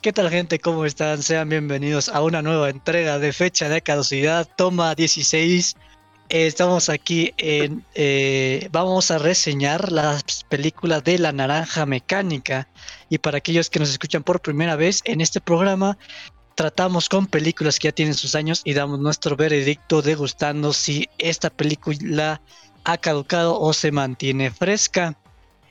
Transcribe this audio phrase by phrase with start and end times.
[0.00, 0.60] ¿Qué tal gente?
[0.60, 1.24] ¿Cómo están?
[1.24, 5.74] Sean bienvenidos a una nueva entrega de fecha de caducidad, toma 16.
[6.28, 7.84] Eh, estamos aquí en...
[7.96, 12.68] eh, vamos a reseñar las películas de La Naranja Mecánica.
[13.08, 15.98] Y para aquellos que nos escuchan por primera vez, en este programa
[16.54, 21.50] tratamos con películas que ya tienen sus años y damos nuestro veredicto degustando si esta
[21.50, 22.40] película
[22.84, 25.18] ha caducado o se mantiene fresca.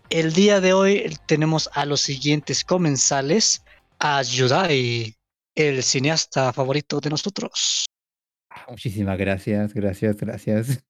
[0.10, 3.64] El día de hoy tenemos a los siguientes comensales
[4.00, 5.16] a Yudai,
[5.56, 7.86] el cineasta favorito de nosotros.
[8.68, 10.84] Muchísimas gracias, gracias, gracias.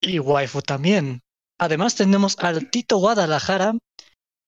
[0.00, 1.20] Y Waifu también.
[1.58, 3.74] Además tenemos al Tito Guadalajara,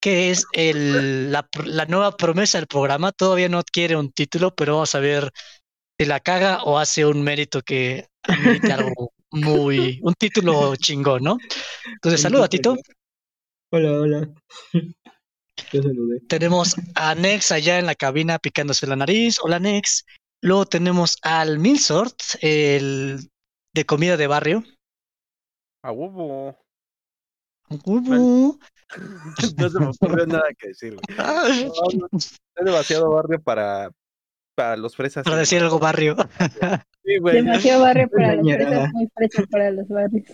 [0.01, 3.13] que es el, la, la nueva promesa del programa.
[3.13, 5.31] Todavía no adquiere un título, pero vamos a ver
[5.99, 8.09] si la caga o hace un mérito que
[8.71, 10.01] algo muy...
[10.03, 11.39] un título chingón, ¿no?
[11.95, 12.77] Entonces, saluda, Tito.
[13.71, 14.29] Hola, hola.
[15.73, 16.21] Yo saludé.
[16.29, 19.39] Tenemos a Nex allá en la cabina picándose la nariz.
[19.43, 20.05] Hola, Nex.
[20.43, 23.31] Luego tenemos al Milsort, el
[23.75, 24.65] de comida de barrio.
[25.83, 26.59] A huevo.
[29.57, 30.95] No se me ocurrió nada que decir.
[30.95, 31.17] güey.
[31.17, 33.91] No, no, Es demasiado barrio para,
[34.55, 35.25] para los fresas.
[35.25, 36.17] Para decir algo barrio.
[37.05, 37.37] Sí, güey.
[37.37, 38.65] Demasiado barrio para Dañada.
[38.65, 40.29] fresas, muy fresa para los barrios.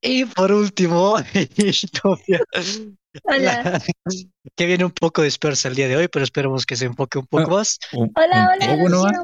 [0.00, 1.16] Y por último,
[3.24, 3.82] Hola, la-
[4.56, 7.26] que viene un poco dispersa el día de hoy, pero esperemos que se enfoque un
[7.26, 7.58] poco Ah.
[7.58, 7.78] más.
[7.92, 9.18] Hola, hola.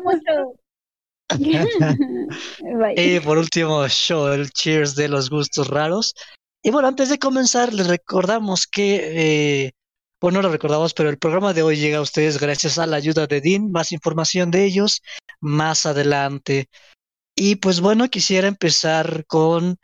[2.96, 6.14] Y por último, show, el cheers de los gustos raros.
[6.62, 9.72] Y bueno, antes de comenzar, les recordamos que, eh,
[10.20, 12.96] bueno, no lo recordamos, pero el programa de hoy llega a ustedes gracias a la
[12.96, 13.70] ayuda de Dean.
[13.70, 15.02] Más información de ellos
[15.40, 16.68] más adelante.
[17.36, 19.76] Y pues bueno, quisiera empezar con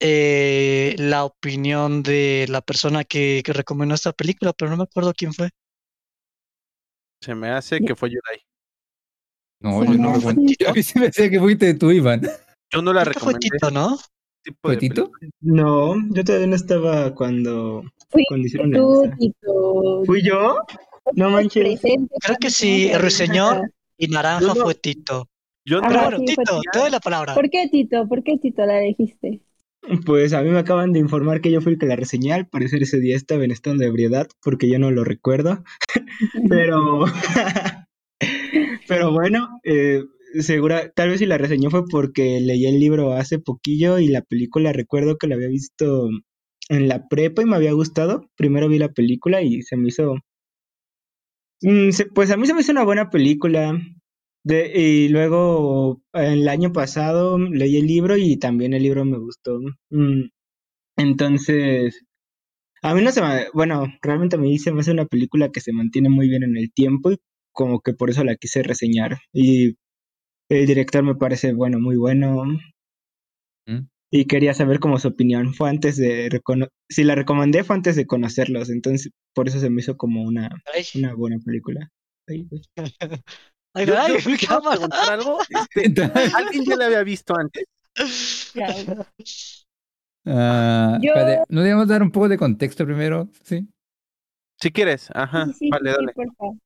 [0.00, 5.12] eh, la opinión de la persona que, que recomendó esta película, pero no me acuerdo
[5.14, 5.50] quién fue.
[7.20, 8.40] Se me hace que fue Yudai.
[9.60, 10.46] No, yo no No.
[10.58, 12.22] Yo a mí se me decía que fuiste tú, Iván.
[12.70, 13.48] Yo no la que fue recomendé.
[13.50, 13.98] Tito, ¿no?
[14.62, 15.10] ¿Fue Tito?
[15.40, 19.10] No, yo todavía no estaba cuando, Fui cuando hicieron tú.
[19.18, 20.02] Tito.
[20.06, 20.58] ¿Fui yo?
[21.14, 21.80] No manches.
[21.80, 25.28] Presente Creo que sí, Ruiseñor y Naranja no- fue Tito.
[25.64, 26.60] Yo no sí, fue Tito, Tito.
[26.72, 27.34] te doy la palabra.
[27.34, 28.06] ¿Por qué, Tito?
[28.08, 29.40] ¿Por qué, Tito, la dijiste?
[30.04, 32.32] Pues a mí me acaban de informar que yo fui el que la reseñé.
[32.32, 35.62] Al parecer ese día estaba en estado de ebriedad porque yo no lo recuerdo.
[36.48, 37.04] Pero,
[38.88, 40.02] pero bueno, eh,
[40.40, 44.22] segura, tal vez si la reseñó fue porque leí el libro hace poquillo y la
[44.22, 46.08] película recuerdo que la había visto
[46.68, 48.28] en la prepa y me había gustado.
[48.36, 50.16] Primero vi la película y se me hizo,
[51.62, 53.78] Mm, pues a mí se me hizo una buena película.
[54.48, 59.60] De, y luego el año pasado leí el libro y también el libro me gustó.
[59.90, 60.22] Mm,
[60.96, 62.04] Entonces,
[62.82, 65.60] a mí no se me, bueno, realmente a mí se me hace una película que
[65.60, 67.18] se mantiene muy bien en el tiempo y
[67.52, 69.18] como que por eso la quise reseñar.
[69.32, 69.76] Y
[70.50, 72.46] el director me parece, bueno, muy bueno.
[73.66, 73.88] ¿Mm?
[74.10, 75.54] Y quería saber como su opinión.
[75.54, 79.70] Fue antes de, recono- si la recomendé fue antes de conocerlos, entonces por eso se
[79.70, 81.90] me hizo como una, Ay, una buena película.
[82.26, 82.48] Ay.
[83.74, 84.70] ay, Yo- ay, yo- mi ¿puedo cámara.
[84.76, 85.38] preguntar algo?
[86.34, 87.64] ¿Alguien ya la había visto antes?
[88.52, 89.06] Claro.
[90.26, 93.28] Ah, Yo- espérate, ¿No debemos dar un poco de contexto primero?
[93.44, 93.66] Sí.
[94.60, 95.08] Si quieres.
[95.14, 95.46] Ajá.
[95.46, 96.12] Sí, sí, vale, sí, dale.
[96.12, 96.56] por favor.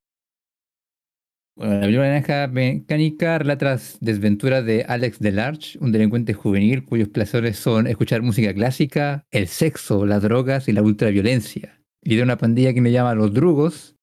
[1.54, 7.08] Bueno, la película Naranja Mecánica relata las desventuras de Alex Delarge, un delincuente juvenil cuyos
[7.10, 11.78] placeres son escuchar música clásica, el sexo, las drogas y la ultraviolencia.
[12.02, 13.96] Lidera una pandilla que le llama los drugos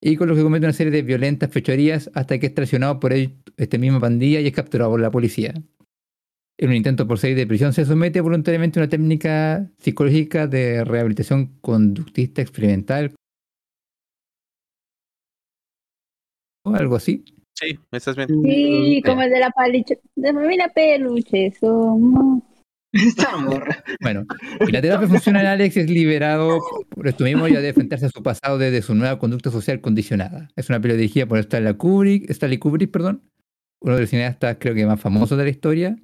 [0.00, 3.12] y con los que comete una serie de violentas fechorías hasta que es traicionado por
[3.12, 5.52] ellos- esta misma pandilla y es capturado por la policía.
[6.58, 10.84] En un intento por salir de prisión se somete voluntariamente a una técnica psicológica de
[10.84, 13.14] rehabilitación conductista experimental
[16.64, 17.24] o algo así.
[17.54, 18.28] Sí, estás bien.
[18.42, 20.00] Sí, como el de la paliche.
[20.14, 22.42] De familia peluche, somos.
[24.00, 24.26] Bueno,
[24.70, 28.10] la terapia funciona en Alex es liberado por esto mismo y ha de enfrentarse a
[28.10, 30.48] su pasado desde su nueva conducta social condicionada.
[30.56, 33.22] Es una película dirigida por Stanley Kubrick, Stanley Kubrick, perdón,
[33.80, 35.96] uno de los cineastas creo que más famosos de la historia.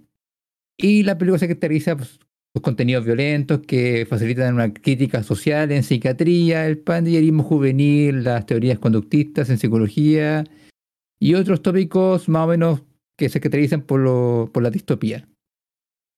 [0.77, 5.83] Y la película se caracteriza por sus contenidos violentos que facilitan una crítica social en
[5.83, 10.45] psiquiatría, el pandillerismo juvenil, las teorías conductistas en psicología
[11.19, 12.83] y otros tópicos más o menos
[13.17, 15.27] que se caracterizan por la distopía.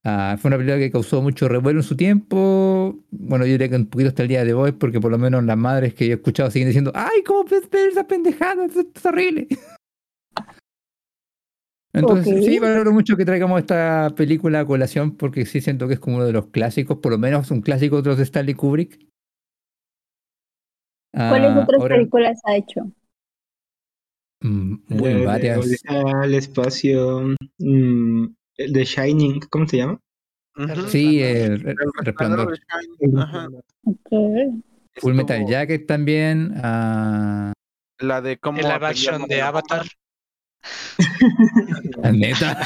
[0.05, 2.99] Ah, fue una película que causó mucho revuelo en su tiempo.
[3.11, 5.43] Bueno, yo diría que un poquito hasta el día de hoy, porque por lo menos
[5.45, 8.65] las madres que yo he escuchado siguen diciendo, ¡ay, cómo puedes ver esa pendejada!
[8.67, 9.49] Esto es horrible.
[11.95, 12.43] Entonces, Ok.
[12.45, 16.17] sí, valoro mucho que traigamos esta película a colación, porque sí siento que es como
[16.17, 19.01] uno de los clásicos, por lo menos un clásico de los de Stanley Kubrick.
[21.13, 22.93] ¿Cuáles Ah, otras ahora- películas ha hecho?
[24.43, 25.83] Mm, Muy varias.
[25.89, 27.35] Al espacio.
[27.59, 28.27] mm,
[28.59, 30.01] The Shining, ¿cómo se llama?
[30.89, 32.51] Sí, el re- El resplandor
[32.99, 33.49] de ajá.
[34.97, 36.53] Full Metal Jacket también.
[36.63, 37.53] ah,
[38.01, 39.87] La de cómo El live aprendí a action de la Avatar.
[42.03, 42.61] la neta.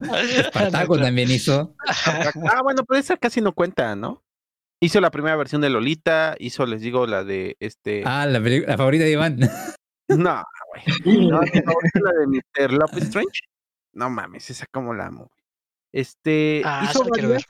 [0.00, 1.76] Espartaco también hizo.
[1.86, 4.22] Ah, bueno, pero esa casi no cuenta, ¿no?
[4.80, 8.02] Hizo la primera versión de Lolita, hizo, les digo, la de este.
[8.04, 9.38] Ah, la, la favorita de Iván.
[10.08, 10.42] No,
[11.04, 11.28] güey.
[11.28, 12.72] No, mi favorita es la de Mr.
[12.72, 13.40] Love is Strange.
[13.92, 15.26] No mames, esa como la amo.
[15.28, 15.42] güey.
[15.92, 16.62] Este.
[16.64, 17.42] Ah, hizo eso lo quiero ver.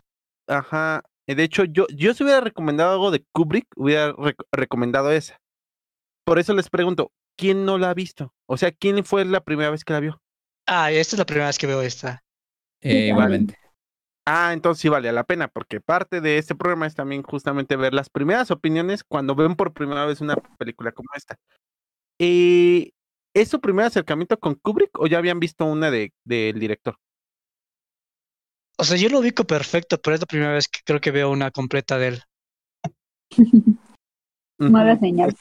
[0.49, 1.03] varias- Ajá.
[1.27, 5.41] eh, De hecho, yo, yo si hubiera recomendado algo de Kubrick, hubiera rec- recomendado esa.
[6.25, 8.35] Por eso les pregunto, ¿quién no la ha visto?
[8.47, 10.21] O sea, ¿quién fue la primera vez que la vio?
[10.67, 12.23] Ah, esta es la primera vez que veo esta.
[12.81, 13.57] Eh, igualmente.
[14.27, 17.93] Ah, entonces sí vale la pena, porque parte de este programa es también justamente ver
[17.93, 21.37] las primeras opiniones cuando ven por primera vez una película como esta.
[22.21, 22.93] Eh,
[23.35, 26.97] ¿Es su primer acercamiento con Kubrick o ya habían visto una de del director?
[28.79, 31.31] O sea, yo lo ubico perfecto, pero es la primera vez que creo que veo
[31.31, 32.23] una completa de él.
[34.59, 35.35] Mala señal.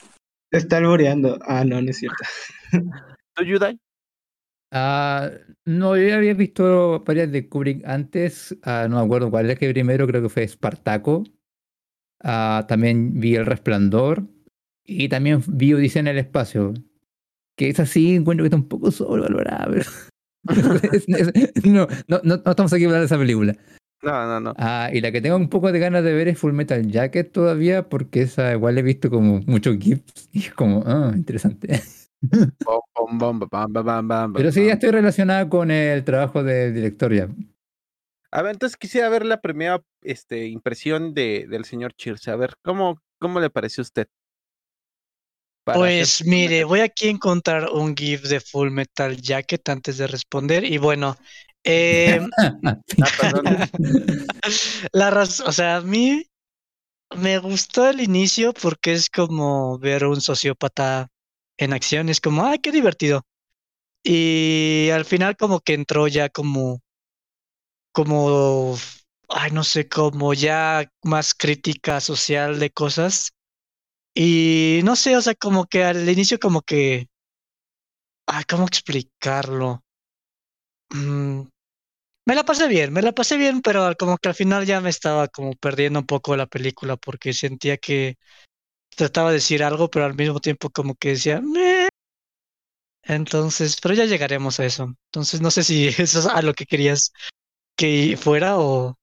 [0.51, 1.39] Está alboreando.
[1.41, 2.23] Ah, no, no es cierto.
[3.35, 3.79] ¿Tú, Yudai?
[4.71, 5.29] Ah,
[5.65, 8.57] no, yo ya había visto varias de Kubrick antes.
[8.63, 11.23] ah, no me acuerdo cuál es la que primero, creo que fue Espartaco.
[12.21, 14.27] Ah, también vi El Resplandor.
[14.85, 16.73] Y también vi Odisea en el Espacio.
[17.57, 19.85] Que es así, encuentro que está un poco sobrevalorada, pero.
[21.65, 23.55] no, no, no, no estamos aquí para hablar de esa película.
[24.03, 24.53] No, no, no.
[24.57, 27.31] Ah, y la que tengo un poco de ganas de ver es Full Metal Jacket
[27.31, 31.81] todavía, porque esa igual he visto como muchos GIFs y es como, ah, interesante.
[34.35, 37.27] Pero sí, ya estoy relacionada con el trabajo del director ya.
[38.31, 42.27] A ver, entonces quisiera ver la primera este, impresión de, del señor Cheers.
[42.29, 44.07] A ver, ¿cómo, cómo le pareció a usted?
[45.63, 50.63] Pues mire, voy aquí a encontrar un GIF de Full Metal Jacket antes de responder.
[50.63, 51.15] Y bueno,
[51.63, 52.19] eh,
[53.01, 53.45] Ah, perdón.
[54.91, 56.25] la razón, o sea, a mí
[57.15, 61.07] me gustó el inicio porque es como ver un sociópata
[61.57, 63.25] en acción, es como, ay, qué divertido.
[64.03, 66.81] Y al final como que entró ya como,
[67.91, 68.77] como,
[69.29, 73.31] ay, no sé, como ya más crítica social de cosas.
[74.13, 77.07] Y no sé, o sea, como que al inicio como que,
[78.25, 79.83] ay, ¿cómo explicarlo?
[80.89, 81.41] Mm,
[82.27, 84.89] me la pasé bien, me la pasé bien, pero como que al final ya me
[84.91, 88.17] estaba como perdiendo un poco la película porque sentía que
[88.95, 91.41] trataba de decir algo, pero al mismo tiempo como que decía.
[93.03, 94.83] Entonces, pero ya llegaremos a eso.
[95.07, 97.11] Entonces, no sé si eso es a lo que querías
[97.77, 98.97] que fuera o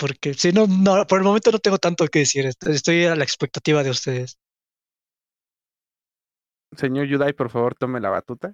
[0.00, 2.46] porque si no, no, por el momento no tengo tanto que decir.
[2.46, 4.38] est- Estoy a la expectativa de ustedes.
[6.76, 8.52] Señor Yudai, por favor, tome la batuta.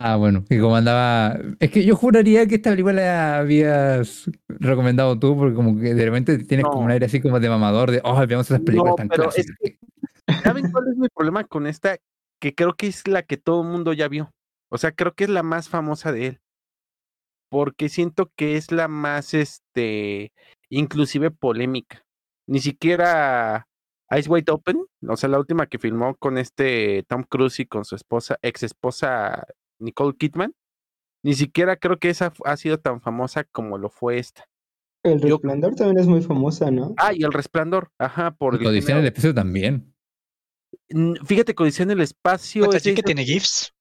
[0.00, 1.38] Ah, bueno, que como andaba.
[1.60, 6.04] Es que yo juraría que esta película la habías recomendado tú, porque como que de
[6.04, 8.96] repente tienes como un aire así como de mamador, de, oh, veamos esas películas No,
[8.96, 9.78] tan pero es que,
[10.42, 11.96] ¿saben cuál es mi problema con esta?
[12.40, 14.30] Que creo que es la que todo el mundo ya vio.
[14.68, 16.40] O sea, creo que es la más famosa de él.
[17.54, 20.32] Porque siento que es la más, este,
[20.70, 22.04] inclusive polémica.
[22.48, 23.68] Ni siquiera
[24.10, 27.84] Ice White Open, o sea, la última que filmó con este Tom Cruise y con
[27.84, 29.46] su esposa, ex esposa
[29.78, 30.52] Nicole Kidman,
[31.22, 34.48] ni siquiera creo que esa ha sido tan famosa como lo fue esta.
[35.04, 36.92] El Yo- resplandor también es muy famosa, ¿no?
[36.96, 39.94] Ah, y El Resplandor, ajá, por en el espacio también.
[41.24, 43.72] Fíjate que Odisea en el espacio es que tiene GIFs.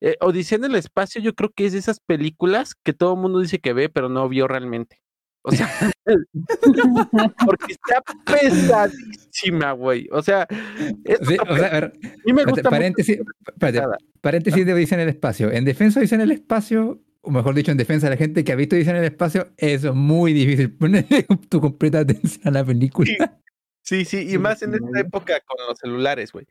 [0.00, 3.20] Eh, Odisea en el espacio yo creo que es de esas películas que todo el
[3.20, 5.00] mundo dice que ve, pero no vio realmente.
[5.42, 5.70] O sea,
[7.46, 10.08] porque está pesadísima, güey.
[10.10, 14.74] O sea, Sí, o sea, a ver, a mí me gusta paréntesis, espérate, paréntesis de
[14.74, 15.50] Odisea en el espacio.
[15.50, 18.44] En defensa de Odisea en el espacio, o mejor dicho, en defensa de la gente
[18.44, 22.50] que ha visto Odisea en el espacio, es muy difícil ponerle tu completa atención a
[22.50, 23.38] la película.
[23.82, 26.46] Sí, sí, y Sí, más en esta época con los celulares, güey.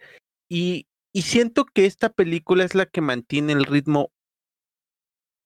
[0.50, 4.12] Y, y siento que esta película es la que mantiene el ritmo,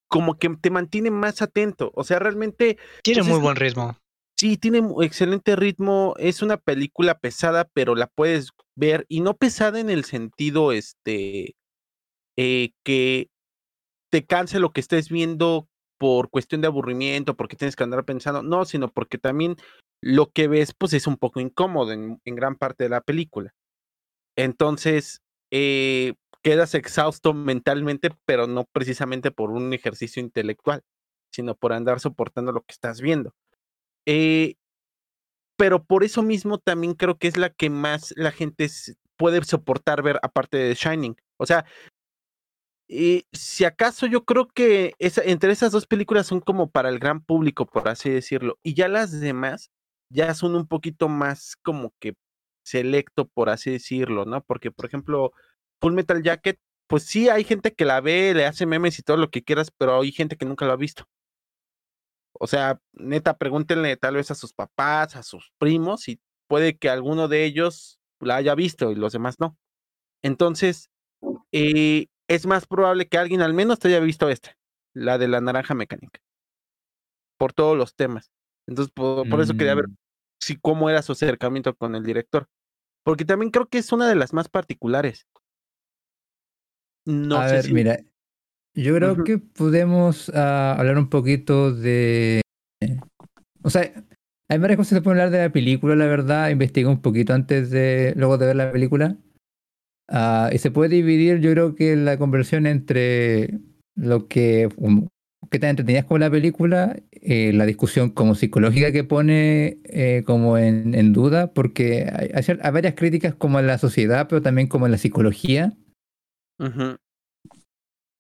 [0.07, 1.91] como que te mantiene más atento.
[1.95, 3.97] O sea, realmente Tiene Pues muy es- buen ritmo.
[4.37, 6.15] Sí, tiene excelente ritmo.
[6.17, 9.05] Es una película pesada, pero la puedes ver.
[9.07, 11.55] Y no pesada en el sentido, este,
[12.37, 13.29] eh, que
[14.11, 15.67] te canse lo que estés viendo
[15.99, 18.41] por cuestión de aburrimiento, porque tienes que andar pensando.
[18.41, 19.57] No, sino porque también
[20.01, 23.53] lo que ves, pues es un poco incómodo en, en gran parte de la película.
[24.35, 25.20] Entonces,
[25.51, 30.83] eh, quedas exhausto mentalmente, pero no precisamente por un ejercicio intelectual,
[31.31, 33.33] sino por andar soportando lo que estás viendo.
[34.05, 34.55] Eh,
[35.57, 38.67] pero por eso mismo también creo que es la que más la gente
[39.17, 41.15] puede soportar ver aparte de Shining.
[41.37, 41.65] O sea,
[42.87, 47.21] y si acaso yo creo que entre esas dos películas son como para el gran
[47.23, 49.71] público, por así decirlo, y ya las demás
[50.09, 52.15] ya son un poquito más como que
[52.63, 54.43] selecto, por así decirlo, ¿no?
[54.43, 55.33] Porque, por ejemplo,
[55.79, 59.17] Full Metal Jacket, pues sí, hay gente que la ve, le hace memes y todo
[59.17, 61.07] lo que quieras, pero hay gente que nunca lo ha visto.
[62.33, 66.89] O sea, neta, pregúntenle tal vez a sus papás, a sus primos, y puede que
[66.89, 69.57] alguno de ellos la haya visto y los demás no.
[70.23, 70.89] Entonces,
[71.51, 74.57] eh, es más probable que alguien al menos te haya visto esta,
[74.93, 76.21] la de la naranja mecánica,
[77.37, 78.31] por todos los temas.
[78.67, 80.00] Entonces, por, eso quería ver Mm.
[80.41, 82.47] Si cómo era su acercamiento con el director.
[83.03, 85.27] Porque también creo que es una de las más particulares.
[87.05, 87.73] No a sé ver, si.
[87.73, 87.99] mira,
[88.75, 92.41] yo creo que podemos ah, hablar un poquito de...
[93.63, 93.91] O sea,
[94.49, 96.49] hay varias cosas que se pueden hablar de la película, la verdad.
[96.49, 99.17] Investigué un poquito antes de, luego de ver la película.
[100.09, 103.59] Ah, y se puede dividir, yo creo que la conversión entre
[103.95, 104.67] lo que,
[105.51, 110.23] que tan entretenida es como la película, eh, la discusión como psicológica que pone eh,
[110.25, 114.85] como en, en duda, porque hay, varias críticas como en la sociedad, pero también como
[114.85, 115.73] en la psicología.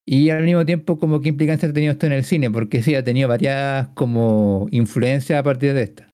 [0.05, 2.95] Y al mismo tiempo, como qué implicancia ha tenido esto en el cine, porque sí,
[2.95, 6.09] ha tenido varias como influencias a partir de esta.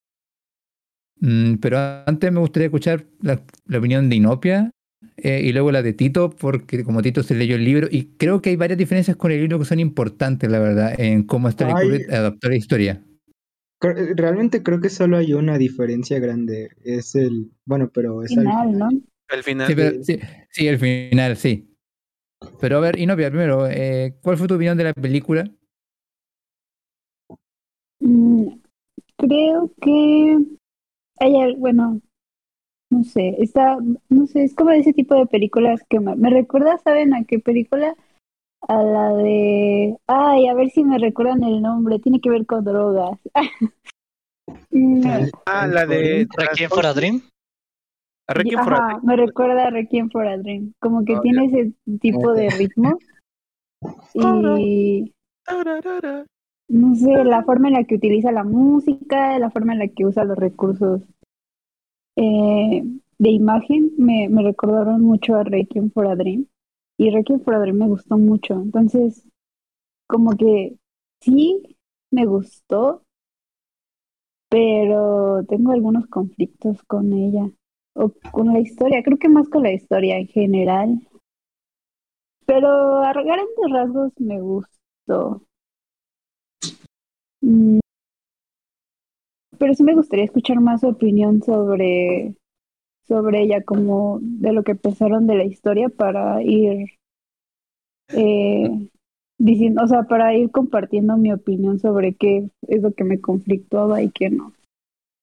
[1.19, 4.71] Mm, pero antes me gustaría escuchar la, la opinión de Inopia
[5.17, 8.41] eh, y luego la de Tito, porque como Tito se leyó el libro, y creo
[8.41, 11.75] que hay varias diferencias con el libro que son importantes, la verdad, en cómo Stanley
[11.77, 11.87] Ay.
[11.87, 13.03] Kubrick adaptó la historia.
[13.79, 16.69] Realmente creo que solo hay una diferencia grande.
[16.83, 17.51] Es el.
[17.65, 18.89] Bueno, pero es al Final, ¿no?
[19.29, 19.67] Al final.
[19.67, 20.19] Sí, pero- sí,
[20.49, 21.75] sí, el final, sí.
[22.59, 25.51] Pero a ver, Inopia, primero, eh, ¿cuál fue tu opinión de la película?
[27.99, 28.47] Mm,
[29.17, 30.37] creo que
[31.57, 31.99] bueno,
[32.89, 33.77] no sé, está,
[34.09, 37.23] no sé, es como de ese tipo de películas que me, me recuerda, ¿saben a
[37.25, 37.95] qué película?
[38.67, 42.63] A la de, ay, a ver si me recuerdan el nombre, tiene que ver con
[42.63, 43.19] drogas.
[44.71, 45.03] Mm,
[45.45, 46.25] Ah, la de.
[46.37, 47.21] Requiem for a Dream.
[48.27, 49.01] A Requiem for a Dream.
[49.03, 52.97] me recuerda a Requiem for a Dream, como que Oh, tiene ese tipo de ritmo
[54.13, 55.13] y
[56.69, 60.05] no sé, la forma en la que utiliza la música, la forma en la que
[60.05, 61.01] usa los recursos
[62.17, 62.83] eh,
[63.19, 66.15] de imagen, me, me recordaron mucho a Requiem for a.
[66.97, 68.55] Y Requiem for a me gustó mucho.
[68.55, 69.27] Entonces,
[70.07, 70.77] como que
[71.21, 71.77] sí
[72.11, 73.03] me gustó,
[74.49, 77.51] pero tengo algunos conflictos con ella
[77.93, 79.03] o con la historia.
[79.03, 81.07] Creo que más con la historia en general.
[82.47, 82.69] Pero
[83.03, 85.43] a grandes rasgos me gustó.
[87.41, 87.79] Mm,
[89.59, 92.35] Pero sí me gustaría escuchar más su opinión sobre,
[93.07, 96.87] sobre ella, como de lo que pensaron de la historia para ir
[98.09, 98.69] eh,
[99.37, 104.01] diciendo, o sea, para ir compartiendo mi opinión sobre qué es lo que me conflictuaba
[104.01, 104.53] y qué no.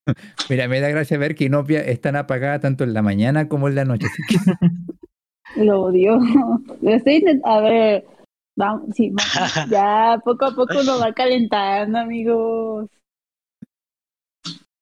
[0.50, 3.68] Mira, me da gracia ver que Inopia es tan apagada tanto en la mañana como
[3.68, 4.06] en la noche.
[4.06, 4.34] así que-
[5.64, 6.18] Lo odio.
[6.82, 8.04] Lo estoy intent- A ver,
[8.56, 9.70] vamos, sí, vamos.
[9.70, 12.90] ya poco a poco nos va calentando, amigos.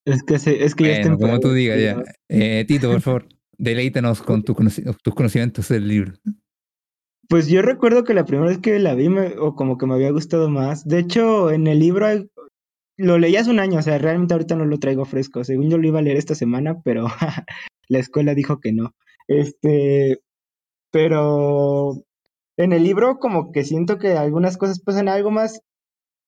[0.05, 2.03] Es que, se- es que ya es Bueno, como tú digas ya.
[2.29, 6.13] Eh, Tito, por favor, deleítanos con tu tus conocimientos del libro.
[7.29, 9.93] Pues yo recuerdo que la primera vez que la vi, me- o como que me
[9.93, 10.85] había gustado más.
[10.85, 12.29] De hecho, en el libro hay-
[12.97, 15.43] lo leí hace un año, o sea, realmente ahorita no lo traigo fresco.
[15.43, 17.05] Según yo lo iba a leer esta semana, pero
[17.87, 18.93] la escuela dijo que no.
[19.27, 20.19] Este,
[20.91, 21.93] pero
[22.57, 25.61] en el libro como que siento que algunas cosas pasan algo más,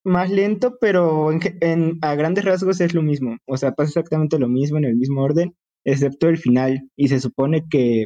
[0.06, 3.38] más lento, pero en, a grandes rasgos es lo mismo.
[3.48, 6.90] O sea, pasa exactamente lo mismo en el mismo orden, excepto el final.
[6.96, 8.06] Y se supone que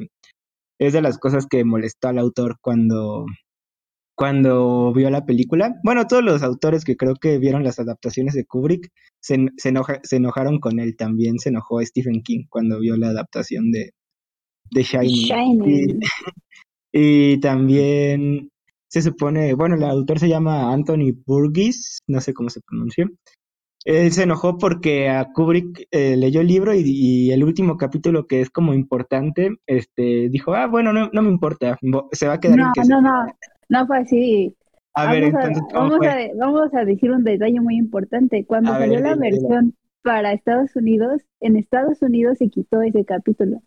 [0.80, 3.26] es de las cosas que molestó al autor cuando,
[4.16, 5.76] cuando vio la película.
[5.84, 8.90] Bueno, todos los autores que creo que vieron las adaptaciones de Kubrick
[9.22, 10.96] se, se, enoja- se enojaron con él.
[10.98, 13.92] También se enojó Stephen King cuando vio la adaptación de,
[14.72, 15.28] de Shining.
[15.28, 16.00] Shining.
[16.00, 16.00] Y,
[17.36, 18.50] y también
[18.90, 23.08] se supone, bueno, el autor se llama Anthony Burgess, no sé cómo se pronuncia.
[23.86, 28.28] Él se enojó porque a Kubrick eh, leyó el libro y, y el último capítulo
[28.28, 31.80] que es como importante, este, dijo, ah, bueno, no, no me importa,
[32.12, 33.36] se va a quedar en No, que se no, no, queda".
[33.70, 34.56] no fue así.
[34.96, 36.08] A Vamos a, entonces, ¿cómo vamos fue?
[36.10, 38.46] a, vamos a decir un detalle muy importante.
[38.46, 43.06] Cuando A ver, salió la versión para Estados Unidos, en Estados Unidos se quitó ese
[43.06, 43.62] capítulo.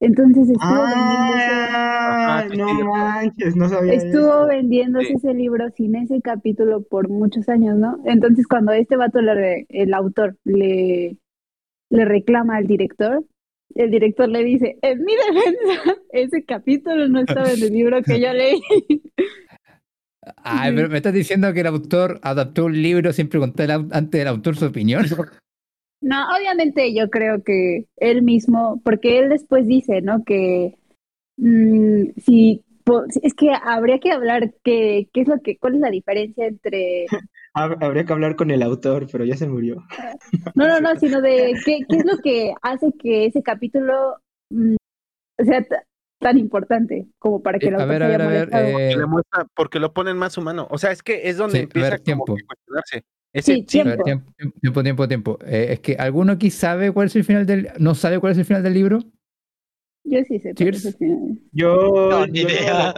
[0.00, 4.46] Entonces estuvo vendiéndose, Ah, Ajá, sí, no manches, no sabía estuvo eso.
[4.46, 5.14] vendiéndose Sí.
[5.16, 7.98] ese libro sin ese capítulo por muchos años, ¿no?
[8.06, 11.16] Entonces cuando este vato, le re- el autor, le,
[11.90, 13.24] le reclama al director,
[13.74, 18.20] el director le dice, en mi defensa, ese capítulo no estaba en el libro que
[18.20, 18.60] yo leí.
[20.36, 24.28] Ay, pero me estás diciendo que el autor adaptó un libro sin preguntar antes del
[24.28, 25.04] autor su opinión.
[26.00, 30.24] No, obviamente yo creo que él mismo, porque él después dice, ¿no?
[30.24, 30.76] Que
[31.36, 32.64] mm, si
[33.22, 37.06] es que habría que hablar que, qué es lo que, cuál es la diferencia entre,
[37.54, 39.76] Hab- Habría que hablar con el autor, pero ya se murió.
[40.54, 44.16] no, no, no, sino de qué, qué es lo que hace que ese capítulo
[44.50, 44.76] mm,
[45.44, 45.64] sea
[46.20, 48.48] tan importante como para que el Eh, a autor ver, se a ver, a ver.
[48.52, 50.66] eh, Le muestra- porque lo ponen más humano.
[50.70, 52.36] O sea, es que es donde Sí, a empieza ver, como tiempo.
[52.36, 53.02] que cuestionarse.
[53.32, 54.32] Ese, Sí, ver, tiempo.
[54.60, 55.38] tiempo, tiempo, tiempo.
[55.44, 57.68] Eh, es que alguno aquí sabe cuál es el final del.
[57.78, 59.00] ¿No sabe cuál es el final del libro?
[60.04, 60.54] Yo sí sé.
[60.54, 60.78] cuál Cheers.
[60.78, 61.18] es el final.
[61.52, 62.94] Yo, No, ni yo idea.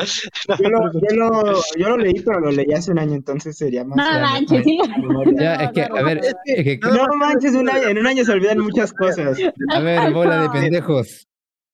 [0.48, 3.56] Lo, yo, lo, yo, lo, yo lo leí, pero lo leí hace un año, entonces
[3.56, 3.96] sería más.
[3.96, 4.78] No manches, sí.
[5.02, 5.32] memoria.
[5.42, 6.22] Ya, No, es que, no, a ver, no.
[6.22, 9.36] es que, No manches, un año- en un año se olvidan muchas cosas.
[9.70, 11.26] a ver, bola de pendejos.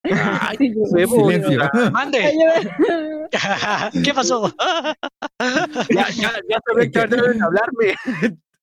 [0.05, 0.73] Ay, Sí,
[1.07, 1.61] Silencio.
[1.93, 2.21] Mande.
[4.05, 4.55] ¿Qué pasó?
[5.91, 7.95] ya, ya, ya saben que deben hablarme.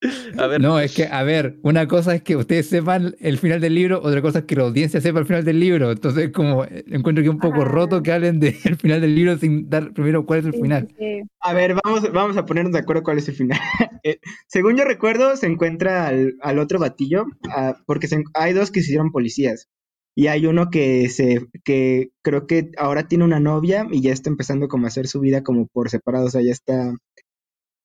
[0.38, 3.60] A ver, No, es que, a ver, una cosa es que ustedes sepan el final
[3.60, 5.90] del libro, otra cosa es que la audiencia sepa el final del libro.
[5.92, 7.64] Entonces, como eh, encuentro que es un poco Ah.
[7.64, 10.88] roto que hablen del final del libro sin dar primero cuál es el Sí, final.
[10.98, 11.22] sí.
[11.40, 13.58] A ver, vamos, vamos a ponernos de acuerdo cuál es el final.
[14.06, 14.18] Eh,
[14.48, 18.80] según yo recuerdo, se encuentra al, al otro batillo, ah, porque se hay dos que
[18.80, 19.68] se hicieron policías.
[20.14, 24.28] Y hay uno que se, que creo que ahora tiene una novia y ya está
[24.30, 26.94] empezando como a hacer su vida como por separado, o sea, ya está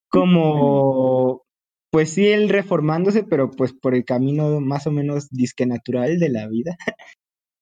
[0.10, 1.44] como,
[1.92, 6.30] pues sí, él reformándose, pero pues por el camino más o menos disque natural de
[6.30, 6.78] la vida,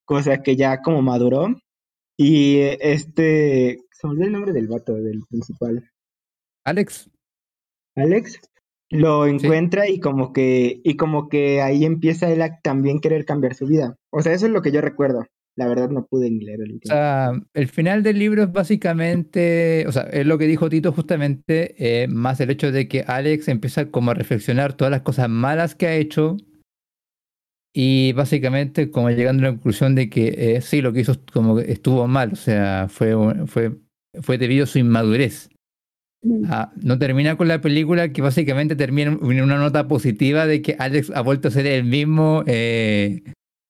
[0.05, 1.47] cosa que ya como maduró.
[2.17, 5.89] Y este, se me olvidó el nombre del vato, del principal.
[6.65, 7.09] Alex,
[7.95, 8.39] Alex
[8.89, 13.53] lo encuentra y como que y como que ahí empieza él a también querer cambiar
[13.53, 13.97] su vida.
[14.11, 15.25] O sea, eso es lo que yo recuerdo.
[15.57, 16.93] La verdad no pude ni leer el o último.
[16.93, 21.75] sea, el final del libro es básicamente, o sea, es lo que dijo Tito justamente,
[22.03, 25.75] eh, más el hecho de que Alex empieza como a reflexionar todas las cosas malas
[25.75, 26.37] que ha hecho
[27.73, 31.59] y básicamente como llegando a la conclusión de que eh, sí, lo que hizo como
[31.59, 33.15] estuvo mal, o sea, fue,
[33.47, 33.77] fue,
[34.21, 35.49] fue debido a su inmadurez.
[36.49, 40.75] Ah, no termina con la película que básicamente termina en una nota positiva de que
[40.77, 43.21] Alex ha vuelto a ser el mismo eh,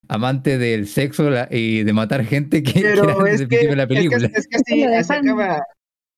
[0.09, 3.47] amante del sexo la- y de matar gente que, que era Pero desde es el
[3.47, 4.31] que, principio de la es que, película.
[4.33, 5.63] es que así, Lo así acaba,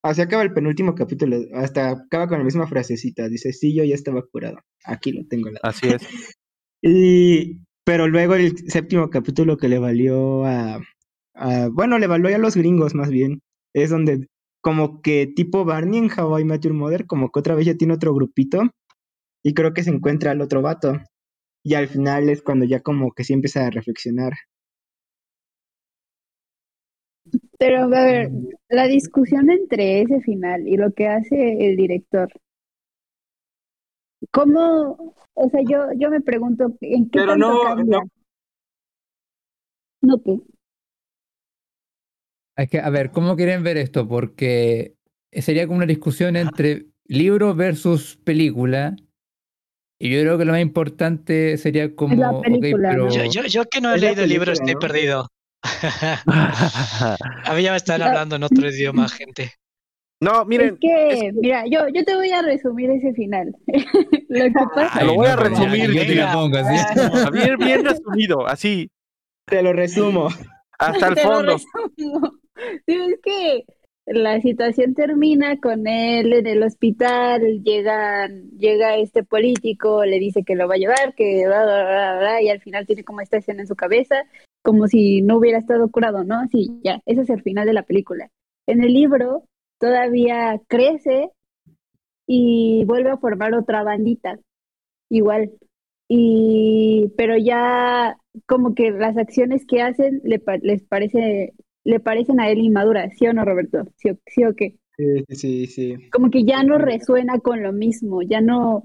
[0.03, 1.37] así acaba el penúltimo capítulo.
[1.55, 3.27] Hasta acaba con la misma frasecita.
[3.29, 4.59] Dice, sí, yo ya estaba curado.
[4.85, 5.49] Aquí lo tengo.
[5.49, 5.59] La...
[5.63, 6.01] así es.
[6.81, 10.79] Y, pero luego el séptimo capítulo que le valió a,
[11.35, 13.41] a- bueno, le valió a los gringos más bien,
[13.73, 14.27] es donde
[14.61, 17.75] como que tipo Barney en How I Met Your Mother, como que otra vez ya
[17.75, 18.61] tiene otro grupito
[19.43, 21.01] y creo que se encuentra al otro vato.
[21.63, 24.33] Y al final es cuando ya como que sí empieza a reflexionar.
[27.59, 28.31] Pero, a ver,
[28.69, 32.29] la discusión entre ese final y lo que hace el director,
[34.31, 35.13] ¿cómo?
[35.33, 37.99] O sea, yo, yo me pregunto, ¿en qué Pero tanto no- cambia?
[37.99, 38.09] no-
[40.01, 40.39] No, ¿qué?
[42.55, 44.07] Es que, a ver, ¿cómo quieren ver esto?
[44.07, 44.95] Porque
[45.31, 48.95] sería como una discusión entre libro versus película.
[50.01, 52.41] Y yo creo que lo más importante sería como.
[52.43, 54.79] Yo, yo, yo que no he Es leído el libro estoy ¿no?
[54.79, 55.27] perdido.
[56.25, 59.53] A mí ya me están La- hablando en otro idioma, gente.
[60.21, 63.55] No, miren, es que, mira, yo, yo te voy a resumir ese final.
[64.29, 66.75] lo que pasa Te lo voy a no, resumir, pongo así.
[66.97, 68.89] Ah, bien, bien resumido, así,
[69.45, 70.27] Te lo resumo.
[70.77, 71.53] hasta el Te lo fondo.
[71.53, 72.31] resumo.
[72.85, 73.63] Sí, es que
[74.11, 80.55] la situación termina con él en el hospital, llegan, llega este político, le dice que
[80.55, 83.37] lo va a llevar, que bla, bla, bla, bla, y al final tiene como esta
[83.37, 84.15] escena en su cabeza,
[84.63, 86.47] como si no hubiera estado curado, ¿no?
[86.51, 88.31] Sí, ya, ese es el final de la película.
[88.65, 89.43] En el libro
[89.79, 91.29] todavía crece
[92.25, 94.39] y vuelve a formar otra bandita,
[95.09, 95.51] igual.
[96.07, 98.17] Y, pero ya
[98.47, 103.27] como que las acciones que hacen le les parece, le parecen a él inmaduras, ¿sí
[103.27, 103.85] o no, Roberto?
[103.97, 104.75] ¿Sí o, sí o qué?
[104.97, 106.09] Sí, sí, sí.
[106.11, 108.83] Como que ya no resuena con lo mismo, ya no,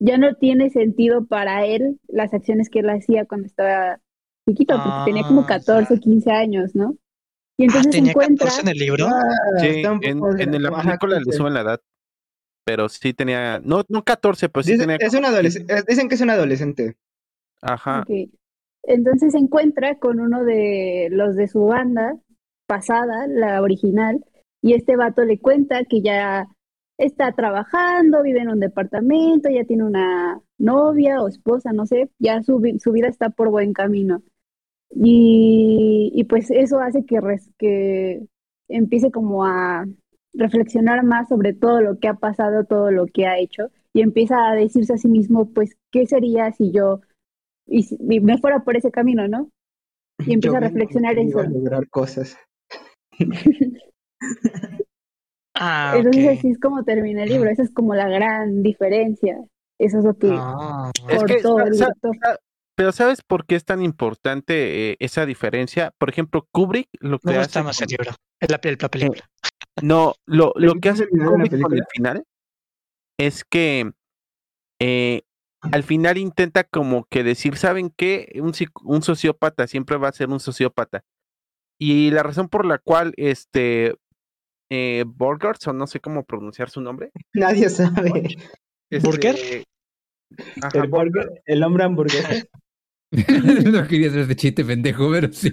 [0.00, 4.00] ya no tiene sentido para él las acciones que él hacía cuando estaba
[4.48, 6.00] chiquito, porque tenía como Ah, 14, ya.
[6.00, 6.96] 15 años, ¿no?
[7.58, 9.06] Y Ah, entonces se tenía encuentra, 14 en el libro.
[9.06, 11.32] Ah, Sí, en, en la película le sí.
[11.32, 11.80] suben la edad.
[12.64, 14.96] Pero sí tenía, no, no 14, pero sí Dice- tenía.
[14.96, 16.96] es un adolescente, dicen que es un adolescente.
[17.60, 18.04] Ajá.
[18.84, 22.16] Entonces se encuentra con uno de los de su banda
[22.66, 24.24] pasada, la original,
[24.62, 26.46] y este vato le cuenta que ya
[26.98, 32.42] está trabajando, vive en un departamento, ya tiene una novia o esposa, no sé, ya
[32.42, 34.22] su, vi- su vida está por buen camino.
[34.94, 38.22] Y, y pues eso hace que, res- que
[38.68, 39.86] empiece como a
[40.34, 44.48] reflexionar más sobre todo lo que ha pasado, todo lo que ha hecho, y empieza
[44.50, 47.00] a decirse a sí mismo, pues, ¿qué sería si yo
[47.66, 49.50] y si- y me fuera por ese camino, ¿no?
[50.26, 51.40] Y empieza a reflexionar eso.
[51.40, 52.36] a lograr cosas.
[55.54, 59.36] Ah, Entonces así es como termina el libro, esa es como la gran diferencia.
[59.78, 61.72] Eso es lo que Ah, Es por que todo el
[62.74, 65.92] pero ¿sabes por qué es tan importante eh, esa diferencia?
[65.98, 68.16] Por ejemplo, Kubrick lo que me hace gusta más el con- libro.
[68.40, 69.28] Es la, la película.
[69.82, 72.24] No, lo, ¿Le lo que hace Kubrick con el final
[73.20, 73.92] es que
[74.80, 75.20] eh,
[75.60, 78.32] al final intenta como que decir, ¿saben qué?
[78.42, 78.52] Un,
[78.84, 81.04] un sociópata siempre va a ser un sociópata.
[81.78, 83.94] Y la razón por la cual este
[84.70, 87.10] eh, Borgers, o no sé cómo pronunciar su nombre.
[87.34, 88.36] Nadie sabe.
[89.02, 89.34] ¿Burger?
[89.34, 89.64] este,
[90.62, 92.28] ajá, El, burger- el hombre hamburguesa.
[93.12, 95.50] no quería hacer este chiste pendejo, pero sí.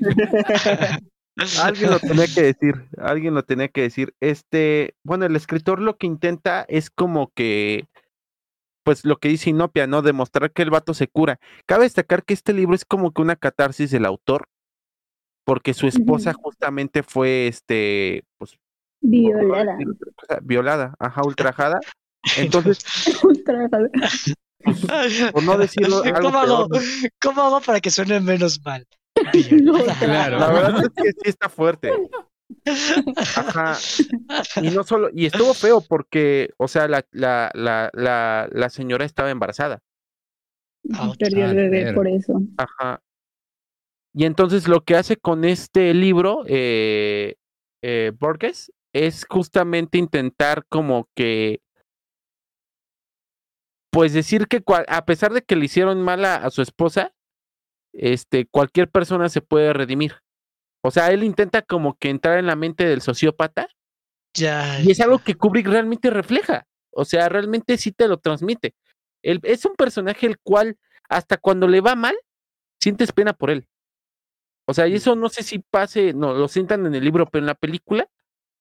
[1.62, 4.14] Alguien lo tenía que decir, alguien lo tenía que decir.
[4.22, 7.88] Este, bueno, el escritor lo que intenta es como que,
[8.84, 10.02] pues lo que dice Inopia, ¿no?
[10.02, 11.40] Demostrar que el vato se cura.
[11.66, 14.48] Cabe destacar que este libro es como que una catarsis del autor,
[15.50, 18.56] porque su esposa justamente fue, este, pues,
[19.02, 19.78] Violada.
[20.44, 21.80] violada, ajá, ultrajada.
[22.38, 22.78] Entonces,
[23.24, 23.90] Ultrajada.
[25.32, 26.84] por no decirlo algo ¿Cómo hago, peor,
[27.20, 28.86] ¿Cómo hago para que suene menos mal?
[29.64, 30.38] No, Claro.
[30.38, 31.90] la verdad es que sí está fuerte.
[33.36, 33.76] Ajá.
[34.62, 39.04] Y no solo, y estuvo feo porque, o sea, la, la, la, la, la señora
[39.06, 39.80] estaba embarazada.
[41.18, 42.40] Perdió Ah, el bebé pero- por eso.
[42.58, 43.02] Ajá.
[44.14, 47.36] Y entonces lo que hace con este libro, eh,
[47.84, 51.62] eh, Borges, es justamente intentar como que,
[53.92, 57.14] pues decir que a pesar de que le hicieron mal a, a su esposa,
[57.94, 60.16] este, cualquier persona se puede redimir.
[60.84, 63.68] O sea, él intenta como que entrar en la mente del sociópata
[64.36, 64.80] Ya.
[64.82, 66.66] y es algo que Kubrick realmente refleja.
[66.92, 68.76] O sea, realmente sí te lo transmite.
[69.24, 70.78] Él, es un personaje el cual,
[71.10, 72.16] hasta cuando le va mal,
[72.82, 73.68] sientes pena por él.
[74.70, 77.42] O sea, y eso no sé si pase, no, lo sientan en el libro, pero
[77.42, 78.08] en la película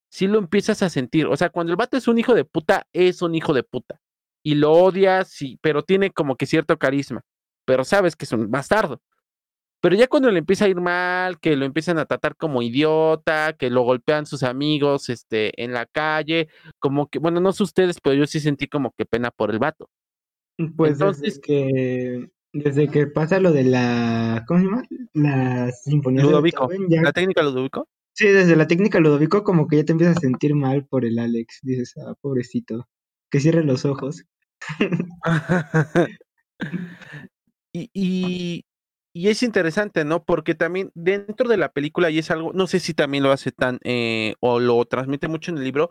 [0.09, 1.27] sí lo empiezas a sentir.
[1.27, 4.01] O sea, cuando el vato es un hijo de puta, es un hijo de puta.
[4.43, 7.21] Y lo odias, sí, pero tiene como que cierto carisma.
[7.67, 9.03] Pero sabes que es un bastardo.
[9.83, 13.53] Pero ya cuando le empieza a ir mal, que lo empiezan a tratar como idiota,
[13.53, 18.01] que lo golpean sus amigos este, en la calle, como que, bueno, no sé ustedes,
[18.01, 19.91] pero yo sí sentí como que pena por el vato.
[20.75, 24.83] Pues Entonces- que desde que pasa lo de la ¿cómo se llama?
[25.15, 27.87] La sinfonía de Ludovico, Beethoven, ya- la técnica Ludovico.
[28.15, 31.19] sí, desde la técnica Ludovico como que ya te empiezas a sentir mal por el
[31.19, 32.89] Alex, dices, ah, pobrecito,
[33.31, 34.25] que cierre los ojos.
[37.73, 38.65] y, y,
[39.15, 40.25] y es interesante, ¿no?
[40.25, 43.53] Porque también dentro de la película, y es algo, no sé si también lo hace
[43.53, 45.91] tan, eh, o lo transmite mucho en el libro,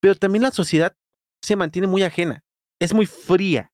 [0.00, 0.94] pero también la sociedad
[1.42, 2.42] se mantiene muy ajena,
[2.80, 3.72] es muy fría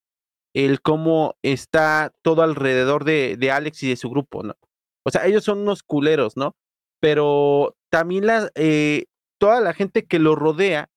[0.56, 4.56] el cómo está todo alrededor de, Alex y de su grupo, ¿no?
[5.04, 6.56] O sea, ellos son unos culeros, ¿no?
[6.98, 9.04] Pero también la, eh,
[9.36, 10.88] toda la gente que lo rodea,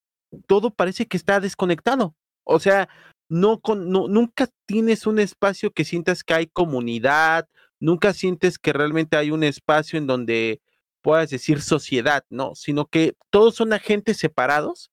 [0.48, 2.16] todo parece que está desconectado.
[2.46, 2.88] O sea,
[3.28, 7.50] no, con, no nunca tienes un espacio que sientas que hay comunidad,
[7.82, 10.62] nunca sientes que realmente hay un espacio en donde
[11.02, 12.56] puedas decir sociedad, ¿no?
[12.56, 14.90] Sino que todos son agentes separados,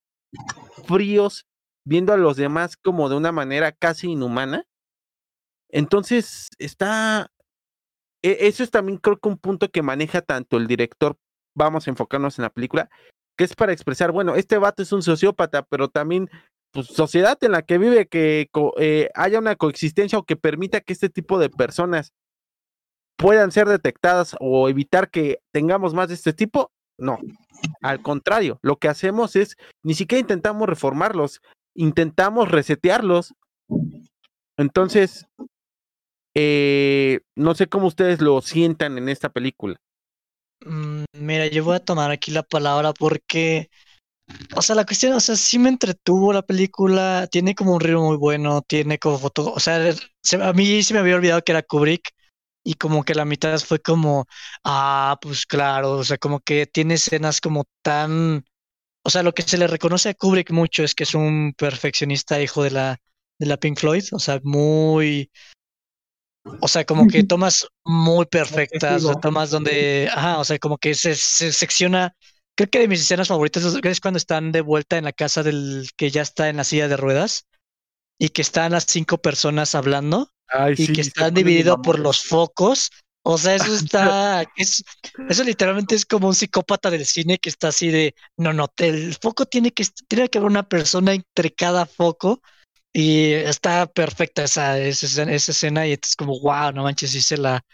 [0.88, 1.46] fríos,
[1.87, 4.64] viendo a los demás como de una manera casi inhumana.
[5.70, 7.31] Entonces, está...
[8.22, 11.16] e- Eso es también creo que un punto que maneja tanto el director,
[11.55, 12.90] vamos a enfocarnos en la película,
[13.38, 16.29] que es para expresar, bueno, este vato es un sociópata, pero también
[16.72, 20.92] pues, sociedad en la que vive, que eh, haya una coexistencia o que permita que
[20.92, 22.12] este tipo de personas
[23.16, 27.18] puedan ser detectadas o evitar que tengamos más de este tipo, no.
[27.83, 31.40] Al contrario, lo que hacemos es, ni siquiera intentamos reformarlos,
[31.76, 33.34] intentamos resetearlos.
[34.58, 35.26] Entonces,
[36.34, 39.80] eh, no sé cómo ustedes lo sientan en esta película.
[40.64, 43.70] Mm, Mira, yo voy a tomar aquí la palabra porque,
[44.56, 48.08] o sea, la cuestión, o sea, sí me entretuvo la película, tiene como un ritmo
[48.08, 51.52] muy bueno, tiene como foto, o sea, se- a mí se me había olvidado que
[51.52, 52.10] era Kubrick
[52.64, 54.26] y como que la mitad fue como,
[54.64, 58.44] ah, pues claro, o sea, como que tiene escenas como tan,
[59.07, 62.42] o sea, lo que se le reconoce a Kubrick mucho es que es un perfeccionista
[62.42, 62.99] hijo de la,
[63.38, 65.31] de la Pink Floyd, o sea, muy...
[66.61, 70.79] O sea, como que tomas muy perfectas, o sea, tomas donde, ajá, o sea, como
[70.79, 72.14] que se, se secciona.
[72.57, 75.88] Creo que de mis escenas favoritas es- cuando están de vuelta en la casa del
[75.97, 77.47] que ya está en la silla de ruedas
[78.19, 82.90] y que están las cinco personas hablando Ay, y que están divididos por los focos.
[83.28, 84.84] O sea, eso está, es,
[85.28, 89.16] eso literalmente es como un psicópata del cine que está así de, no, no, el
[89.16, 92.40] foco tiene que, tiene que haber una persona entre cada foco
[92.92, 97.36] y está perfecta esa, esa, esa escena y es como, wow, no manches, sí se
[97.36, 97.64] la,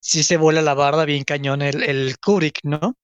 [0.00, 2.94] sí se vuela la barda bien cañón el, el Kubrick, ¿no?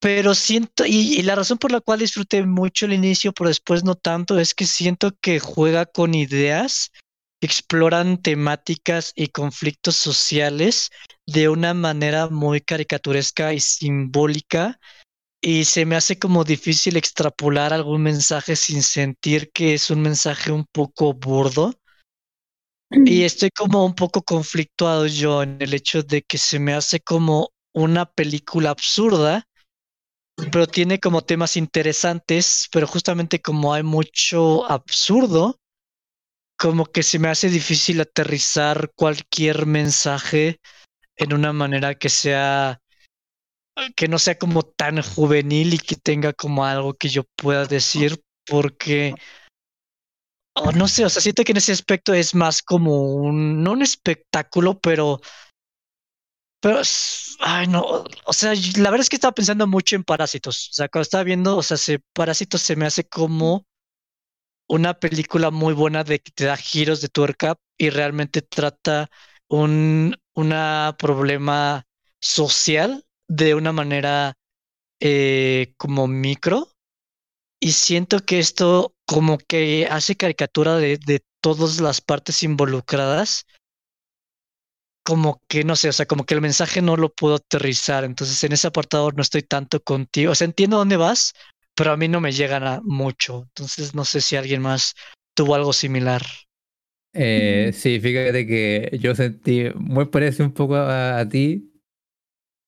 [0.00, 3.84] Pero siento, y, y, la razón por la cual disfruté mucho el inicio, pero después
[3.84, 6.90] no tanto, es que siento que juega con ideas
[7.42, 10.90] que exploran temáticas y conflictos sociales
[11.26, 14.78] de una manera muy caricaturesca y simbólica.
[15.42, 20.52] Y se me hace como difícil extrapolar algún mensaje sin sentir que es un mensaje
[20.52, 21.74] un poco burdo.
[23.04, 27.00] Y estoy como un poco conflictuado yo en el hecho de que se me hace
[27.00, 29.48] como una película absurda,
[30.52, 35.58] pero tiene como temas interesantes, pero justamente como hay mucho absurdo,
[36.62, 40.60] como que se me hace difícil aterrizar cualquier mensaje
[41.16, 42.80] en una manera que sea
[43.96, 48.22] que no sea como tan juvenil y que tenga como algo que yo pueda decir
[48.46, 49.12] porque
[50.54, 53.72] oh, no sé, o sea, siento que en ese aspecto es más como un, no
[53.72, 55.20] un espectáculo, pero,
[56.60, 56.80] pero,
[57.40, 60.88] ay, no, o sea, la verdad es que estaba pensando mucho en Parásitos, o sea,
[60.88, 63.66] cuando estaba viendo, o sea, se, Parásitos se me hace como
[64.72, 69.10] una película muy buena de que te da giros de tuerca y realmente trata
[69.46, 70.16] un
[70.98, 71.84] problema
[72.18, 74.32] social de una manera
[74.98, 76.72] eh, como micro.
[77.60, 83.44] Y siento que esto como que hace caricatura de, de todas las partes involucradas.
[85.04, 88.42] Como que no sé, o sea, como que el mensaje no lo puedo aterrizar, entonces
[88.42, 91.34] en ese apartado no estoy tanto contigo, o sea, entiendo dónde vas,
[91.74, 94.94] pero a mí no me llegan a mucho, entonces no sé si alguien más
[95.34, 96.22] tuvo algo similar.
[97.14, 101.72] Eh, sí, fíjate que yo sentí muy parecido un poco a, a ti,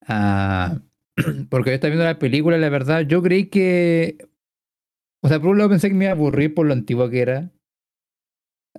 [0.06, 0.78] ah,
[1.50, 4.18] porque yo estaba viendo la película, la verdad, yo creí que,
[5.22, 7.20] o sea, por un lado pensé que me iba a aburrir por lo antiguo que
[7.20, 7.50] era,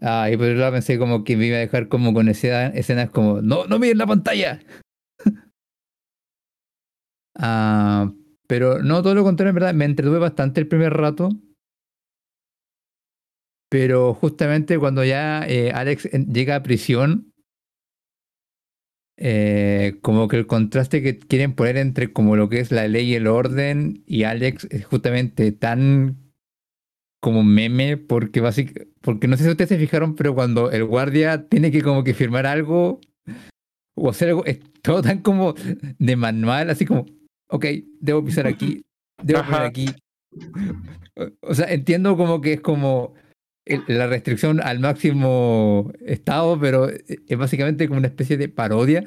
[0.02, 2.76] Ah, y por otro lado pensé como que me iba a dejar como con escenas,
[2.76, 4.60] escenas como, no, no miren la pantalla.
[7.36, 8.12] ah,
[8.48, 11.30] pero no, todo lo contrario, en verdad, me entretuve bastante el primer rato.
[13.70, 17.34] Pero justamente cuando ya eh, Alex llega a prisión,
[19.18, 23.12] eh, como que el contraste que quieren poner entre como lo que es la ley
[23.12, 26.18] y el orden y Alex es justamente tan
[27.22, 31.48] como meme porque básicamente, porque no sé si ustedes se fijaron, pero cuando el guardia
[31.48, 33.00] tiene que como que firmar algo
[33.96, 35.56] o hacer algo, es todo tan como
[35.98, 37.06] de manual, así como,
[37.50, 37.66] ok,
[38.00, 38.86] debo pisar aquí,
[39.24, 39.88] debo pisar aquí.
[41.42, 43.14] O sea, entiendo como que es como
[43.88, 49.04] la restricción al máximo estado, pero es básicamente como una especie de parodia.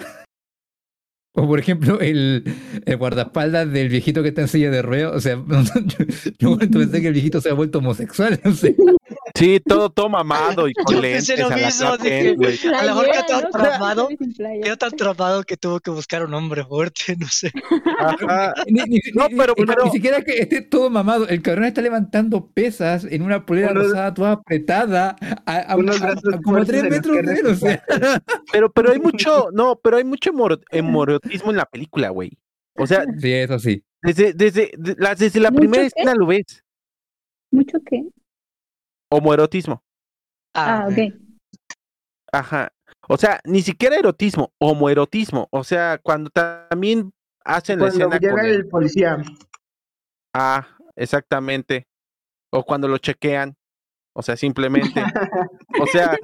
[1.34, 2.42] O por ejemplo, el,
[2.84, 5.12] el, guardaespaldas del viejito que está en silla de ruedas.
[5.14, 5.34] O sea,
[6.38, 8.40] yo, yo pensé que el viejito se ha vuelto homosexual.
[8.44, 8.74] No sé.
[9.34, 11.28] Sí, todo, todo mamado y con Yo lentes.
[11.28, 12.58] pensé lo mismo, dije, güey.
[12.74, 17.14] a lo mejor quedó tan quedó tan traumado que tuvo que buscar un hombre fuerte,
[17.18, 17.52] no sé.
[18.00, 18.52] Ajá.
[18.66, 21.28] Ni, ni- No, ni- pero- ni- pero- ni siquiera que esté todo mamado.
[21.28, 25.14] El cabrón está levantando pesas en una polera rosada toda apretada
[25.46, 27.46] a, a- unos a- a brazos como a fuertes tres metros que de él.
[27.46, 27.84] O sea,
[28.52, 30.60] Pero, pero hay mucho, no, pero hay mucho hemor-
[31.18, 32.38] hemorotismo en la película, güey.
[32.76, 33.84] O sea, sí, eso sí.
[34.02, 35.86] desde, desde, de- la, desde la ¿Mucho primera qué?
[35.88, 36.64] escena lo ves.
[37.50, 38.04] ¿Mucho qué?
[39.10, 39.82] Homoerotismo.
[40.54, 41.14] Ah, ok.
[42.32, 42.72] Ajá.
[43.08, 45.48] O sea, ni siquiera erotismo, homoerotismo.
[45.50, 47.12] O sea, cuando también
[47.44, 49.16] hacen la Cuando escena llega con el- el policía.
[50.34, 51.86] Ah, exactamente.
[52.52, 53.54] O cuando lo chequean.
[54.14, 55.00] O sea, simplemente.
[55.80, 56.16] o sea,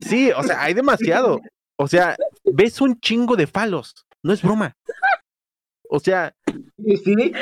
[0.00, 1.40] sí, o sea, hay demasiado.
[1.78, 2.16] O sea,
[2.54, 3.94] ves un chingo de falos.
[4.22, 4.76] No es broma.
[5.94, 6.34] O sea,
[6.78, 7.32] ¿Y sí?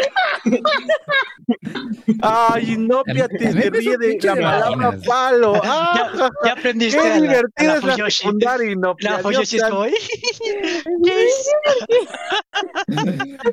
[2.22, 5.06] ay, no, mí se ríe de la de palabra vaginas.
[5.06, 5.54] falo.
[5.54, 8.96] Ya, Ah, ya aprendiste qué a la, a divertida la es la secundaria y no.
[9.00, 9.76] La Dios Fuyoshi es santo.
[9.76, 9.86] como,
[11.04, 11.48] yes.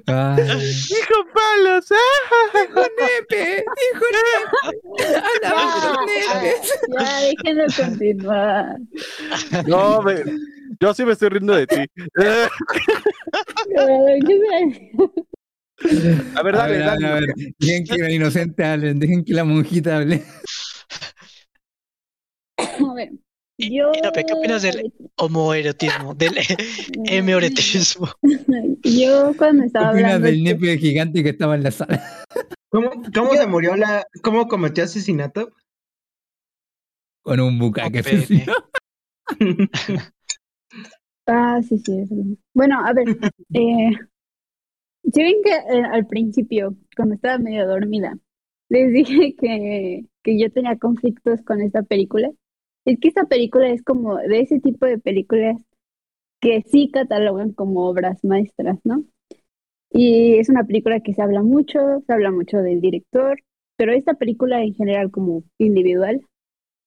[0.08, 0.43] Ay.
[0.89, 1.91] Dijo palos.
[1.91, 2.63] ah.
[2.63, 3.65] ¡Hijo nepe!
[3.93, 5.22] ¡Hijo nepe!
[5.46, 6.56] ¡Alabado nepe!
[7.00, 8.78] Ya, déjenlo continuar.
[9.67, 10.24] No, me-
[10.80, 11.76] yo sí me estoy riendo de ti.
[12.16, 12.48] ¿qué
[16.36, 17.04] A ver, A dale, ver, a dale.
[17.06, 17.30] ver, a ver.
[17.60, 20.24] Dejen que la inocente hable, dejen que la monjita hable.
[22.58, 23.12] A ver,
[23.60, 23.92] yo...
[23.92, 26.38] ¿qué opinas del homoerotismo, del
[27.06, 28.10] hemerotismo?
[28.84, 30.28] Yo cuando ¿Qué estaba opinas hablando...
[30.28, 32.04] del nepe gigante que estaba en la sala?
[32.70, 34.06] ¿Cómo, cómo se murió la.
[34.22, 35.54] ¿Cómo cometió asesinato?
[37.24, 38.54] Con un bucaque asesino.
[41.28, 42.00] Ah, sí, sí.
[42.02, 42.10] es.
[42.54, 43.06] Bueno, a ver,
[43.54, 43.92] eh,
[45.12, 48.18] si ven que eh, al principio, cuando estaba medio dormida,
[48.70, 52.32] les dije que, que yo tenía conflictos con esta película.
[52.86, 55.58] Es que esta película es como de ese tipo de películas
[56.42, 59.06] que sí catalogan como obras maestras, ¿no?
[59.92, 63.40] Y es una película que se habla mucho, se habla mucho del director,
[63.78, 66.22] pero esta película en general como individual,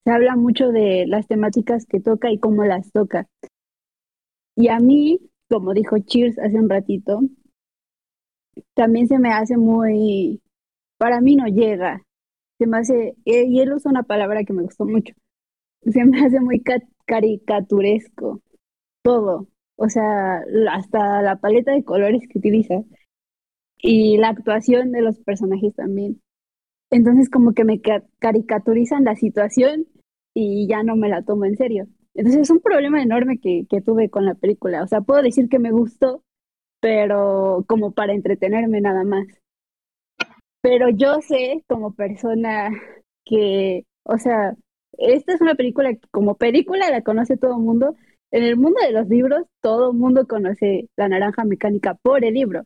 [0.05, 3.29] se habla mucho de las temáticas que toca y cómo las toca.
[4.61, 5.18] Y a mí,
[5.49, 7.20] como dijo Cheers hace un ratito,
[8.75, 10.42] también se me hace muy,
[10.99, 12.03] para mí no llega,
[12.59, 15.14] se me hace, eh, y él usa una palabra que me gustó mucho,
[15.83, 18.42] se me hace muy ca- caricaturesco,
[19.03, 20.42] todo, o sea,
[20.73, 22.83] hasta la paleta de colores que utiliza
[23.83, 26.20] y la actuación de los personajes también.
[26.90, 29.87] Entonces como que me ca- caricaturizan la situación
[30.35, 31.88] y ya no me la tomo en serio.
[32.20, 34.83] Entonces es un problema enorme que, que tuve con la película.
[34.83, 36.22] O sea, puedo decir que me gustó,
[36.78, 39.26] pero como para entretenerme nada más.
[40.61, 42.68] Pero yo sé como persona
[43.24, 44.54] que, o sea,
[44.98, 47.96] esta es una película que como película la conoce todo el mundo.
[48.30, 52.35] En el mundo de los libros, todo el mundo conoce La Naranja Mecánica por el
[52.35, 52.64] libro.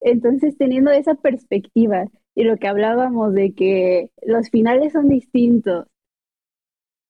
[0.00, 2.04] Entonces, teniendo esa perspectiva
[2.36, 5.86] y lo que hablábamos de que los finales son distintos,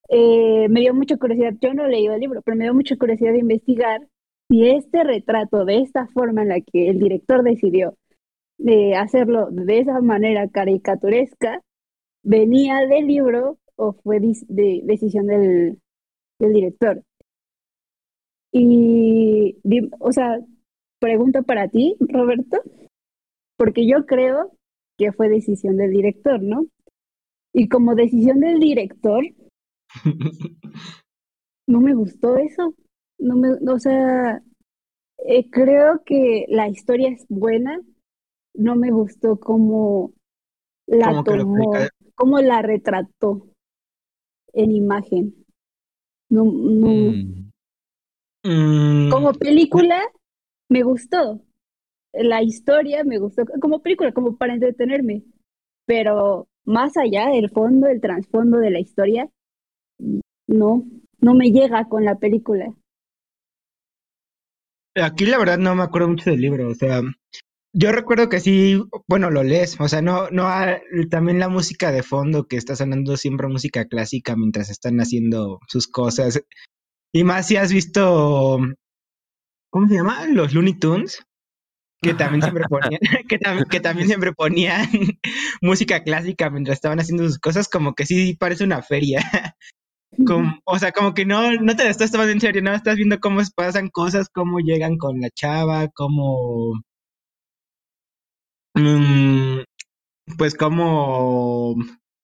[0.09, 1.55] eh, me dio mucha curiosidad.
[1.61, 4.07] Yo no he leído el libro, pero me dio mucha curiosidad de investigar
[4.49, 7.97] si este retrato, de esta forma en la que el director decidió
[8.59, 11.63] de hacerlo de esa manera caricaturesca,
[12.23, 15.79] venía del libro o fue de decisión del,
[16.39, 17.03] del director.
[18.53, 19.57] Y,
[19.99, 20.39] o sea,
[20.99, 22.63] pregunta para ti, Roberto,
[23.59, 24.53] porque yo creo
[24.97, 26.67] que fue decisión del director, ¿no?
[27.53, 29.25] Y como decisión del director,
[31.67, 32.75] no me gustó eso.
[33.19, 34.43] No me, o sea,
[35.19, 37.81] eh, creo que la historia es buena.
[38.55, 40.13] No me gustó cómo
[40.87, 41.73] la tomó,
[42.15, 43.49] cómo la retrató
[44.53, 45.35] en imagen.
[46.29, 47.47] No, no, Mm.
[48.47, 50.01] Mm, como película
[50.69, 51.43] me gustó.
[52.13, 55.25] La historia me gustó como película, como para entretenerme.
[55.85, 59.29] Pero más allá del fondo, el trasfondo de la historia,
[60.49, 60.85] no,
[61.21, 62.75] no me llega con la película.
[64.97, 67.03] Aquí la verdad no me acuerdo mucho del libro, o sea,
[67.75, 70.49] yo recuerdo que sí, bueno, lo lees, o sea, no, no,
[71.11, 75.87] también la música de fondo que está sonando siempre música clásica mientras están haciendo sus
[75.89, 76.43] cosas,
[77.13, 78.59] y más si has visto,
[79.71, 80.27] ¿cómo se llama?
[80.27, 81.23] Los Looney Tunes,
[82.03, 84.89] que también siempre ponían, que, tam- que también siempre ponían
[85.63, 89.23] música clásica mientras estaban haciendo sus cosas, como que sí parece una feria.
[90.25, 92.97] Como- o sea, como que no, no te la estás tomando en serio, no estás
[92.97, 96.81] viendo cómo pasan cosas, cómo llegan con la chava, cómo...
[98.75, 99.61] mm,
[100.39, 101.75] pues cómo...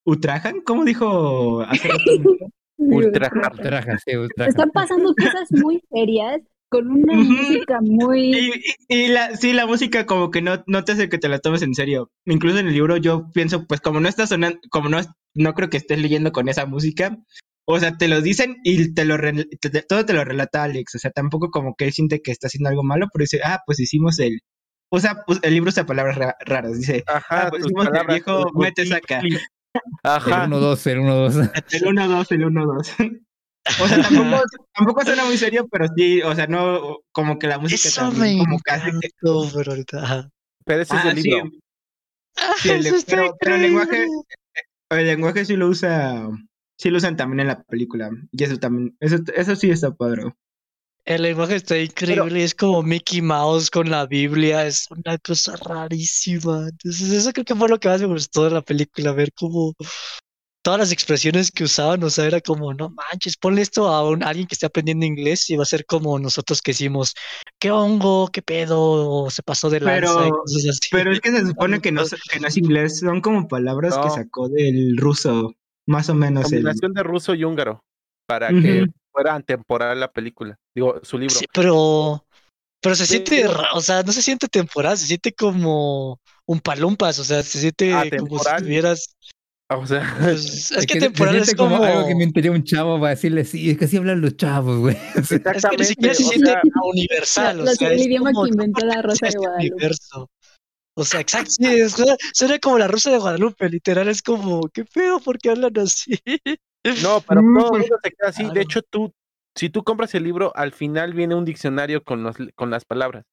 [0.05, 0.63] ¿Ultrajan?
[0.63, 2.11] ¿Cómo dijo hace rato?
[2.77, 3.53] Ultra hard.
[3.55, 4.51] Ultraja, sí, ultraja.
[4.51, 8.33] Están pasando cosas muy serias con una música muy...
[8.35, 11.29] Y, y- y la, sí, la música como que no, no te hace que te
[11.29, 12.11] la tomes en serio.
[12.27, 14.99] Incluso en el libro yo pienso, pues como no está sonando, como no,
[15.35, 17.17] no creo que estés leyendo con esa música,
[17.65, 20.65] o sea, te lo dicen y te lo re- te- te- todo te lo relata
[20.65, 23.41] Alex, o sea, tampoco como que él siente que está haciendo algo malo, pero dice,
[23.45, 24.41] ah, pues hicimos el...
[24.91, 28.51] Usa, pues, el libro usa palabras ra- raras, dice, Ajá, ah, pues hicimos el viejo,
[28.55, 29.41] mete saca, clic.
[29.75, 30.47] El Ajá.
[30.47, 31.51] 1-2, el 1-2.
[31.73, 32.95] el 1-2, el 1-2.
[33.81, 34.43] O sea, tampoco,
[34.75, 38.39] tampoco suena muy serio, pero sí, o sea, no, como que la música Eso también
[38.39, 39.09] me como hace que...
[39.55, 40.03] pero ahorita.
[40.03, 40.31] ajá.
[40.65, 41.51] Pero ese es Ah, sí, libro.
[42.59, 44.07] Sí, el, Eso está pero, pero el lenguaje,
[44.91, 46.29] el lenguaje sí lo usa,
[46.83, 48.11] sí lo usan también en la película.
[48.33, 50.25] Y eso también, eso, eso sí está padre.
[51.05, 56.69] El lenguaje está increíble, es como Mickey Mouse con la Biblia, es una cosa rarísima.
[56.69, 59.75] Entonces, eso creo que fue lo que más me gustó de la película, ver cómo
[60.63, 64.23] todas las expresiones que usaban, o sea, era como, no manches, ponle esto a, un,
[64.23, 67.15] a alguien que esté aprendiendo inglés y va a ser como nosotros que hicimos,
[67.59, 68.29] ¿qué hongo?
[68.33, 69.29] ¿Qué pedo?
[69.31, 70.89] Se pasó de lanza y Pero, cosas así.
[70.93, 72.03] pero es que se supone que no,
[72.33, 75.53] que no es inglés, son como palabras que sacó del ruso,
[75.89, 76.45] más o menos.
[76.53, 77.81] el- Combinación de ruso y húngaro.
[78.29, 78.93] Para que Ujú.
[79.13, 80.57] fuera temporal la película.
[80.75, 81.35] Digo, su libro.
[81.35, 82.25] Sí, pero,
[82.81, 86.61] pero se siente, Pero- ra- o sea, no se siente temporal, se siente como un
[86.61, 89.15] palumpas, o sea, se siente Ah, como si tuvieras,
[89.75, 92.63] O sea, pues, es que se- temporal es siente como, algo que me enteré un
[92.63, 94.97] chavo para decirle, sí, es que así hablan los chavos, güey.
[95.17, 95.85] O sea, es que ni exactamente.
[95.85, 99.03] siquiera se o siente sea, universal, o sea, el es idioma como, que inventó la
[99.03, 99.75] Rosa de Guadalupe.
[99.75, 100.29] universo.
[100.95, 104.85] O sea, exacto, sí, suena, suena como la Rosa de Guadalupe, literal, es como, qué
[104.85, 106.19] pedo, ¿por qué hablan así?
[107.03, 108.43] no, pero Mm, todo el pues, mundo se queda así.
[108.43, 108.55] claro.
[108.55, 109.13] De hecho, tú
[109.55, 113.25] Si tú compras el libro, al final viene un diccionario con, los- con las palabras.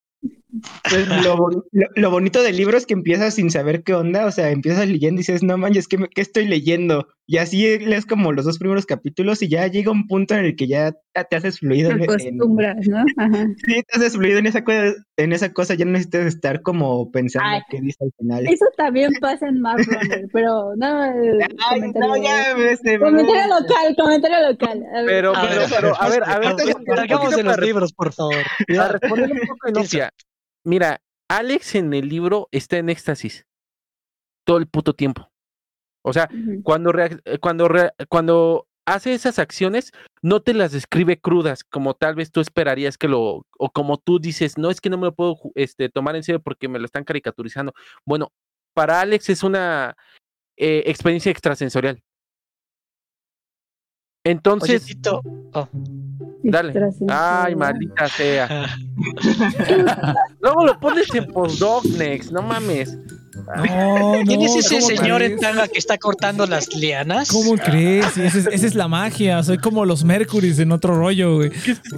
[0.89, 1.37] Pues lo,
[1.71, 4.87] lo- lo bonito del libro es que empiezas sin saber qué onda, o sea, empiezas
[4.87, 7.07] leyendo y dices, no manches, ¿qué, me- qué estoy leyendo?
[7.27, 10.55] Y así lees como los dos primeros capítulos y ya llega un punto en el
[10.55, 10.91] que ya
[11.29, 11.89] te haces fluido.
[11.89, 12.97] Te en- en- acostumbras, ¿no?
[13.17, 13.47] Ajá.
[13.63, 17.11] sí, te haces fluido en esa, cosa, en esa cosa, ya no necesitas estar como
[17.11, 17.61] pensando Ay.
[17.69, 18.47] qué dice al final.
[18.47, 21.01] Eso también pasa en Map Runner, pero no.
[21.03, 21.13] Ay,
[21.69, 24.83] comentario, no, ya me se- comentario local, comentario local.
[24.95, 25.05] A ver.
[25.05, 26.55] Pero, A pero, ver, pero, a ver, a ver,
[26.87, 28.33] salgamos- de los libros, por favor.
[28.75, 30.08] para responder un poco, Piensa.
[30.69, 33.47] Mira, Alex en el libro está en éxtasis
[34.45, 35.31] todo el puto tiempo.
[36.03, 36.29] O sea,
[36.61, 37.67] cuando, eh, cuando,
[38.07, 39.91] cuando hace esas acciones,
[40.21, 44.19] no te las describe crudas, como tal vez tú esperarías que lo, o como tú
[44.19, 46.85] dices, no es que no me lo puedo este, tomar en serio porque me lo
[46.85, 47.73] están caricaturizando.
[48.05, 48.31] Bueno,
[48.75, 49.97] para Alex es una
[50.55, 51.95] eh, experiencia extrasensorial.
[51.95, 52.01] Oye,
[54.23, 55.23] Entonces, Tito,
[56.43, 56.73] dale.
[57.09, 58.67] Ay, maldita sea.
[60.41, 62.97] Luego lo pones en postdocnex, no mames.
[63.55, 67.29] No, ¿quién no, es ese ¿cómo señor en tanga que está cortando las lianas?
[67.31, 68.05] ¿Cómo crees?
[68.17, 69.41] Esa es, esa es la magia.
[69.43, 71.51] Soy como los Mercurys en otro rollo, güey.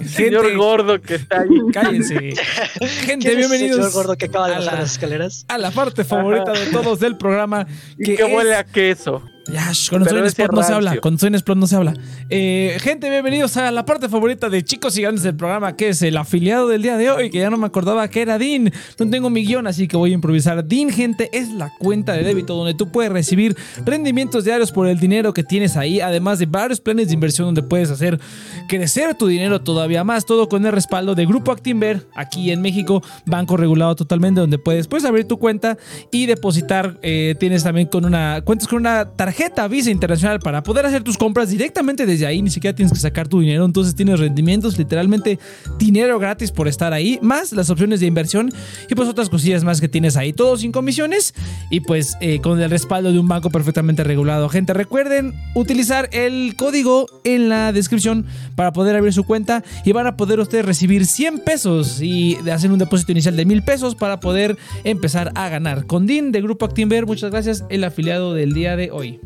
[0.06, 1.48] Señor Gente, gordo que está ahí.
[1.72, 2.14] cállense.
[2.78, 2.90] ¿Quién
[3.20, 5.44] Gente, es ese bienvenidos señor gordo que acaba de a bajar la- las escaleras?
[5.48, 7.66] a la parte favorita de todos del programa.
[7.98, 9.22] Y Que huele a queso.
[9.50, 10.96] Ya, shh, cuando Pero soy no se habla.
[11.00, 11.94] Cuando soy no se habla.
[12.30, 16.00] Eh, gente, bienvenidos a la parte favorita de chicos y grandes del programa, que es
[16.02, 18.72] el afiliado del día de hoy, que ya no me acordaba que era Dean.
[18.98, 20.64] No tengo mi guion, así que voy a improvisar.
[20.64, 25.00] Dean, gente, es la cuenta de débito donde tú puedes recibir rendimientos diarios por el
[25.00, 28.20] dinero que tienes ahí, además de varios planes de inversión donde puedes hacer
[28.68, 33.02] crecer tu dinero todavía más, todo con el respaldo de Grupo Actinver, aquí en México,
[33.26, 35.76] banco regulado totalmente, donde puedes, puedes abrir tu cuenta
[36.12, 36.98] y depositar.
[37.02, 39.31] eh, tienes también con una, cuentas con una tarjeta
[39.68, 43.28] Visa Internacional para poder hacer tus compras directamente desde ahí, ni siquiera tienes que sacar
[43.28, 45.38] tu dinero, entonces tienes rendimientos, literalmente
[45.78, 48.52] dinero gratis por estar ahí, más las opciones de inversión
[48.88, 51.34] y pues otras cosillas más que tienes ahí, todo sin comisiones
[51.70, 54.48] y pues eh, con el respaldo de un banco perfectamente regulado.
[54.48, 58.26] Gente, recuerden utilizar el código en la descripción
[58.56, 62.70] para poder abrir su cuenta y van a poder ustedes recibir 100 pesos y hacer
[62.70, 65.86] un depósito inicial de 1000 pesos para poder empezar a ganar.
[65.86, 69.21] Con Dean de Grupo Actinver, muchas gracias, el afiliado del día de hoy.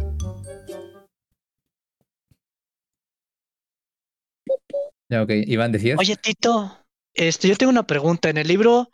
[5.08, 5.30] Ya, ok.
[5.46, 5.98] Iván, ¿decías?
[5.98, 6.76] Oye, Tito,
[7.14, 8.28] este, yo tengo una pregunta.
[8.28, 8.90] En el libro,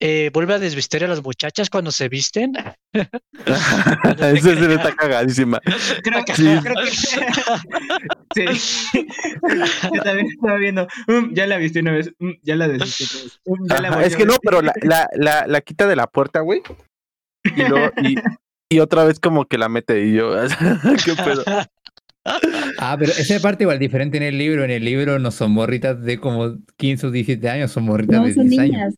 [0.00, 2.52] eh, ¿vuelve a desvestir a las muchachas cuando se visten?
[3.46, 5.60] Esa escena está cagadísima.
[6.02, 6.56] Creo que, Sí.
[6.62, 6.74] creo
[8.34, 8.54] que-
[8.94, 9.06] sí.
[9.94, 10.86] Yo también estaba viendo.
[11.06, 12.10] "Mm, ya la viste una vez.
[12.18, 13.40] mm, ya la desviste otra vez.
[13.44, 14.40] "Mm, ya la Ajá, volví es que no, ver".
[14.42, 16.62] pero la, la, la, la quita de la puerta, güey.
[17.44, 18.14] Y, luego- y,
[18.70, 20.32] y otra vez como que la mete y yo.
[21.04, 21.44] ¿Qué pedo?
[22.78, 24.62] Ah, pero esa parte igual diferente en el libro.
[24.62, 28.26] En el libro no son morritas de como 15 o 17 años, son morritas No,
[28.26, 28.94] de son 10 años.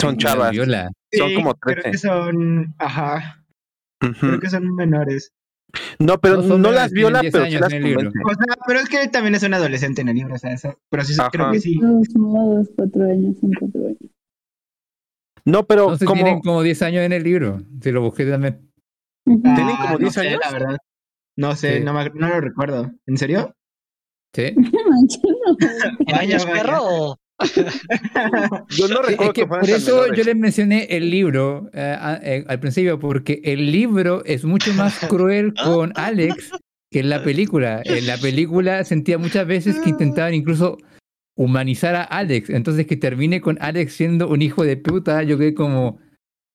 [0.00, 0.52] Son chavas.
[0.52, 0.90] viola.
[1.12, 1.90] Son Sí, como Creo 13.
[1.90, 2.72] que son.
[2.78, 3.44] Ajá.
[4.20, 5.32] Creo que son menores.
[5.98, 8.10] No, pero No las viola, 10 pero sí años las en el libro.
[8.12, 8.22] convence.
[8.32, 10.34] O sea, pero es que él también es un adolescente en el libro.
[10.36, 11.78] O sea, eso- pero sí, creo que sí.
[11.80, 13.98] Dos modos, cuatro años, son cuatro años.
[15.44, 16.22] No, pero Entonces como.
[16.22, 17.60] tienen como 10 años en el libro.
[17.82, 18.69] Si lo busqué también.
[19.24, 20.40] ¿Tienen como Ah, 10 no sé, años?
[20.44, 20.76] la verdad.
[21.36, 21.84] No sé, Sí.
[21.84, 22.90] no, me- no lo recuerdo.
[23.06, 23.54] ¿En serio?
[24.34, 24.54] ¿Sí?
[26.06, 27.16] ¿En años, perro?
[28.70, 30.18] Yo no recuerdo es que fueran por eso menores.
[30.18, 34.98] yo les mencioné el libro eh, eh, al principio, porque el libro es mucho más
[35.08, 36.50] cruel con Alex
[36.90, 37.80] que en la película.
[37.84, 40.76] En la película sentía muchas veces que intentaban incluso
[41.36, 42.50] humanizar a Alex.
[42.50, 45.98] Entonces que termine con Alex siendo un hijo de puta, yo quedé como,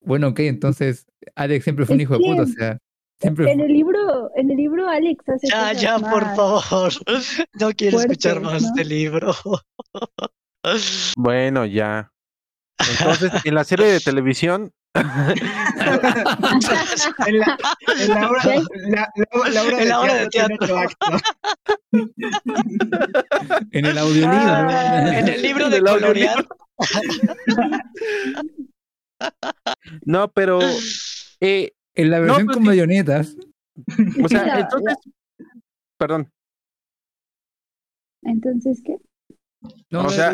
[0.05, 2.77] bueno, ok, entonces Alex siempre fue un hijo de puta, o sea,
[3.19, 6.91] siempre En el libro, en el libro Alex hace Ya, ya, por favor.
[7.59, 8.71] No quiero escuchar más ¿no?
[8.73, 9.33] del libro.
[11.15, 12.11] Bueno, ya.
[12.99, 14.71] Entonces, en la serie de televisión.
[17.27, 17.57] En la,
[17.99, 18.61] en la hora, ¿Qué?
[18.89, 21.07] la, la- la obra En la obra de acto.
[23.71, 24.39] en el audiolibro.
[24.39, 26.47] Ah, en el libro de colorear.
[30.03, 30.59] No, pero.
[31.41, 32.67] eh, En la versión pues con sí.
[32.67, 33.35] marionetas.
[34.23, 34.97] o sea, La- entonces.
[35.97, 36.31] Perdón.
[38.23, 38.97] Entonces, ¿qué?
[39.89, 40.33] No, O no, sea.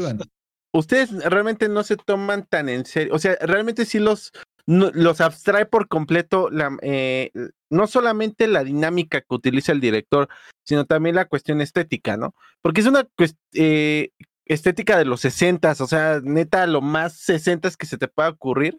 [0.74, 3.14] Ustedes realmente no se toman tan en serio.
[3.14, 4.32] O sea, realmente sí los,
[4.66, 7.32] no- los abstrae por completo la, eh,
[7.70, 10.30] no solamente la dinámica que utiliza el director,
[10.66, 12.34] sino también la cuestión estética, ¿no?
[12.62, 13.06] Porque es una
[13.54, 14.12] eh,
[14.46, 18.78] estética de los sesentas, o sea, neta, lo más sesentas que se te pueda ocurrir.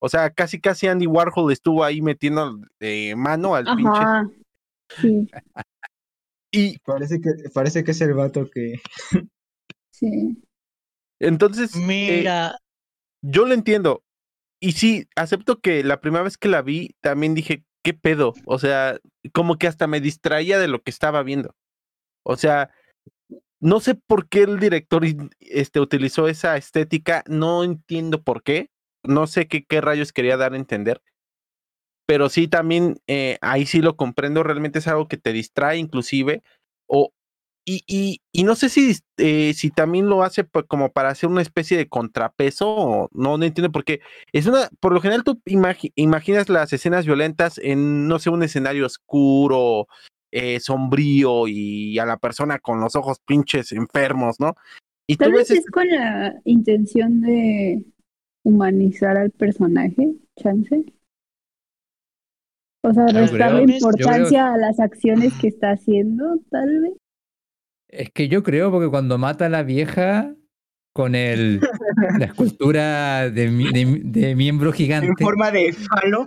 [0.00, 3.98] O sea, casi casi Andy Warhol estuvo ahí metiendo eh, mano al pinche.
[3.98, 4.28] Ajá.
[5.00, 5.28] Sí.
[6.50, 8.80] Y Parece que, parece que es el vato que.
[9.90, 10.44] Sí.
[11.18, 12.56] entonces, eh, Mira,
[13.20, 14.04] yo lo entiendo.
[14.60, 18.32] Y sí, acepto que la primera vez que la vi, también dije, ¿qué pedo?
[18.46, 18.98] O sea,
[19.32, 21.56] como que hasta me distraía de lo que estaba viendo.
[22.24, 22.70] O sea,
[23.60, 25.04] no sé por qué el director
[25.40, 28.70] este, utilizó esa estética, no entiendo por qué,
[29.02, 31.02] no sé qué, qué rayos quería dar a entender,
[32.06, 36.42] pero sí también eh, ahí sí lo comprendo, realmente es algo que te distrae inclusive,
[36.86, 37.12] o,
[37.66, 41.42] y, y, y no sé si, eh, si también lo hace como para hacer una
[41.42, 44.00] especie de contrapeso, no, no entiendo por qué.
[44.32, 48.42] Es una, por lo general tú imagi- imaginas las escenas violentas en, no sé, un
[48.42, 49.86] escenario oscuro,
[50.30, 54.54] eh, sombrío y a la persona con los ojos pinches enfermos, ¿no?
[55.06, 57.82] Y tú Tal vez es con la intención de
[58.44, 60.84] humanizar al personaje, chance.
[62.84, 66.92] O sea, restarle creo- importancia a las acciones que está haciendo, tal vez.
[67.90, 70.34] Es que yo creo, porque cuando mata a la vieja
[70.94, 71.60] con el,
[72.18, 73.50] la escultura de-
[74.04, 76.26] de miembro gigante En forma de falo.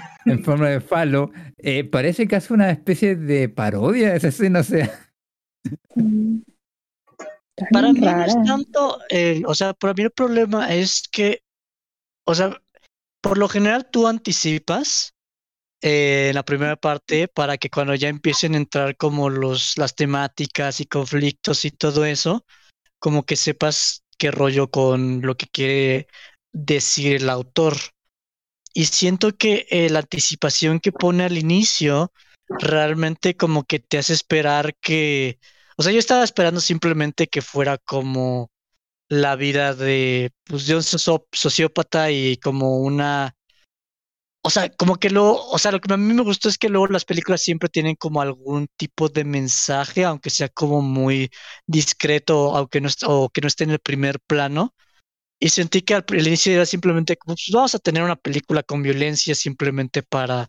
[0.24, 4.60] en forma de falo, eh, parece que hace una especie de parodia de esa escena.
[4.60, 5.08] O sea,
[5.94, 6.40] Mm.
[7.72, 11.42] Para mí no es tanto, eh, o sea, para mí el problema es que,
[12.24, 12.62] o sea,
[13.20, 15.14] por lo general tú anticipas
[15.82, 19.96] eh, en la primera parte para que cuando ya empiecen a entrar como los, las
[19.96, 22.44] temáticas y conflictos y todo eso,
[23.00, 26.06] como que sepas qué rollo con lo que quiere
[26.52, 27.74] decir el autor.
[28.78, 32.12] Y siento que eh, la anticipación que pone al inicio
[32.48, 35.40] realmente como que te hace esperar que,
[35.76, 38.52] o sea, yo estaba esperando simplemente que fuera como
[39.08, 43.34] la vida de, pues, de un sociópata y como una,
[44.42, 46.68] o sea, como que luego, o sea, lo que a mí me gustó es que
[46.68, 51.30] luego las películas siempre tienen como algún tipo de mensaje, aunque sea como muy
[51.66, 54.72] discreto, aunque no, o que no esté en el primer plano.
[55.40, 59.34] Y sentí que al inicio era simplemente pues, vamos a tener una película con violencia
[59.34, 60.48] simplemente para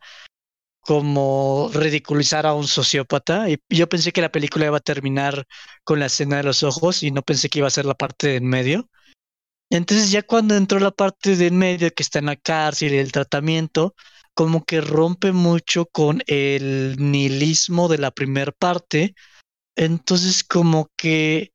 [0.82, 3.50] como ridiculizar a un sociópata.
[3.50, 5.46] Y yo pensé que la película iba a terminar
[5.84, 8.30] con la escena de los ojos y no pensé que iba a ser la parte
[8.30, 8.90] de en medio.
[9.70, 12.98] Entonces ya cuando entró la parte de en medio que está en la cárcel y
[12.98, 13.94] el tratamiento,
[14.34, 19.14] como que rompe mucho con el nihilismo de la primera parte.
[19.76, 21.54] Entonces como que,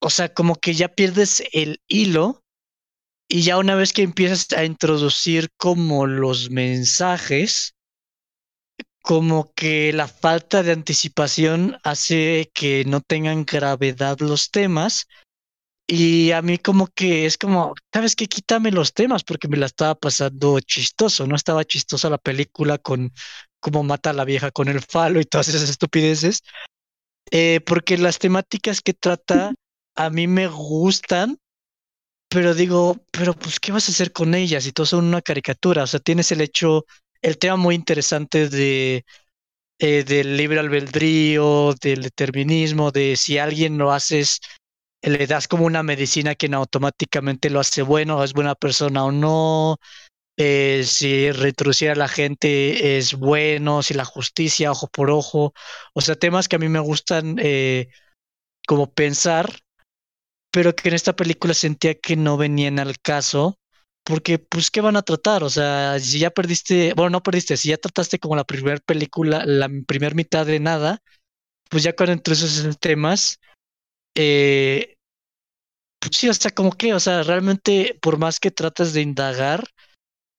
[0.00, 2.42] o sea, como que ya pierdes el hilo
[3.28, 7.74] y ya una vez que empiezas a introducir como los mensajes,
[9.02, 15.06] como que la falta de anticipación hace que no tengan gravedad los temas.
[15.86, 18.26] Y a mí como que es como, ¿sabes qué?
[18.26, 23.12] Quítame los temas porque me la estaba pasando chistoso, no estaba chistosa la película con
[23.60, 26.42] cómo mata a la vieja con el falo y todas esas estupideces.
[27.30, 29.54] Eh, porque las temáticas que trata
[29.96, 31.38] a mí me gustan,
[32.28, 34.66] pero digo, pero pues, ¿qué vas a hacer con ellas?
[34.66, 35.84] Y todo son una caricatura.
[35.84, 36.84] O sea, tienes el hecho,
[37.22, 39.04] el tema muy interesante de
[39.78, 44.40] eh, del libre albedrío, del determinismo, de si alguien lo haces,
[45.02, 49.12] le das como una medicina que no automáticamente lo hace bueno, es buena persona o
[49.12, 49.76] no.
[50.36, 55.54] Eh, si reintroducir a la gente es bueno, si la justicia, ojo por ojo.
[55.94, 57.88] O sea, temas que a mí me gustan eh,
[58.66, 59.60] como pensar,
[60.50, 63.58] pero que en esta película sentía que no venían al caso,
[64.04, 65.44] porque pues ¿qué van a tratar?
[65.44, 69.44] O sea, si ya perdiste, bueno, no perdiste, si ya trataste como la primera película,
[69.46, 70.98] la primera mitad de nada,
[71.70, 73.40] pues ya cuando introduces esos temas,
[74.16, 74.96] eh,
[76.00, 79.64] pues sí, o sea, como que, o sea, realmente por más que tratas de indagar,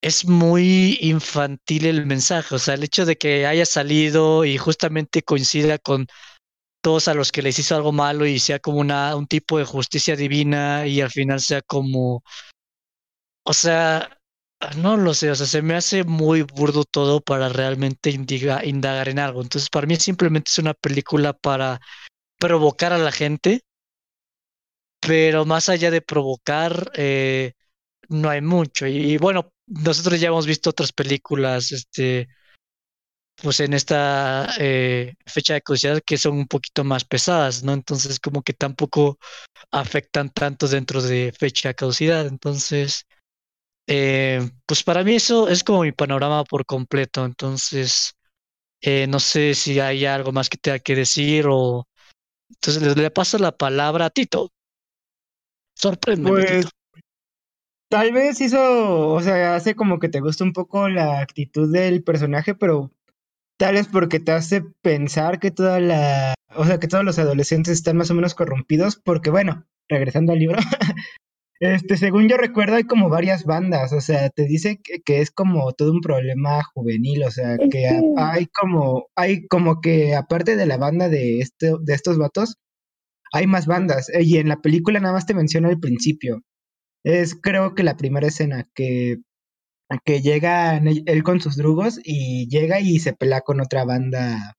[0.05, 5.23] es muy infantil el mensaje, o sea, el hecho de que haya salido y justamente
[5.23, 6.05] coincida con
[6.83, 9.65] todos a los que les hizo algo malo y sea como una, un tipo de
[9.65, 12.23] justicia divina y al final sea como,
[13.43, 14.19] o sea,
[14.77, 19.17] no lo sé, o sea, se me hace muy burdo todo para realmente indagar en
[19.17, 19.41] algo.
[19.41, 21.79] Entonces, para mí simplemente es una película para
[22.37, 23.61] provocar a la gente,
[24.99, 27.53] pero más allá de provocar, eh,
[28.09, 28.85] no hay mucho.
[28.85, 32.28] Y bueno, nosotros ya hemos visto otras películas, este,
[33.41, 37.74] pues en esta eh, fecha de caducidad que son un poquito más pesadas, ¿no?
[37.74, 39.18] Entonces, como que tampoco
[39.72, 42.28] afectan tanto dentro de fecha de caducidad.
[42.28, 43.05] Entonces,
[43.88, 47.26] eh, pues para mí eso es como mi panorama por completo.
[47.26, 48.13] Entonces,
[48.82, 51.88] eh, no sé si hay algo más que tenga que decir o...
[52.49, 54.51] Entonces, le, le paso la palabra a Tito.
[55.76, 56.70] Sorpréndeme, Pues Tito.
[57.89, 62.03] Tal vez hizo, o sea, hace como que te gusta un poco la actitud del
[62.03, 62.91] personaje, pero
[63.59, 67.73] Tal vez porque te hace pensar que toda la, o sea, que todos los adolescentes
[67.73, 70.57] están más o menos corrompidos, porque bueno, regresando al libro,
[71.59, 75.31] este, según yo recuerdo, hay como varias bandas, o sea, te dice que, que es
[75.31, 80.15] como todo un problema juvenil, o sea, Es que a- hay como, hay como que
[80.15, 82.57] aparte de la banda de este, de estos vatos,
[83.33, 86.41] hay más bandas, eh, y en la película nada más te menciono al principio.
[87.05, 89.19] Es creo que la primera escena que
[90.03, 94.55] que llega él con sus drugos y llega y se pelea con otra banda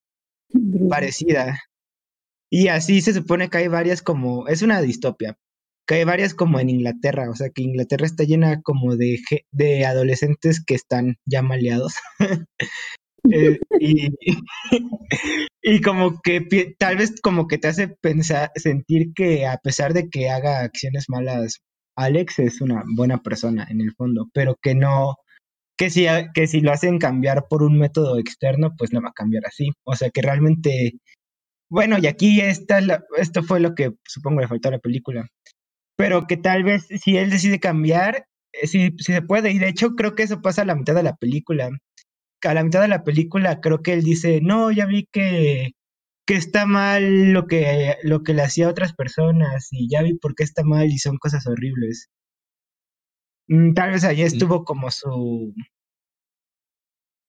[0.88, 1.58] parecida.
[2.50, 5.36] Y así se supone que hay varias como, es una distopia,
[5.86, 9.18] que hay varias como en Inglaterra, o sea que Inglaterra está llena como de,
[9.50, 11.94] de adolescentes que están ya maleados.
[13.32, 14.08] Eh, y,
[15.62, 16.46] y como que
[16.78, 21.06] tal vez como que te hace pensar, sentir que a pesar de que haga acciones
[21.08, 21.60] malas,
[21.96, 25.16] Alex es una buena persona en el fondo, pero que no,
[25.78, 29.12] que si, que si lo hacen cambiar por un método externo, pues no va a
[29.14, 29.70] cambiar así.
[29.84, 30.94] O sea que realmente,
[31.70, 34.78] bueno, y aquí esta, es la- esto fue lo que supongo le faltó a la
[34.80, 35.26] película.
[35.96, 39.50] Pero que tal vez si él decide cambiar, eh, sí, sí se puede.
[39.52, 41.70] Y de hecho creo que eso pasa a la mitad de la película.
[42.44, 45.72] A la mitad de la película creo que él dice, no, ya vi que,
[46.26, 50.14] que está mal lo que, lo que le hacía a otras personas y ya vi
[50.14, 52.10] por qué está mal y son cosas horribles.
[53.48, 55.54] Mm, Tal vez allí estuvo como su,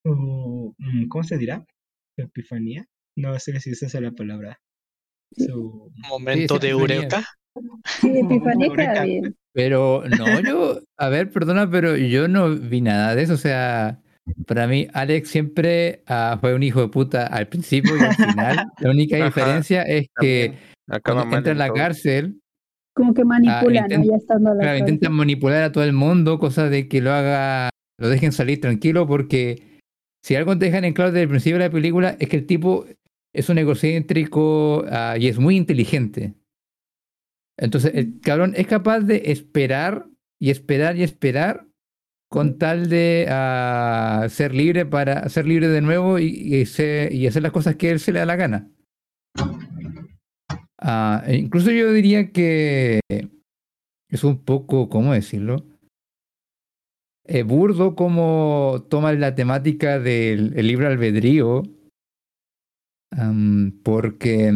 [0.04, 1.64] su, mm, ¿cómo se dirá?
[2.16, 2.86] Su epifanía.
[3.16, 4.60] No sé si esa es la palabra.
[5.32, 7.24] Su, Momento Sí, de Eureka.
[7.86, 9.36] Sí, Epifanía queda bien.
[9.54, 13.34] Pero no, yo, a ver, perdona, pero yo no vi nada de eso.
[13.34, 14.02] O sea,
[14.46, 18.72] para mí, Alex siempre ah, fue un hijo de puta al principio y al final.
[18.80, 20.54] La única Ajá, diferencia es que
[21.04, 21.76] cuando entra en en la todo.
[21.76, 22.40] cárcel,
[22.94, 23.88] Como que manipula, ¿no?
[23.88, 27.02] intent- Ya estando a la claro, intentan manipular a todo el mundo, cosa de que
[27.02, 27.70] lo haga,
[28.00, 29.80] lo dejen salir tranquilo, porque
[30.24, 32.46] si algo te dejan en claro desde el principio de la película es que el
[32.46, 32.86] tipo
[33.34, 36.34] es un egocéntrico ah, y es muy inteligente.
[37.60, 40.06] Entonces, el cabrón es capaz de esperar
[40.40, 41.66] y esperar y esperar
[42.30, 46.64] con tal de ah, ser libre para ser libre de nuevo y, y
[47.12, 48.70] y hacer las cosas que él se le da la gana.
[50.80, 53.00] Ah, e incluso yo diría que
[54.10, 55.66] es un poco, ¿cómo decirlo?
[57.26, 61.64] Eh, burdo como toma la temática del el libre albedrío,
[63.84, 64.54] porque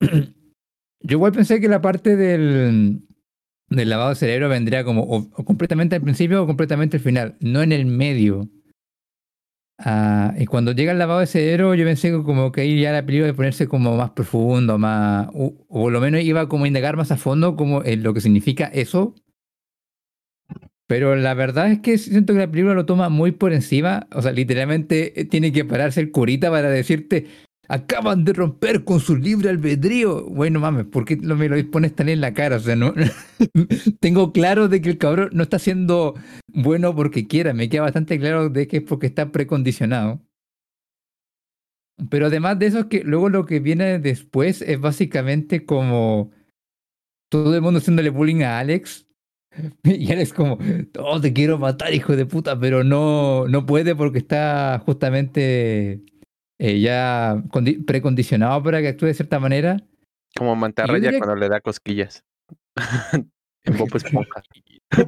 [0.00, 3.06] yo igual pensé que la parte del,
[3.70, 7.72] del lavado de cerebro vendría como completamente al principio o completamente al final, no en
[7.72, 8.48] el medio.
[9.78, 13.06] Ah, y cuando llega el lavado de cerebro, yo pensé como que ahí ya la
[13.06, 16.96] película a ponerse como más profundo, más, o, o lo menos iba como a indagar
[16.96, 19.14] más a fondo como lo que significa eso.
[20.90, 24.08] Pero la verdad es que siento que la película lo toma muy por encima.
[24.12, 27.28] O sea, literalmente eh, tiene que pararse el curita para decirte,
[27.70, 30.24] acaban de romper con su libre albedrío.
[30.24, 32.56] Bueno, mames, ¿por qué me lo pones tan en la cara?
[32.56, 32.92] O sea, no
[34.00, 36.14] tengo claro de que el cabrón no está siendo
[36.48, 37.54] bueno porque quiera.
[37.54, 40.20] Me queda bastante claro de que es porque está precondicionado.
[42.10, 46.32] Pero además de eso es que luego lo que viene después es básicamente como
[47.30, 49.06] todo el mundo haciéndole bullying a Alex.
[49.84, 50.58] Y Alex como,
[50.98, 56.04] oh, te quiero matar, hijo de puta, pero no, no puede porque está justamente
[56.60, 59.78] eh, ya condi- precondicionado para que actúe de cierta manera.
[60.36, 62.22] Como mantarraya que- cuando le da cosquillas.
[63.64, 64.42] en Bob Esponja.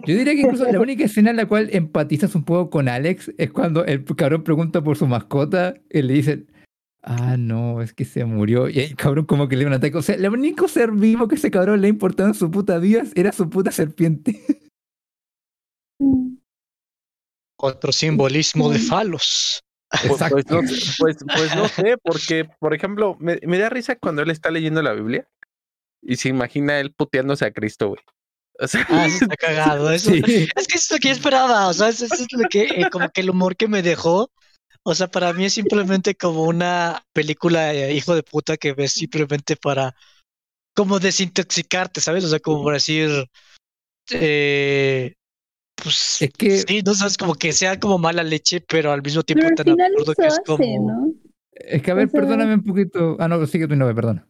[0.07, 3.33] Yo diría que incluso la única escena en la cual empatizas un poco con Alex
[3.37, 6.51] es cuando el cabrón pregunta por su mascota y le dicen,
[7.03, 8.69] ah, no, es que se murió.
[8.69, 9.97] Y el cabrón como que le da un ataque.
[9.97, 12.79] O sea, el único ser vivo que ese cabrón le ha importado en su puta
[12.79, 14.41] vida era su puta serpiente.
[17.59, 19.62] Otro simbolismo de falos.
[20.01, 20.37] Pues, Exacto.
[20.37, 24.23] pues no, sé- pues, pues no sé, porque, por ejemplo, me, me da risa cuando
[24.23, 25.29] él está leyendo la Biblia
[26.03, 28.01] y se imagina él puteándose a Cristo, güey.
[28.59, 29.91] O sea, Ah, eso está cagado.
[29.91, 30.49] Eso, Sí.
[30.57, 31.69] Es que es lo que yo esperaba.
[31.69, 34.31] O sea, eso, eso es lo que, eh, como que el humor que me dejó.
[34.85, 38.93] O sea, para mí es simplemente como una película eh, hijo de puta que ves
[38.93, 39.95] simplemente para
[40.75, 42.25] como desintoxicarte, ¿sabes?
[42.25, 43.27] O sea, como por decir,
[44.11, 45.15] eh,
[45.83, 49.23] pues Es que- sí, no sabes, como que sea como mala leche, pero al mismo
[49.23, 50.91] tiempo tan absurdo que es hace, como.
[50.91, 51.13] ¿no?
[51.53, 53.17] Es que, a ver, O sea- perdóname un poquito.
[53.19, 54.27] Ah, no, sigue tu nombre, perdona.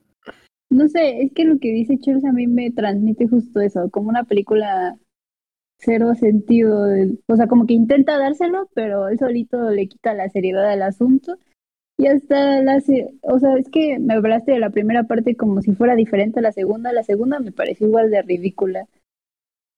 [0.71, 4.09] No sé, es que lo que dice Charles a mí me transmite justo eso, como
[4.09, 4.97] una película
[5.79, 6.87] cero sentido,
[7.27, 11.37] o sea, como que intenta dárselo, pero él solito le quita la seriedad al asunto
[11.99, 15.61] y hasta la, se- o sea, es que me hablaste de la primera parte como
[15.61, 18.87] si fuera diferente a la segunda, la segunda me pareció igual de ridícula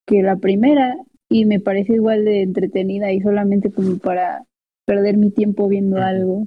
[0.07, 0.95] que la primera
[1.35, 4.45] y me pareció igual de entretenida y solamente como para
[4.87, 6.47] perder mi tiempo viendo algo.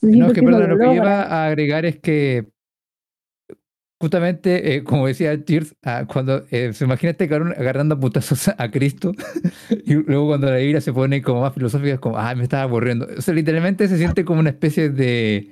[0.00, 0.94] No, que perdón, lo que logra.
[0.94, 2.46] iba a agregar es que
[4.00, 8.48] justamente, eh, como decía Cheers, ah, cuando eh, se imagina este cabrón agarrando a putazos
[8.56, 9.12] a Cristo
[9.84, 12.62] y luego cuando la Biblia se pone como más filosófica es como, ah, me estaba
[12.62, 13.06] aburriendo.
[13.14, 15.50] O sea, literalmente se siente como una especie de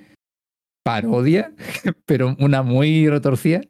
[0.82, 1.52] parodia,
[2.06, 3.60] pero una muy retorcida.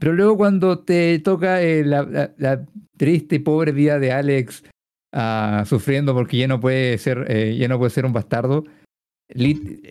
[0.00, 4.64] Pero luego cuando te toca eh, la, la- la triste y pobre vida de Alex
[5.12, 8.64] ah, sufriendo porque ya no puede ser, eh, ya no puede ser un bastardo,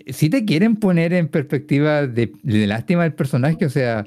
[0.08, 4.04] si te quieren poner en perspectiva de, de lástima del personaje, o sea,